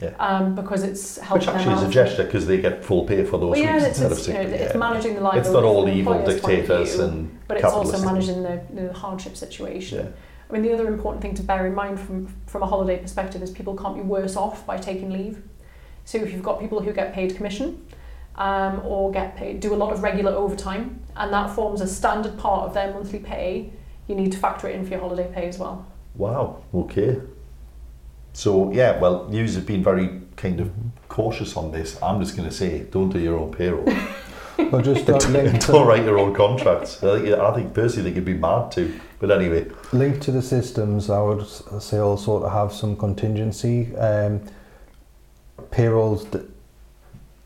Yeah. 0.02 0.11
Um, 0.18 0.54
because 0.54 0.83
it's 0.83 1.18
helping 1.18 1.46
Which 1.46 1.57
actually 1.57 1.74
is 1.74 1.83
a 1.83 1.88
gesture 1.88 2.24
because 2.24 2.46
they 2.46 2.61
get 2.61 2.85
full 2.85 3.04
pay 3.04 3.24
for 3.24 3.38
those 3.38 3.50
Well, 3.50 3.61
yeah, 3.61 3.74
weeks 3.76 3.87
instead 3.87 4.11
of 4.11 4.18
sick 4.18 4.35
you 4.37 4.42
know, 4.42 4.48
pay. 4.48 4.62
it's 4.64 4.74
yeah. 4.74 4.78
managing 4.78 5.14
the 5.14 5.30
It's 5.30 5.48
not 5.50 5.62
all 5.62 5.85
the 5.85 5.92
evil 5.92 6.14
employer's 6.14 6.40
point 6.40 6.61
of 6.61 6.66
dictators 6.66 6.98
and 6.98 7.38
but 7.46 7.59
it's 7.59 7.66
also 7.66 8.04
managing 8.04 8.42
the, 8.42 8.61
the 8.72 8.92
hardship 8.92 9.37
situation. 9.37 10.12
I 10.48 10.52
mean, 10.52 10.62
the 10.62 10.72
other 10.72 10.87
important 10.87 11.22
thing 11.22 11.35
to 11.35 11.42
bear 11.42 11.66
in 11.66 11.74
mind 11.74 11.98
from 11.98 12.26
from 12.46 12.62
a 12.62 12.66
holiday 12.66 12.98
perspective 12.98 13.42
is 13.42 13.50
people 13.50 13.76
can't 13.76 13.94
be 13.94 14.02
worse 14.02 14.37
off 14.37 14.66
by 14.66 14.76
taking 14.76 15.11
leave. 15.11 15.42
So 16.04 16.18
if 16.18 16.33
you've 16.33 16.42
got 16.42 16.61
people 16.61 16.80
who 16.80 16.92
get 16.92 17.14
paid 17.14 17.35
commission 17.35 17.87
um, 18.37 18.83
or 18.85 19.11
get 19.11 19.37
paid, 19.37 19.61
do 19.61 19.72
a 19.74 19.76
lot 19.76 19.92
of 19.92 20.02
regular 20.02 20.33
overtime, 20.33 21.00
and 21.16 21.33
that 21.33 21.54
forms 21.54 21.80
a 21.80 21.87
standard 21.87 22.37
part 22.38 22.68
of 22.68 22.74
their 22.74 22.92
monthly 22.92 23.20
pay, 23.20 23.70
you 24.07 24.14
need 24.14 24.33
to 24.33 24.38
factor 24.38 24.68
it 24.68 24.74
in 24.74 24.85
for 24.85 24.90
your 24.90 25.00
holiday 25.00 25.30
pay 25.33 25.48
as 25.48 25.59
well. 25.59 25.87
Wow. 26.14 26.62
Okay. 26.74 27.20
So 28.35 28.72
yeah, 28.72 28.98
well, 28.98 29.28
yous 29.30 29.54
have 29.54 29.66
been 29.66 29.83
very 29.83 30.20
kind 30.37 30.61
of 30.61 30.70
cautious 31.09 31.57
on 31.57 31.70
this. 31.70 32.00
I'm 32.02 32.20
just 32.20 32.37
going 32.37 32.48
to 32.48 32.54
say, 32.54 32.80
don't 32.80 33.09
do 33.09 33.18
your 33.18 33.38
own 33.38 33.52
payroll. 33.52 33.87
But 34.57 34.83
just 34.83 35.09
uh, 35.09 35.17
link, 35.29 35.67
don't 35.67 35.87
write 35.87 36.05
your 36.05 36.19
own 36.19 36.35
contracts. 36.35 37.03
I 37.03 37.21
think, 37.21 37.35
I 37.35 37.55
think 37.55 37.75
personally, 37.75 38.11
they 38.11 38.14
could 38.14 38.25
be 38.25 38.35
mad 38.35 38.73
too. 38.73 38.99
But 39.19 39.31
anyway, 39.31 39.67
link 39.93 40.21
to 40.23 40.33
the 40.33 40.43
systems. 40.43 41.11
I 41.11 41.21
would 41.21 41.47
say 41.47 41.99
also 41.99 42.40
to 42.40 42.49
have 42.49 42.73
some 42.73 42.97
contingency. 42.97 43.95
Um, 43.97 44.40
payrolls. 45.71 46.27
The, 46.27 46.47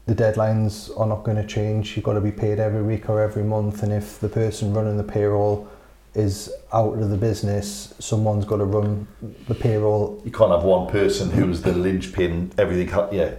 the 0.07 0.15
deadlines 0.15 0.99
are 0.99 1.07
not 1.07 1.23
going 1.23 1.37
to 1.37 1.47
change. 1.47 1.95
You've 1.95 2.05
got 2.05 2.15
to 2.15 2.21
be 2.21 2.33
paid 2.33 2.59
every 2.59 2.83
week 2.83 3.11
or 3.11 3.23
every 3.23 3.45
month, 3.45 3.83
and 3.83 3.93
if 3.93 4.19
the 4.21 4.29
person 4.29 4.73
running 4.73 4.97
the 4.97 5.05
payroll 5.05 5.69
is 6.15 6.51
out 6.73 6.99
of 6.99 7.11
the 7.11 7.17
business, 7.17 7.95
someone's 7.99 8.45
got 8.45 8.57
to 8.57 8.65
run 8.65 9.07
the 9.47 9.55
payroll, 9.55 10.21
you 10.25 10.33
can't 10.33 10.51
have 10.51 10.65
one 10.65 10.89
person 10.89 11.31
who's 11.31 11.63
the 11.63 11.73
linchpin. 11.73 12.51
Everything, 12.57 12.89
yeah, 13.13 13.35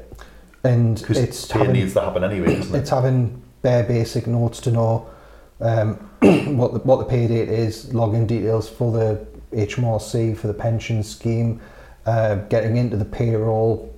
and 0.64 1.00
because 1.00 1.18
it's 1.18 1.46
pay 1.46 1.60
having, 1.60 1.74
needs 1.74 1.94
to 1.94 2.02
happen 2.02 2.24
anyway, 2.24 2.56
it? 2.56 2.74
it's 2.74 2.92
having 2.92 3.42
bare 3.62 3.84
basic 3.84 4.28
notes 4.28 4.60
to 4.62 4.72
know 4.72 5.10
um, 5.62 5.96
what 6.58 6.74
the, 6.74 6.80
what 6.80 6.98
the 7.00 7.06
pay 7.06 7.28
date 7.28 7.50
is, 7.50 7.88
login 7.88 8.26
details 8.28 8.70
for 8.70 8.92
the 8.92 9.26
HMRC 9.52 10.38
for 10.38 10.48
the 10.48 10.54
pension 10.54 11.04
scheme, 11.04 11.60
uh, 12.06 12.36
getting 12.36 12.78
into 12.78 12.96
the 12.98 13.06
payroll, 13.06 13.94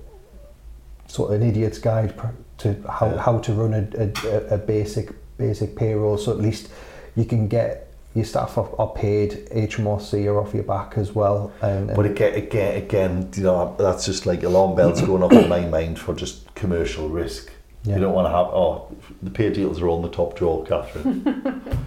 sort 1.06 1.32
of 1.32 1.40
an 1.42 1.48
idiot's 1.48 1.78
guide 1.78 2.14
to 2.58 2.74
how, 2.88 3.06
Yeah. 3.06 3.20
how 3.20 3.38
to 3.38 3.52
run 3.52 3.74
a, 3.74 4.02
a, 4.02 4.54
a 4.54 4.58
basic 4.58 5.12
basic 5.38 5.76
payroll. 5.76 6.18
So 6.18 6.32
at 6.32 6.38
least 6.38 6.68
you 7.16 7.24
can 7.24 7.48
get 7.48 7.88
your 8.14 8.24
staff 8.24 8.58
are, 8.58 8.68
are 8.78 8.92
paid, 8.92 9.48
HMRC 9.50 10.26
are 10.26 10.38
off 10.38 10.52
your 10.54 10.64
back 10.64 10.98
as 10.98 11.14
well. 11.14 11.52
And, 11.62 11.88
and 11.88 11.96
But 11.96 12.06
again, 12.06 12.34
again, 12.34 12.76
again, 12.76 13.30
you 13.34 13.44
know, 13.44 13.74
that's 13.78 14.04
just 14.04 14.26
like 14.26 14.42
alarm 14.42 14.76
bells 14.76 15.00
going 15.00 15.22
off 15.22 15.32
in 15.32 15.48
my 15.48 15.60
mind 15.66 15.98
for 15.98 16.14
just 16.14 16.54
commercial 16.54 17.08
risk. 17.08 17.50
Yeah. 17.84 17.96
You 17.96 18.02
don't 18.02 18.14
want 18.14 18.26
to 18.26 18.30
have 18.30 18.46
oh 18.46 18.94
the 19.22 19.30
pay 19.30 19.50
deals 19.50 19.80
are 19.80 19.88
on 19.88 20.02
the 20.02 20.08
top 20.08 20.36
drawer, 20.36 20.64
Kathryn. 20.64 21.62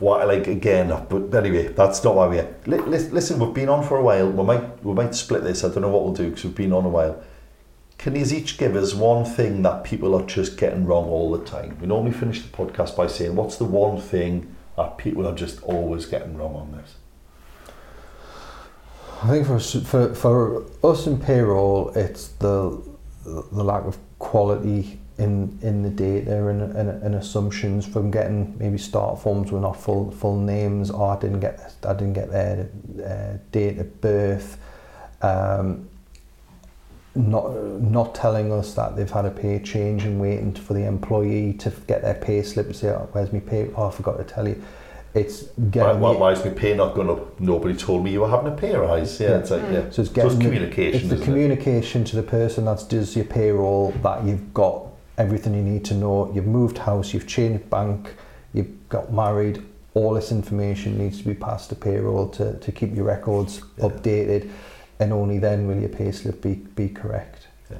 Why, 0.00 0.24
like 0.24 0.46
again, 0.46 0.88
but 1.10 1.34
anyway, 1.34 1.68
that's 1.68 2.02
not 2.02 2.14
why 2.14 2.26
we're. 2.26 2.56
Li- 2.64 2.78
listen, 2.78 3.38
we've 3.38 3.52
been 3.52 3.68
on 3.68 3.86
for 3.86 3.98
a 3.98 4.02
while. 4.02 4.30
We 4.30 4.44
might 4.44 4.82
we 4.82 4.94
might 4.94 5.14
split 5.14 5.44
this. 5.44 5.62
I 5.62 5.68
don't 5.68 5.82
know 5.82 5.90
what 5.90 6.04
we'll 6.04 6.14
do 6.14 6.30
because 6.30 6.44
we've 6.44 6.54
been 6.54 6.72
on 6.72 6.86
a 6.86 6.88
while. 6.88 7.22
Can 7.98 8.16
you 8.16 8.24
each 8.24 8.56
give 8.56 8.76
us 8.76 8.94
one 8.94 9.26
thing 9.26 9.60
that 9.60 9.84
people 9.84 10.14
are 10.18 10.24
just 10.24 10.56
getting 10.56 10.86
wrong 10.86 11.04
all 11.04 11.30
the 11.30 11.44
time? 11.44 11.76
We 11.82 11.86
normally 11.86 12.12
finish 12.12 12.40
the 12.40 12.48
podcast 12.48 12.96
by 12.96 13.08
saying, 13.08 13.36
"What's 13.36 13.56
the 13.56 13.66
one 13.66 14.00
thing 14.00 14.56
that 14.78 14.96
people 14.96 15.28
are 15.28 15.34
just 15.34 15.62
always 15.64 16.06
getting 16.06 16.38
wrong 16.38 16.54
on 16.54 16.72
this?" 16.72 16.94
I 19.22 19.28
think 19.28 19.46
for 19.48 19.56
us, 19.56 19.74
for 19.74 20.14
for 20.14 20.64
us 20.82 21.06
in 21.06 21.18
payroll, 21.18 21.90
it's 21.90 22.28
the 22.28 22.80
the 23.26 23.62
lack 23.62 23.84
of 23.84 23.98
quality 24.18 24.99
in 25.20 25.58
in 25.62 25.82
the 25.82 25.90
data 25.90 26.48
and, 26.48 26.62
and, 26.76 26.88
and 27.02 27.14
assumptions 27.14 27.86
from 27.86 28.10
getting 28.10 28.56
maybe 28.58 28.78
start 28.78 29.20
forms 29.20 29.52
were 29.52 29.60
not 29.60 29.80
full 29.80 30.10
full 30.10 30.38
names 30.38 30.90
or 30.90 31.12
I 31.16 31.20
didn't 31.20 31.40
get 31.40 31.74
I 31.86 31.92
didn't 31.92 32.14
get 32.14 32.30
their 32.30 32.68
uh, 33.04 33.38
date 33.52 33.78
of 33.78 34.00
birth. 34.00 34.58
Um, 35.22 35.88
not 37.14 37.50
not 37.80 38.14
telling 38.14 38.52
us 38.52 38.74
that 38.74 38.96
they've 38.96 39.10
had 39.10 39.24
a 39.24 39.30
pay 39.30 39.58
change 39.58 40.04
and 40.04 40.20
waiting 40.20 40.54
for 40.54 40.74
the 40.74 40.86
employee 40.86 41.52
to 41.54 41.70
get 41.88 42.02
their 42.02 42.14
pay 42.14 42.42
slip 42.42 42.66
and 42.66 42.76
say, 42.76 42.88
oh, 42.90 43.08
"Where's 43.12 43.32
my 43.32 43.40
pay?" 43.40 43.68
Oh, 43.76 43.88
I 43.88 43.90
forgot 43.90 44.16
to 44.18 44.24
tell 44.24 44.46
you. 44.48 44.62
It's 45.12 45.42
Why, 45.56 45.64
getting 45.70 46.00
why, 46.00 46.12
the- 46.12 46.18
why 46.20 46.32
is 46.32 46.44
my 46.44 46.52
pay 46.52 46.72
not 46.76 46.94
going 46.94 47.10
up? 47.10 47.40
Nobody 47.40 47.74
told 47.76 48.04
me 48.04 48.12
you 48.12 48.20
were 48.20 48.28
having 48.28 48.52
a 48.52 48.56
pay 48.56 48.76
rise. 48.76 49.18
Yeah, 49.18 49.30
Yeah. 49.30 49.38
it's 49.38 49.50
like 49.50 49.62
yeah. 49.62 49.90
So 49.90 50.02
it's 50.02 50.10
So 50.10 50.14
getting 50.14 50.30
it's 50.30 50.38
the- 50.38 50.44
communication. 50.44 51.00
It's 51.00 51.08
the 51.08 51.14
isn't 51.16 51.22
it? 51.22 51.24
communication 51.24 52.04
to 52.04 52.14
the 52.16 52.22
person 52.22 52.66
that 52.66 52.84
does 52.88 53.16
your 53.16 53.24
payroll 53.24 53.90
that 54.04 54.22
you've 54.24 54.54
got 54.54 54.86
everything 55.20 55.54
you 55.54 55.62
need 55.62 55.84
to 55.84 55.94
know. 55.94 56.32
You've 56.34 56.46
moved 56.46 56.78
house, 56.78 57.12
you've 57.12 57.26
changed 57.26 57.68
bank, 57.68 58.14
you've 58.54 58.88
got 58.88 59.12
married. 59.12 59.62
All 59.94 60.14
this 60.14 60.32
information 60.32 60.96
needs 60.98 61.18
to 61.18 61.24
be 61.24 61.34
passed 61.34 61.68
to 61.70 61.74
payroll 61.74 62.28
to, 62.30 62.58
to 62.58 62.72
keep 62.72 62.94
your 62.94 63.04
records 63.04 63.62
Yeah. 63.76 63.84
updated, 63.86 64.50
and 64.98 65.12
only 65.12 65.38
then 65.38 65.66
will 65.66 65.78
your 65.78 65.90
payslip 65.90 66.40
be, 66.40 66.54
be 66.54 66.88
correct. 66.88 67.48
Yeah, 67.70 67.78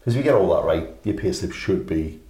Because 0.00 0.14
if 0.14 0.18
you 0.18 0.22
get 0.22 0.34
all 0.34 0.48
that 0.54 0.64
right, 0.64 0.88
your 1.04 1.16
payslip 1.16 1.52
should 1.52 1.86
be. 1.86 2.20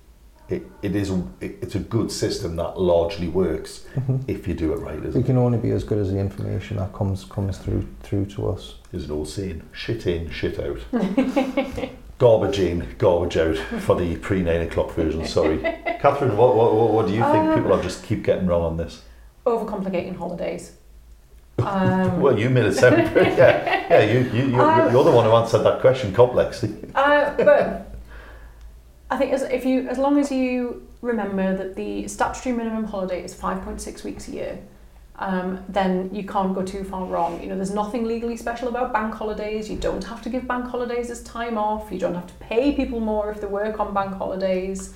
It, 0.48 0.62
it 0.80 0.96
is 0.96 1.10
a, 1.10 1.22
it, 1.42 1.58
it's 1.60 1.74
a 1.74 1.78
good 1.78 2.10
system 2.10 2.56
that 2.56 2.80
largely 2.80 3.28
works 3.28 3.84
mm-hmm. 3.94 4.16
if 4.26 4.48
you 4.48 4.54
do 4.54 4.72
it 4.72 4.76
right. 4.76 4.98
Isn't 5.04 5.20
it? 5.20 5.26
can 5.26 5.36
only 5.36 5.58
be 5.58 5.72
as 5.72 5.84
good 5.84 5.98
as 5.98 6.10
the 6.10 6.18
information 6.18 6.78
that 6.78 6.94
comes 6.94 7.26
comes 7.26 7.58
through 7.58 7.86
through 8.02 8.24
to 8.34 8.48
us. 8.48 8.76
There's 8.90 9.04
an 9.04 9.10
old 9.10 9.28
saying: 9.28 9.60
"Shit 9.72 10.06
in, 10.06 10.30
shit 10.30 10.58
out." 10.58 10.78
garbage 12.18 12.58
in, 12.58 12.94
garbage 12.98 13.36
out 13.36 13.56
for 13.80 13.96
the 13.96 14.16
pre 14.16 14.42
nine 14.42 14.60
o'clock 14.62 14.92
version. 14.94 15.24
Sorry, 15.26 15.58
Kathryn. 16.02 16.34
What, 16.36 16.54
what 16.56 16.74
what 16.92 17.06
do 17.06 17.12
you 17.14 17.22
think 17.22 17.44
Um, 17.48 17.54
people 17.56 17.72
are 17.72 17.82
just 17.82 18.04
keep 18.04 18.22
getting 18.24 18.46
wrong 18.46 18.62
on 18.62 18.76
this? 18.76 19.02
Overcomplicating 19.46 20.16
holidays. 20.16 20.72
Um, 21.60 22.20
Well, 22.20 22.38
you 22.38 22.50
made 22.50 22.66
it 22.66 22.74
sound. 22.74 22.98
yeah, 22.98 23.86
yeah. 23.90 24.02
You 24.12 24.20
you 24.30 24.46
you're, 24.54 24.70
Um, 24.70 24.92
you're 24.92 25.02
the 25.02 25.10
one 25.10 25.24
who 25.24 25.32
answered 25.32 25.64
that 25.64 25.80
question 25.80 26.12
complexly. 26.14 26.72
Uh, 26.94 27.34
but 27.36 27.96
I 29.10 29.16
think 29.16 29.32
as 29.32 29.42
if 29.42 29.64
you, 29.66 29.88
as 29.88 29.98
long 29.98 30.20
as 30.20 30.30
you 30.30 30.86
remember 31.02 31.56
that 31.56 31.74
the 31.74 32.06
statutory 32.06 32.54
minimum 32.54 32.84
holiday 32.84 33.24
is 33.24 33.34
five 33.34 33.60
point 33.64 33.80
six 33.80 34.04
weeks 34.04 34.28
a 34.28 34.30
year, 34.32 34.58
um, 35.18 35.64
then 35.68 36.14
you 36.14 36.22
can't 36.24 36.54
go 36.54 36.62
too 36.62 36.84
far 36.84 37.04
wrong. 37.04 37.42
You 37.42 37.48
know, 37.48 37.56
there's 37.56 37.74
nothing 37.74 38.04
legally 38.04 38.36
special 38.36 38.68
about 38.68 38.92
bank 38.92 39.14
holidays. 39.14 39.68
You 39.68 39.76
don't 39.76 40.04
have 40.04 40.22
to 40.22 40.30
give 40.30 40.46
bank 40.46 40.66
holidays 40.66 41.10
as 41.10 41.22
time 41.24 41.58
off. 41.58 41.90
You 41.90 41.98
don't 41.98 42.14
have 42.14 42.28
to 42.28 42.34
pay 42.34 42.72
people 42.72 43.00
more 43.00 43.30
if 43.30 43.40
they 43.40 43.48
work 43.48 43.80
on 43.80 43.92
bank 43.92 44.14
holidays. 44.14 44.94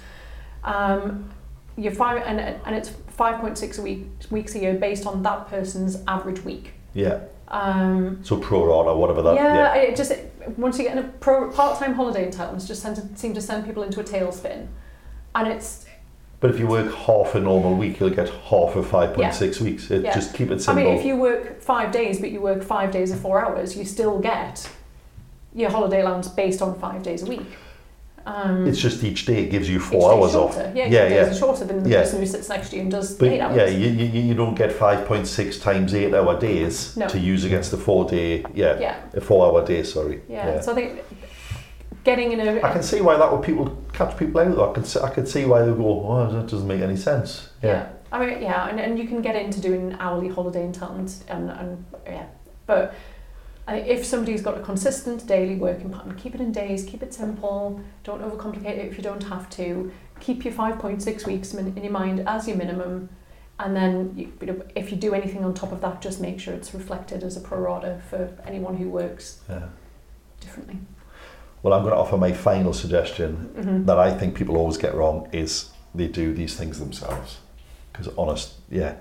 Um, 0.62 1.28
you're 1.76 1.94
five, 1.94 2.22
and, 2.24 2.38
and 2.38 2.76
it's 2.76 2.90
5.6 3.18 3.78
week, 3.82 4.06
weeks 4.30 4.54
a 4.54 4.60
year 4.60 4.74
based 4.74 5.06
on 5.06 5.22
that 5.24 5.48
person's 5.48 5.96
average 6.06 6.44
week. 6.44 6.74
Yeah. 6.94 7.20
Um, 7.48 8.20
So 8.22 8.36
pro 8.36 8.64
rata, 8.64 8.96
whatever 8.96 9.22
that. 9.22 9.34
yeah, 9.34 9.74
it 9.74 9.96
just 9.96 10.12
once 10.56 10.78
you 10.78 10.84
get 10.84 10.96
in 10.96 11.04
a 11.04 11.08
pro, 11.08 11.50
part-time 11.50 11.94
holiday 11.94 12.30
entitlements, 12.30 12.66
just 12.66 12.82
tend 12.82 12.96
to, 12.96 13.08
seem 13.16 13.34
to 13.34 13.40
send 13.40 13.64
people 13.66 13.82
into 13.82 14.00
a 14.00 14.04
tailspin, 14.04 14.68
and 15.34 15.48
it's. 15.48 15.86
But 16.42 16.50
if 16.50 16.58
you 16.58 16.66
work 16.66 16.92
half 16.92 17.36
a 17.36 17.40
normal 17.40 17.76
week, 17.76 18.00
you'll 18.00 18.10
get 18.10 18.28
half 18.28 18.74
of 18.74 18.84
5.6 18.86 19.60
weeks. 19.60 19.90
It, 19.92 20.02
Yeah. 20.02 20.12
Just 20.12 20.34
keep 20.34 20.50
it 20.50 20.60
simple. 20.60 20.82
I 20.82 20.86
mean, 20.86 20.98
if 20.98 21.06
you 21.06 21.16
work 21.16 21.62
five 21.62 21.92
days, 21.92 22.18
but 22.20 22.32
you 22.32 22.40
work 22.40 22.64
five 22.64 22.90
days 22.90 23.12
of 23.12 23.20
four 23.20 23.42
hours, 23.42 23.76
you 23.76 23.84
still 23.84 24.18
get 24.18 24.68
your 25.54 25.70
holiday 25.70 26.00
allowance 26.02 26.26
based 26.26 26.60
on 26.60 26.76
five 26.80 27.04
days 27.04 27.22
a 27.22 27.26
week. 27.26 27.46
Um, 28.26 28.66
it's 28.66 28.78
just 28.80 29.04
each 29.04 29.24
day 29.24 29.44
it 29.44 29.50
gives 29.50 29.68
you 29.70 29.78
four 29.78 30.12
hours 30.12 30.34
off. 30.34 30.54
Yeah, 30.56 30.72
yeah, 30.74 30.86
yeah. 30.88 31.08
days 31.26 31.38
shorter 31.38 31.64
than 31.64 31.84
the 31.84 31.90
Yeah. 31.90 32.02
person 32.02 32.18
who 32.20 32.26
sits 32.26 32.48
next 32.48 32.70
to 32.70 32.76
you 32.76 32.82
and 32.82 32.90
does 32.90 33.14
But 33.14 33.28
eight 33.28 33.40
hours. 33.40 33.56
yeah, 33.56 33.66
you, 33.66 33.88
you, 33.90 34.20
you 34.28 34.34
don't 34.34 34.54
get 34.56 34.70
5.6 34.70 35.60
times 35.62 35.94
8 35.94 36.12
hour 36.14 36.38
days 36.40 36.96
No. 36.96 37.06
to 37.08 37.18
use 37.20 37.44
against 37.44 37.70
the 37.70 37.76
4 37.78 38.04
day, 38.08 38.44
yeah, 38.54 38.78
yeah, 38.80 38.96
a 39.14 39.20
4 39.20 39.46
hour 39.46 39.64
day, 39.64 39.82
sorry. 39.84 40.22
yeah. 40.28 40.60
So 40.60 40.72
I 40.72 40.74
think 40.74 41.02
getting 42.04 42.32
in 42.32 42.40
a 42.40 42.60
I 42.62 42.72
can 42.72 42.82
see 42.82 43.00
why 43.00 43.16
that 43.16 43.30
would 43.32 43.42
people 43.42 43.76
catch 43.92 44.16
people 44.16 44.40
out 44.40 44.54
though. 44.56 44.70
I 44.70 44.74
can 44.74 44.84
see, 44.84 45.00
I 45.00 45.10
could 45.10 45.28
see 45.28 45.44
why 45.44 45.62
they 45.62 45.68
would 45.70 45.78
go, 45.78 46.06
oh, 46.06 46.30
that 46.32 46.48
doesn't 46.48 46.66
make 46.66 46.80
any 46.80 46.96
sense. 46.96 47.48
Yeah. 47.62 47.88
I 48.10 48.24
mean, 48.26 48.42
yeah, 48.42 48.68
and, 48.68 48.78
and 48.78 48.98
you 48.98 49.08
can 49.08 49.22
get 49.22 49.36
into 49.36 49.60
doing 49.60 49.96
hourly 49.98 50.28
holiday 50.28 50.66
entitlements 50.66 51.22
and, 51.28 51.50
and 51.50 51.84
yeah. 52.04 52.26
But 52.66 52.94
I 53.66 53.76
if 53.76 54.04
somebody's 54.04 54.42
got 54.42 54.58
a 54.58 54.60
consistent 54.60 55.26
daily 55.26 55.54
working 55.54 55.90
pattern, 55.90 56.14
keep 56.16 56.34
it 56.34 56.40
in 56.40 56.52
days, 56.52 56.84
keep 56.84 57.02
it 57.02 57.14
simple, 57.14 57.80
don't 58.04 58.20
overcomplicate 58.20 58.66
it 58.66 58.86
if 58.90 58.96
you 58.98 59.02
don't 59.02 59.22
have 59.24 59.48
to. 59.50 59.92
Keep 60.20 60.44
your 60.44 60.54
5.6 60.54 61.26
weeks 61.26 61.52
min- 61.54 61.72
in 61.76 61.82
your 61.82 61.92
mind 61.92 62.20
as 62.28 62.46
your 62.46 62.56
minimum. 62.56 63.08
And 63.58 63.76
then 63.76 64.12
you, 64.16 64.32
you 64.40 64.46
know, 64.48 64.62
if 64.74 64.90
you 64.90 64.96
do 64.96 65.14
anything 65.14 65.44
on 65.44 65.54
top 65.54 65.72
of 65.72 65.80
that, 65.82 66.00
just 66.02 66.20
make 66.20 66.38
sure 66.40 66.52
it's 66.54 66.74
reflected 66.74 67.22
as 67.22 67.36
a 67.36 67.40
pro 67.40 67.58
rata 67.58 68.00
for 68.10 68.30
anyone 68.46 68.76
who 68.76 68.88
works 68.88 69.40
Yeah. 69.48 69.68
differently. 70.40 70.78
Well, 71.62 71.74
I'm 71.74 71.82
going 71.82 71.94
to 71.94 71.98
offer 72.00 72.16
my 72.16 72.32
final 72.32 72.72
suggestion 72.72 73.34
hmm 73.54 73.84
that 73.86 73.98
I 73.98 74.12
think 74.16 74.34
people 74.34 74.56
always 74.56 74.76
get 74.76 74.94
wrong 74.94 75.28
is 75.32 75.70
they 75.94 76.08
do 76.08 76.32
these 76.34 76.56
things 76.56 76.78
themselves. 76.78 77.38
Because 77.92 78.08
honest, 78.16 78.54
yeah, 78.70 78.94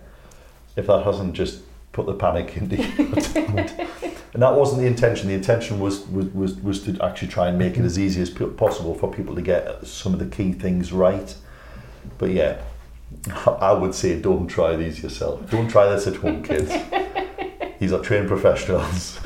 if 0.76 0.88
that 0.88 1.04
hasn't 1.04 1.34
just 1.34 1.62
put 1.92 2.06
the 2.06 2.14
panic 2.14 2.56
into 2.58 2.78
you, 2.78 2.84
and 4.34 4.42
that 4.42 4.56
wasn't 4.56 4.82
the 4.82 4.88
intention. 4.88 5.28
The 5.28 5.34
intention 5.34 5.80
was, 5.80 6.08
was 6.08 6.26
was 6.28 6.56
was 6.56 6.84
to 6.84 6.98
actually 7.04 7.30
try 7.30 7.48
and 7.50 7.58
make 7.58 7.78
it 7.78 7.86
as 7.86 7.98
easy 7.98 8.22
as 8.22 8.30
possible 8.30 8.96
for 8.96 9.12
people 9.12 9.36
to 9.36 9.42
get 9.42 9.86
some 9.86 10.14
of 10.14 10.20
the 10.20 10.26
key 10.26 10.52
things 10.54 10.92
right. 10.92 11.36
But 12.18 12.32
yeah, 12.32 12.62
I 13.46 13.74
would 13.74 13.96
say 13.96 14.20
don't 14.20 14.48
try 14.48 14.76
these 14.76 15.02
yourself. 15.04 15.50
Don't 15.50 15.70
try 15.70 15.88
this 15.90 16.08
at 16.08 16.16
home, 16.18 16.44
kids. 16.44 16.70
These 17.80 17.94
are 17.94 18.00
trained 18.00 18.28
professionals. 18.28 19.20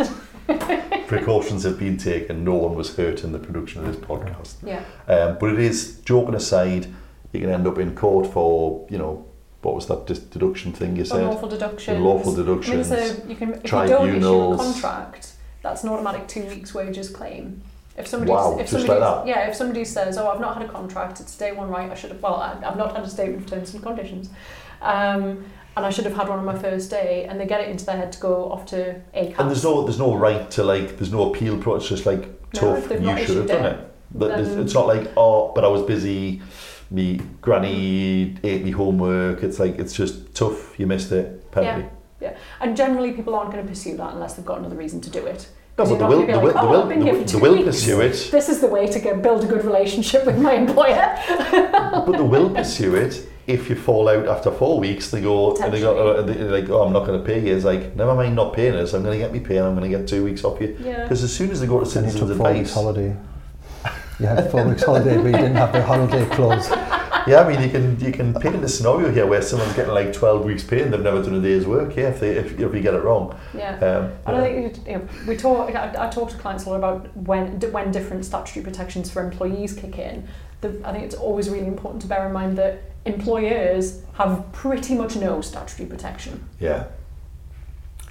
Precautions 1.08 1.64
have 1.64 1.80
been 1.80 1.98
taken. 1.98 2.44
No 2.44 2.56
one 2.56 2.76
was 2.76 2.96
hurt 2.96 3.24
in 3.24 3.32
the 3.32 3.40
production 3.40 3.86
of 3.86 3.88
this 3.88 4.04
podcast. 4.04 4.56
Yeah. 4.64 4.84
Um, 5.08 5.38
but 5.40 5.52
it 5.54 5.60
is, 5.60 6.00
joking 6.02 6.36
aside, 6.36 6.88
you 7.32 7.40
can 7.42 7.50
end 7.50 7.68
up 7.68 7.78
in 7.78 7.96
court 7.96 8.28
for, 8.28 8.88
you 8.90 8.98
know, 8.98 9.26
what 9.62 9.76
was 9.76 9.88
that 9.88 10.06
dis- 10.06 10.20
deduction 10.20 10.72
thing 10.72 10.96
you 10.96 11.06
said? 11.06 11.22
Unlawful 11.22 11.50
deductions. 11.50 11.98
Unlawful 11.98 12.34
I 12.34 12.36
mean, 12.38 12.46
deductions. 12.46 12.88
so 12.88 13.28
you 13.28 13.36
can, 13.36 13.54
if 13.54 13.64
you 13.64 13.70
don't 13.70 14.16
issue 14.16 14.54
a 14.54 14.58
contract, 14.58 15.34
that's 15.64 15.84
an 15.84 15.90
automatic 15.90 16.28
two 16.28 16.44
weeks 16.46 16.74
wages 16.74 17.10
claim. 17.10 17.62
If 17.98 18.08
somebody, 18.08 18.32
Wow, 18.32 18.58
if 18.60 18.70
somebody, 18.70 19.00
like 19.00 19.28
yeah, 19.28 19.48
if 19.48 19.56
somebody 19.56 19.86
says, 19.86 20.18
"Oh, 20.18 20.28
I've 20.28 20.42
not 20.42 20.58
had 20.58 20.70
a 20.70 20.72
contract. 20.72 21.22
It's 21.22 21.36
day 21.38 21.54
one, 21.54 21.70
right? 21.70 21.90
I 21.90 21.96
should 21.96 22.12
have. 22.12 22.22
Well, 22.22 22.36
I, 22.36 22.52
I've 22.64 22.76
not 22.76 22.94
had 22.94 23.06
a 23.06 23.10
statement 23.10 23.44
of 23.44 23.50
terms 23.50 23.74
and 23.74 23.82
conditions, 23.82 24.30
um, 24.82 25.46
and 25.76 25.86
I 25.86 25.90
should 25.90 26.06
have 26.06 26.16
had 26.16 26.28
one 26.30 26.40
on 26.40 26.46
my 26.46 26.58
first 26.58 26.90
day." 26.90 27.26
And 27.30 27.40
they 27.40 27.46
get 27.46 27.62
it 27.62 27.70
into 27.70 27.86
their 27.86 27.98
head 27.98 28.12
to 28.14 28.20
go 28.20 28.52
off 28.52 28.66
to 28.68 28.96
ACAS. 29.14 29.36
and 29.40 29.50
there's 29.50 29.64
no 29.64 29.84
there's 29.84 30.00
no 30.00 30.16
right 30.16 30.50
to 30.52 30.64
like 30.64 30.98
there's 30.98 31.12
no 31.12 31.30
appeal 31.32 31.58
process. 31.58 31.90
just 31.90 32.06
like 32.06 32.22
No, 32.54 32.62
tough 32.62 32.90
you 32.92 33.18
should 33.26 33.38
have 33.38 33.48
done 33.48 33.66
it, 33.74 33.80
But 34.14 34.40
it's, 34.40 34.50
then- 34.50 34.60
um, 34.60 34.66
it's 34.66 34.74
not 34.74 34.88
like 34.88 35.12
oh 35.18 35.52
but 35.56 35.64
I 35.64 35.68
was 35.68 35.82
busy 35.84 36.42
me 36.92 37.20
granny 37.42 38.36
ate 38.44 38.64
me 38.64 38.72
homework 38.72 39.42
it's 39.44 39.60
like 39.60 39.80
it's 39.80 39.94
just 39.94 40.34
tough 40.36 40.80
you 40.80 40.86
missed 40.88 41.12
it 41.12 41.52
penalty 41.52 41.90
And 42.62 42.76
generally, 42.78 43.12
people 43.12 43.36
aren't 43.36 43.52
going 43.52 43.64
to 43.64 43.70
pursue 43.70 43.98
that 43.98 44.14
unless 44.14 44.34
they've 44.36 44.46
got 44.46 44.60
another 44.60 44.76
reason 44.76 45.00
to 45.02 45.10
do 45.10 45.26
it. 45.26 45.48
no 45.78 45.84
but 45.86 45.98
they 45.98 46.06
will 46.06 46.22
gonna 46.22 46.26
they 46.26 46.34
be 46.34 46.40
will 46.40 46.40
oh, 46.40 46.46
like, 46.46 46.54
they 46.54 46.60
"Oh, 46.62 46.70
will 46.72 46.88
they 46.88 46.96
will, 47.12 47.26
they 47.26 47.38
will 47.40 47.54
weeks." 47.54 47.66
pursue 47.66 48.02
it 48.02 48.18
This 48.32 48.48
is 48.50 48.60
the 48.62 48.68
way 48.68 48.88
to 48.88 49.00
get, 49.00 49.22
build 49.22 49.44
a 49.44 49.48
good 49.48 49.64
relationship 49.66 50.26
with 50.26 50.38
my 50.48 50.54
employer. 50.64 51.08
but 52.06 52.12
they 52.12 52.22
will 52.36 52.50
pursue 52.52 52.96
it 52.96 53.14
if 53.48 53.70
you 53.70 53.76
fall 53.76 54.08
out 54.10 54.28
after 54.28 54.52
four 54.52 54.80
weeks 54.80 55.12
they 55.12 55.22
go 55.22 55.56
and 55.58 55.72
they 55.74 55.80
go 55.80 55.96
uh, 56.16 56.22
they, 56.24 56.34
they're 56.34 56.52
like 56.62 56.70
oh 56.70 56.82
I'm 56.84 56.94
not 56.94 57.06
going 57.06 57.20
to 57.20 57.26
pay 57.26 57.46
you 57.48 57.56
it's 57.56 57.66
like 57.66 57.96
never 57.96 58.16
mind 58.16 58.36
not 58.36 58.54
paying 58.54 58.74
us 58.76 58.94
I'm 58.94 59.04
going 59.04 59.20
to 59.20 59.24
get 59.24 59.32
me 59.34 59.40
pay 59.40 59.58
and 59.58 59.68
I'm 59.68 59.76
going 59.76 59.90
to 59.92 59.98
get 59.98 60.08
two 60.08 60.24
weeks 60.24 60.44
off 60.44 60.60
you 60.60 60.76
Yeah. 60.82 61.04
because 61.04 61.22
as 61.24 61.32
soon 61.36 61.52
as 61.52 61.62
they 61.62 61.68
go 61.68 61.80
to 61.80 61.86
And 62.00 62.08
you 62.08 62.12
citizens 62.12 62.30
took 62.30 62.38
four 62.38 62.54
weeks 62.54 62.74
holiday. 62.74 63.16
You 64.20 64.28
had 64.28 64.50
four 64.50 64.66
weeks 64.66 64.82
holiday, 64.84 65.18
but 65.18 65.26
you 65.26 65.32
didn't 65.34 65.56
have 65.56 65.74
the 65.74 65.84
holiday 65.84 66.26
clause. 66.30 66.70
Yeah, 67.28 67.42
I 67.42 67.50
mean, 67.50 67.62
you 67.62 67.70
can 67.70 68.00
you 68.00 68.12
can 68.14 68.34
paint 68.34 68.64
a 68.64 68.68
scenario 68.70 69.12
here 69.12 69.26
where 69.26 69.42
someone's 69.42 69.74
getting 69.74 69.94
like 69.94 70.14
twelve 70.14 70.46
weeks 70.46 70.64
pay 70.64 70.84
and 70.84 70.94
they've 70.94 71.02
never 71.02 71.22
done 71.22 71.34
a 71.36 71.42
day's 71.42 71.66
work. 71.66 71.96
Yeah, 71.98 72.10
if 72.10 72.22
they 72.22 72.30
if, 72.30 72.54
if 72.58 72.74
you 72.74 72.80
get 72.82 72.94
it 72.94 73.04
wrong. 73.04 73.38
Yeah. 73.54 73.76
Um, 73.76 74.12
And 74.26 74.38
yeah. 74.38 74.42
I 74.42 74.42
think 74.72 74.88
you 74.88 74.94
know, 74.94 75.08
we 75.28 75.36
talk. 75.36 75.76
I, 75.76 75.94
I 76.08 76.10
talk 76.10 76.30
to 76.30 76.38
clients 76.38 76.64
a 76.66 76.70
lot 76.70 76.78
about 76.78 77.18
when 77.18 77.60
d- 77.60 77.68
when 77.68 77.92
different 77.92 78.24
statutory 78.24 78.64
protections 78.64 79.12
for 79.12 79.22
employees 79.22 79.74
kick 79.74 79.98
in. 80.00 80.26
The, 80.62 80.80
I 80.86 80.94
think 80.94 81.04
it's 81.04 81.16
always 81.16 81.50
really 81.50 81.68
important 81.68 82.02
to 82.04 82.08
bear 82.08 82.26
in 82.28 82.32
mind 82.32 82.58
that 82.58 82.84
employers 83.06 84.02
have 84.14 84.52
pretty 84.52 84.96
much 84.96 85.16
no 85.16 85.42
statutory 85.42 85.88
protection. 85.88 86.44
yeah. 86.60 86.86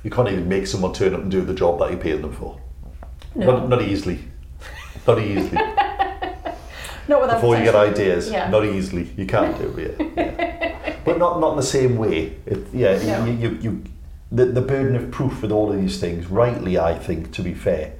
You 0.02 0.10
can't 0.10 0.28
even 0.28 0.46
make 0.50 0.66
someone 0.66 0.92
turn 0.92 1.14
up 1.14 1.22
and 1.22 1.30
do 1.30 1.40
the 1.40 1.54
job 1.54 1.78
that 1.78 1.90
you 1.90 1.96
paid 1.96 2.20
them 2.20 2.30
for. 2.30 2.60
No, 3.34 3.46
Not, 3.46 3.68
not 3.70 3.80
easily. 3.82 4.18
Not 5.06 5.18
easily. 5.18 5.50
not 7.08 7.22
without 7.22 7.36
Before 7.40 7.56
you 7.56 7.64
get 7.64 7.74
ideas, 7.74 8.30
Yeah. 8.30 8.50
not 8.50 8.66
easily. 8.66 9.10
You 9.16 9.24
can't 9.24 9.56
do 9.56 9.68
it. 9.78 9.96
Yeah. 9.98 10.22
yeah. 10.38 10.96
But 11.06 11.16
not 11.18 11.40
not 11.40 11.52
in 11.52 11.56
the 11.56 11.62
same 11.62 11.96
way. 11.96 12.36
It, 12.44 12.66
yeah, 12.72 12.98
No. 13.02 13.24
you, 13.24 13.32
you, 13.32 13.58
you 13.62 13.84
the, 14.30 14.44
the 14.44 14.60
burden 14.60 14.94
of 14.94 15.10
proof 15.10 15.40
with 15.40 15.50
all 15.50 15.72
of 15.72 15.80
these 15.80 15.98
things, 15.98 16.26
rightly, 16.26 16.78
I 16.78 16.98
think, 16.98 17.32
to 17.32 17.42
be 17.42 17.54
fair, 17.54 17.94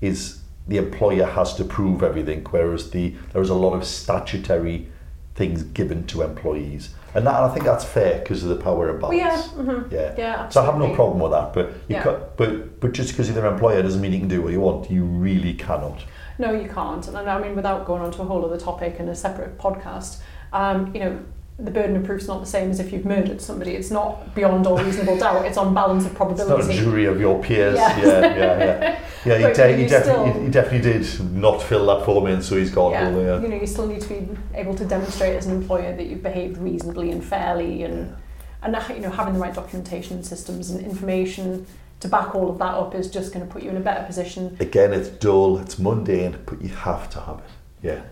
is 0.00 0.40
the 0.66 0.78
employer 0.78 1.26
has 1.26 1.54
to 1.56 1.64
prove 1.64 2.02
everything, 2.02 2.42
whereas 2.50 2.90
the 2.90 3.14
there 3.34 3.42
is 3.42 3.50
a 3.50 3.54
lot 3.54 3.74
of 3.74 3.84
statutory 3.84 4.88
things 5.34 5.62
given 5.62 6.06
to 6.08 6.22
employees, 6.22 6.90
and 7.14 7.26
that, 7.26 7.34
I 7.34 7.48
think 7.48 7.64
that's 7.64 7.84
fair 7.84 8.18
because 8.20 8.42
of 8.42 8.48
the 8.50 8.56
power 8.62 8.90
Well, 9.10 9.12
yeah, 9.14 9.36
mhm, 9.56 9.90
yeah. 9.92 10.14
yeah. 10.18 10.48
So 10.48 10.60
I 10.62 10.66
have 10.66 10.78
no 10.78 10.94
problem 10.94 11.18
with 11.20 11.32
that, 11.32 11.52
but 11.52 11.66
you 11.88 11.96
Yeah. 11.96 12.02
ca- 12.02 12.18
but 12.36 12.80
but 12.80 12.92
just 12.92 13.10
because 13.10 13.28
you're 13.28 13.40
their 13.40 13.50
employer 13.50 13.82
doesn't 13.82 14.00
mean 14.00 14.12
you 14.12 14.18
can 14.20 14.28
do 14.28 14.42
what 14.42 14.52
you 14.52 14.60
want. 14.60 14.90
You 14.90 15.04
really 15.04 15.54
cannot. 15.54 16.00
No, 16.38 16.52
you 16.52 16.68
can't. 16.68 17.06
And 17.08 17.16
I 17.16 17.38
mean, 17.40 17.54
without 17.54 17.84
going 17.86 18.02
on 18.02 18.10
to 18.12 18.22
a 18.22 18.24
whole 18.24 18.44
other 18.44 18.56
topic 18.58 18.96
and 18.98 19.08
a 19.10 19.14
separate 19.14 19.58
podcast, 19.58 20.18
um, 20.52 20.90
you 20.94 21.00
know, 21.00 21.18
the 21.64 21.70
burden 21.70 21.96
of 21.96 22.04
proof's 22.04 22.26
not 22.26 22.40
the 22.40 22.46
same 22.46 22.70
as 22.70 22.80
if 22.80 22.92
you've 22.92 23.04
murdered 23.04 23.40
somebody. 23.40 23.72
It's 23.72 23.90
not 23.90 24.34
beyond 24.34 24.66
all 24.66 24.78
reasonable 24.78 25.18
doubt. 25.18 25.44
It's 25.44 25.58
on 25.58 25.74
balance 25.74 26.06
of 26.06 26.14
probability. 26.14 26.60
It's 26.60 26.68
not 26.68 26.76
a 26.76 26.80
jury 26.80 27.04
of 27.06 27.20
your 27.20 27.42
peers. 27.42 27.76
Yeah. 27.76 27.98
Yeah, 28.00 28.20
yeah, 28.20 28.58
yeah. 28.58 29.00
Yeah, 29.26 29.48
you, 29.48 29.54
de- 29.54 29.72
you 29.72 29.82
you, 29.82 29.88
definitely, 29.88 30.30
still- 30.30 30.42
you 30.44 30.50
definitely 30.50 30.92
did 30.92 31.32
not 31.34 31.62
fill 31.62 31.84
that 31.88 32.06
form 32.06 32.26
in, 32.28 32.40
so 32.40 32.56
he's 32.56 32.70
got 32.70 32.92
yeah. 32.92 33.06
all 33.06 33.12
the. 33.12 33.36
Uh, 33.36 33.40
You 33.42 33.48
know, 33.48 33.56
you 33.56 33.66
still 33.66 33.86
need 33.86 34.00
to 34.00 34.08
be 34.08 34.28
able 34.54 34.74
to 34.74 34.86
demonstrate 34.86 35.36
as 35.36 35.44
an 35.44 35.54
employer 35.54 35.94
that 35.94 36.06
you've 36.06 36.22
behaved 36.22 36.56
reasonably 36.56 37.10
and 37.10 37.22
fairly, 37.22 37.82
and 37.82 38.16
and 38.62 38.76
you 38.88 39.00
know, 39.00 39.10
having 39.10 39.34
the 39.34 39.40
right 39.40 39.52
documentation 39.54 40.22
systems 40.22 40.70
and 40.70 40.80
information 40.80 41.66
to 42.00 42.08
back 42.08 42.34
all 42.34 42.50
of 42.50 42.58
that 42.58 42.74
up 42.74 42.94
is 42.94 43.10
just 43.10 43.32
going 43.32 43.46
to 43.46 43.52
put 43.52 43.62
you 43.62 43.68
in 43.68 43.76
a 43.76 43.80
better 43.80 44.04
position. 44.04 44.56
Again, 44.58 44.94
it's 44.94 45.08
dull, 45.08 45.58
it's 45.58 45.78
mundane, 45.78 46.38
but 46.46 46.62
you 46.62 46.70
have 46.70 47.10
to 47.10 47.20
have 47.20 47.38
it. 47.38 47.44
Yeah, 47.82 48.02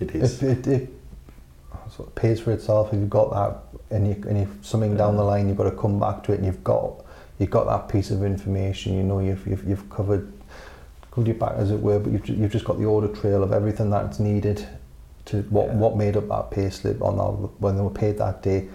it 0.00 0.14
is. 0.16 0.42
If 0.42 0.42
it, 0.42 0.66
it 0.66 0.95
sort 1.96 2.08
of 2.08 2.14
pays 2.14 2.40
for 2.40 2.52
itself, 2.52 2.92
if 2.92 2.98
you've 3.00 3.10
got 3.10 3.30
that, 3.32 3.96
and 3.96 4.06
you 4.06 4.14
and 4.28 4.36
if 4.38 4.48
something 4.64 4.96
down 4.96 5.16
the 5.16 5.22
line, 5.24 5.48
you've 5.48 5.56
got 5.56 5.64
to 5.70 5.76
come 5.76 5.98
back 5.98 6.22
to 6.24 6.32
it, 6.32 6.36
and 6.36 6.44
you've 6.46 6.62
got 6.64 7.04
you've 7.38 7.50
got 7.50 7.66
that 7.66 7.88
piece 7.92 8.10
of 8.10 8.22
information. 8.22 8.96
You 8.96 9.02
know, 9.02 9.20
you've 9.20 9.46
you've, 9.46 9.64
you've 9.68 9.88
covered 9.90 10.32
covered 11.10 11.26
your 11.28 11.36
back, 11.36 11.54
as 11.56 11.70
it 11.70 11.80
were, 11.80 11.98
but 11.98 12.12
you've 12.12 12.28
you've 12.28 12.52
just 12.52 12.64
got 12.64 12.78
the 12.78 12.84
order 12.84 13.08
trail 13.08 13.42
of 13.42 13.52
everything 13.52 13.90
that's 13.90 14.18
needed 14.18 14.66
to 15.26 15.42
what 15.50 15.68
Yeah. 15.68 15.74
what 15.76 15.96
made 15.96 16.16
up 16.16 16.28
that 16.28 16.50
pay 16.50 16.68
slip 16.70 17.00
on 17.02 17.16
that, 17.16 17.48
when 17.60 17.76
they 17.76 17.82
were 17.82 17.90
paid 17.90 18.18
that 18.18 18.42
day. 18.42 18.68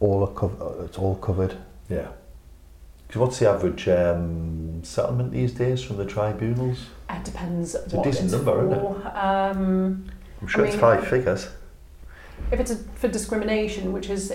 All 0.00 0.22
are 0.24 0.32
cov- 0.34 0.84
it's 0.84 0.98
all 0.98 1.14
covered. 1.16 1.54
Yeah. 1.88 2.08
Because 3.06 3.20
what's 3.20 3.38
the 3.38 3.48
average 3.48 3.88
um, 3.88 4.82
settlement 4.82 5.30
these 5.30 5.52
days 5.52 5.80
from 5.82 5.96
the 5.98 6.04
tribunals? 6.06 6.86
It 7.10 7.22
depends 7.24 7.74
a 7.76 7.80
what 7.94 8.02
decent 8.04 8.24
it's 8.24 8.32
number, 8.32 8.64
isn't 8.64 8.72
it? 8.72 9.06
Um, 9.16 10.04
I'm 10.40 10.46
sure 10.48 10.64
I 10.64 10.68
it's 10.68 10.74
mean- 10.74 10.80
five 10.80 11.06
figures. 11.06 11.46
If 12.52 12.60
it's 12.60 12.70
a, 12.70 12.76
for 12.76 13.08
discrimination, 13.08 13.92
which 13.92 14.10
is 14.10 14.32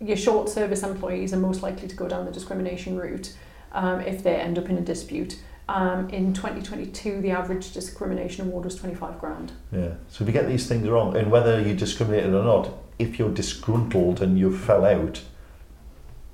your 0.00 0.16
short 0.16 0.48
service 0.48 0.82
employees 0.82 1.32
are 1.32 1.38
most 1.38 1.62
likely 1.62 1.88
to 1.88 1.94
go 1.96 2.08
down 2.08 2.24
the 2.24 2.32
discrimination 2.32 2.96
route 2.96 3.34
um, 3.72 4.00
if 4.00 4.22
they 4.22 4.34
end 4.36 4.58
up 4.58 4.68
in 4.68 4.78
a 4.78 4.80
dispute. 4.80 5.38
Um, 5.68 6.08
in 6.10 6.32
2022, 6.32 7.20
the 7.20 7.30
average 7.32 7.72
discrimination 7.72 8.46
award 8.46 8.64
was 8.64 8.76
25 8.76 9.18
grand. 9.18 9.52
Yeah. 9.72 9.94
So 10.08 10.22
if 10.24 10.28
you 10.28 10.32
get 10.32 10.46
these 10.46 10.66
things 10.68 10.88
wrong, 10.88 11.16
and 11.16 11.30
whether 11.30 11.60
you 11.60 11.74
discriminated 11.74 12.32
or 12.34 12.44
not, 12.44 12.72
if 12.98 13.18
you're 13.18 13.30
disgruntled 13.32 14.22
and 14.22 14.38
you 14.38 14.56
fell 14.56 14.84
out, 14.84 15.22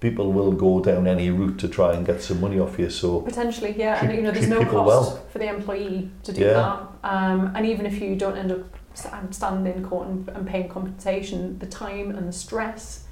people 0.01 0.33
will 0.33 0.53
go 0.53 0.81
down 0.81 1.07
any 1.07 1.31
route 1.31 1.59
to 1.61 1.69
try 1.69 1.95
and 1.95 2.05
get 2.05 2.21
some 2.21 2.41
money 2.41 2.59
off 2.59 2.79
you. 2.79 2.91
So 2.91 3.21
Potentially, 3.23 3.75
yeah, 3.79 3.99
Treat- 3.99 4.09
and 4.11 4.19
you 4.19 4.23
know, 4.25 4.33
there's 4.33 4.49
no 4.49 4.65
cost 4.65 4.75
well. 4.87 5.27
for 5.33 5.39
the 5.39 5.49
employee 5.49 6.11
to 6.25 6.33
do 6.33 6.43
Yeah. 6.43 6.53
that. 6.53 7.09
Um, 7.11 7.53
and 7.57 7.65
even 7.65 7.87
if 7.87 8.01
you 8.03 8.15
don't 8.17 8.37
end 8.37 8.53
up 8.53 8.65
st- 8.95 9.35
standing 9.35 9.75
in 9.75 9.85
court 9.85 10.09
and, 10.09 10.29
and 10.31 10.47
paying 10.47 10.69
compensation, 10.69 11.59
the 11.59 11.67
time 11.67 12.11
and 12.11 12.29
the 12.29 12.33
stress 12.33 13.05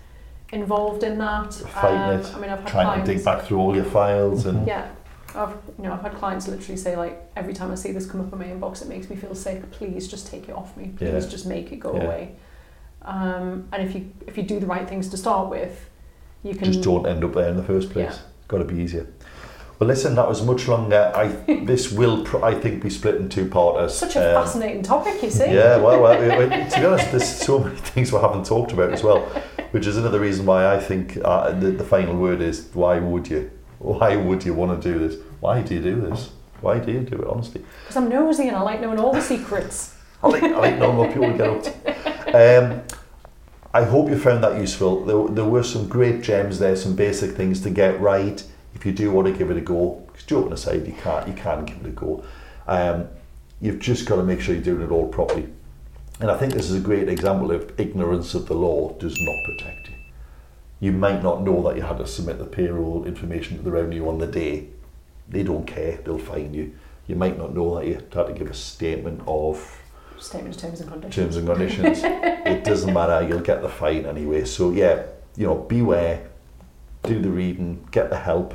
involved 0.53 1.03
in 1.03 1.19
that. 1.19 1.55
Fighting 1.55 1.99
um, 2.01 2.21
it, 2.21 2.35
I 2.35 2.41
mean, 2.41 2.51
I've 2.51 2.59
had 2.61 2.69
trying 2.69 2.87
clients. 2.87 3.09
to 3.09 3.15
dig 3.15 3.25
back 3.25 3.43
through 3.45 3.59
all 3.59 3.75
your 3.75 3.85
files 3.85 4.47
and 4.47 4.67
Yeah, 4.67 4.89
I've 5.35 5.51
you 5.79 5.85
know 5.85 5.93
I've 5.93 6.03
had 6.03 6.15
clients 6.15 6.49
literally 6.49 6.77
say 6.77 6.97
like 6.97 7.23
every 7.37 7.55
time 7.55 7.71
I 7.71 7.75
see 7.77 7.93
this 7.93 8.07
come 8.07 8.21
up 8.21 8.33
in 8.33 8.39
my 8.39 8.47
inbox, 8.47 8.83
it 8.83 8.89
makes 8.89 9.09
me 9.09 9.17
feel 9.17 9.35
sick. 9.35 9.71
Please 9.71 10.09
just 10.09 10.27
take 10.27 10.49
it 10.49 10.55
off 10.55 10.77
me. 10.77 10.93
Please 10.97 11.25
Yeah. 11.25 11.31
just 11.31 11.47
make 11.47 11.73
it 11.73 11.77
go 11.77 11.95
Yeah. 11.97 12.03
away. 12.05 12.35
Um, 13.03 13.69
and 13.73 13.83
if 13.83 13.95
you 13.95 14.11
if 14.27 14.37
you 14.37 14.43
do 14.43 14.61
the 14.61 14.67
right 14.67 14.89
things 14.89 15.09
to 15.11 15.17
start 15.17 15.49
with, 15.49 15.89
you 16.43 16.55
can 16.55 16.65
just 16.73 16.83
don't 16.83 17.07
end 17.07 17.25
up 17.25 17.33
there 17.35 17.49
in 17.49 17.57
the 17.57 17.63
first 17.63 17.91
place. 17.91 18.13
Yeah. 18.15 18.19
Got 18.49 18.59
to 18.59 18.65
be 18.65 18.81
easier. 18.83 19.07
Well, 19.81 19.89
listen, 19.89 20.15
that 20.17 20.29
was 20.29 20.43
much 20.45 20.69
longer. 20.69 21.11
I 21.17 21.29
this 21.65 21.91
will, 21.91 22.23
pr- 22.23 22.45
I 22.45 22.55
think, 22.55 22.83
be 22.83 22.91
split 22.91 23.15
in 23.15 23.31
two 23.31 23.49
parts. 23.49 23.95
Such 23.95 24.15
a 24.17 24.37
Um, 24.39 24.45
fascinating 24.45 24.83
topic, 24.83 25.23
you 25.23 25.31
see. 25.31 25.47
Yeah, 25.55 25.79
well, 25.79 26.03
well, 26.03 26.21
it- 26.21 26.53
it- 26.53 26.71
to 26.73 26.81
be 26.81 26.87
honest, 26.87 27.11
there's 27.11 27.27
so 27.27 27.61
many 27.61 27.77
things 27.95 28.13
we 28.13 28.19
haven't 28.21 28.45
talked 28.45 28.73
about 28.73 28.93
as 28.93 29.03
well, 29.03 29.21
which 29.71 29.87
is 29.87 29.97
another 29.97 30.21
reason 30.21 30.45
why 30.45 30.71
I 30.75 30.79
think 30.79 31.17
uh, 31.25 31.53
the, 31.53 31.71
the 31.71 31.85
final 31.85 32.15
word 32.15 32.43
is 32.43 32.69
why 32.75 32.99
would 32.99 33.29
you? 33.29 33.51
Why 33.79 34.17
would 34.17 34.45
you 34.45 34.53
want 34.53 34.83
to 34.83 34.93
do 34.93 34.99
this? 35.09 35.19
Why 35.41 35.63
do 35.63 35.75
you 35.75 35.81
do 35.81 35.99
this? 36.03 36.31
Why 36.61 36.79
do 36.79 36.93
you 36.93 37.01
do 37.01 37.17
it, 37.17 37.27
honestly? 37.27 37.65
Because 37.85 37.97
I'm 37.97 38.11
nosy 38.11 38.49
and 38.49 38.57
I 38.59 38.61
like 38.61 38.83
knowing 38.83 38.99
all 38.99 39.15
the 39.15 39.23
secrets. 39.23 39.95
I 40.23 40.29
like, 40.29 40.43
I 40.43 40.59
like 40.59 40.79
knowing 40.79 40.99
what 40.99 41.09
people 41.15 41.33
get 41.35 41.49
up 41.49 41.63
to. 41.63 42.69
Um, 42.69 42.83
I 43.73 43.85
hope 43.85 44.11
you 44.11 44.19
found 44.19 44.45
that 44.45 44.61
useful. 44.61 45.07
There, 45.07 45.35
there 45.35 45.45
were 45.47 45.63
some 45.63 45.89
great 45.89 46.21
gems 46.21 46.59
there, 46.59 46.77
some 46.77 46.95
basic 46.95 47.31
things 47.35 47.63
to 47.63 47.71
get 47.71 47.99
right 47.99 48.45
if 48.75 48.87
you 48.87 48.93
do 48.93 49.11
want 49.11 49.27
to 49.27 49.33
give 49.33 49.51
it 49.51 49.57
a 49.57 49.61
go. 49.61 50.03
'Cause 50.13 50.23
joking 50.25 50.53
aside, 50.53 50.87
you 50.87 50.93
can't, 50.93 51.27
you 51.29 51.35
can 51.35 51.65
give 51.65 51.79
it 51.79 51.87
a 51.87 51.91
go. 51.91 52.23
Um, 52.67 53.09
you've 53.61 53.79
just 53.81 54.07
got 54.07 54.17
to 54.17 54.23
make 54.23 54.41
sure 54.41 54.55
you're 54.55 54.63
doing 54.65 54.83
it 54.83 54.91
all 54.91 55.09
properly. 55.09 55.49
And 56.21 56.31
I 56.31 56.37
think 56.37 56.53
this 56.53 56.69
is 56.69 56.77
a 56.77 56.81
great 56.81 57.09
example 57.09 57.51
of 57.51 57.73
ignorance 57.81 58.35
of 58.35 58.47
the 58.47 58.55
law 58.55 58.93
does 58.99 59.19
not 59.21 59.37
protect 59.45 59.89
you. 59.89 59.95
You 60.81 60.93
might 60.93 61.23
not 61.23 61.43
know 61.43 61.63
that 61.63 61.77
you 61.77 61.83
had 61.83 61.99
to 61.99 62.07
submit 62.07 62.39
the 62.39 62.45
payroll 62.45 63.05
information 63.07 63.57
to 63.59 63.63
the 63.63 63.71
revenue 63.71 64.09
on 64.09 64.19
the 64.19 64.27
day. 64.27 64.69
They 65.29 65.43
don't 65.43 65.67
care, 65.67 65.99
they'll 66.05 66.19
find 66.19 66.55
you. 66.55 66.73
You 67.07 67.17
might 67.17 67.39
not 67.39 67.55
know 67.55 67.75
that 67.77 67.87
you 67.87 67.95
had 67.95 68.11
to 68.13 68.33
give 68.37 68.51
a 68.51 68.55
statement 68.55 69.23
of 69.27 69.79
Statement 70.19 70.55
of 70.57 70.61
terms 70.61 70.81
and 70.83 70.91
conditions. 70.91 71.15
terms 71.17 71.37
and 71.37 71.47
conditions. 71.49 72.01
it 72.05 72.65
doesn't 72.65 72.93
matter, 72.93 73.27
you'll 73.27 73.41
get 73.41 73.63
the 73.63 73.69
fine 73.69 74.05
anyway. 74.05 74.45
So 74.45 74.71
yeah, 74.71 75.05
you 75.37 75.47
know, 75.47 75.55
beware, 75.57 76.29
do 77.03 77.21
the 77.21 77.31
reading, 77.31 77.87
get 77.91 78.11
the 78.11 78.19
help. 78.19 78.55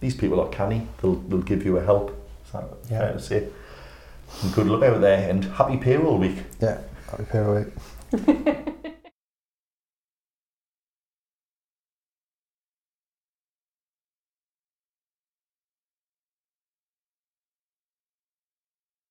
These 0.00 0.16
people 0.16 0.40
are 0.40 0.48
canny, 0.48 0.86
they'll, 1.00 1.14
they'll 1.16 1.42
give 1.42 1.64
you 1.64 1.76
a 1.78 1.84
help. 1.84 2.10
Is 2.46 2.52
that 2.52 2.64
Yeah. 2.90 2.98
fair 2.98 3.12
to 3.12 3.20
say? 3.20 3.48
And 4.42 4.54
good 4.54 4.66
luck 4.66 4.82
out 4.82 5.00
there 5.00 5.28
and 5.28 5.44
happy 5.44 5.76
payroll 5.76 6.18
week. 6.18 6.38
Yeah, 6.60 6.78
happy 7.10 7.24
payroll 7.24 7.64
week. 7.64 8.66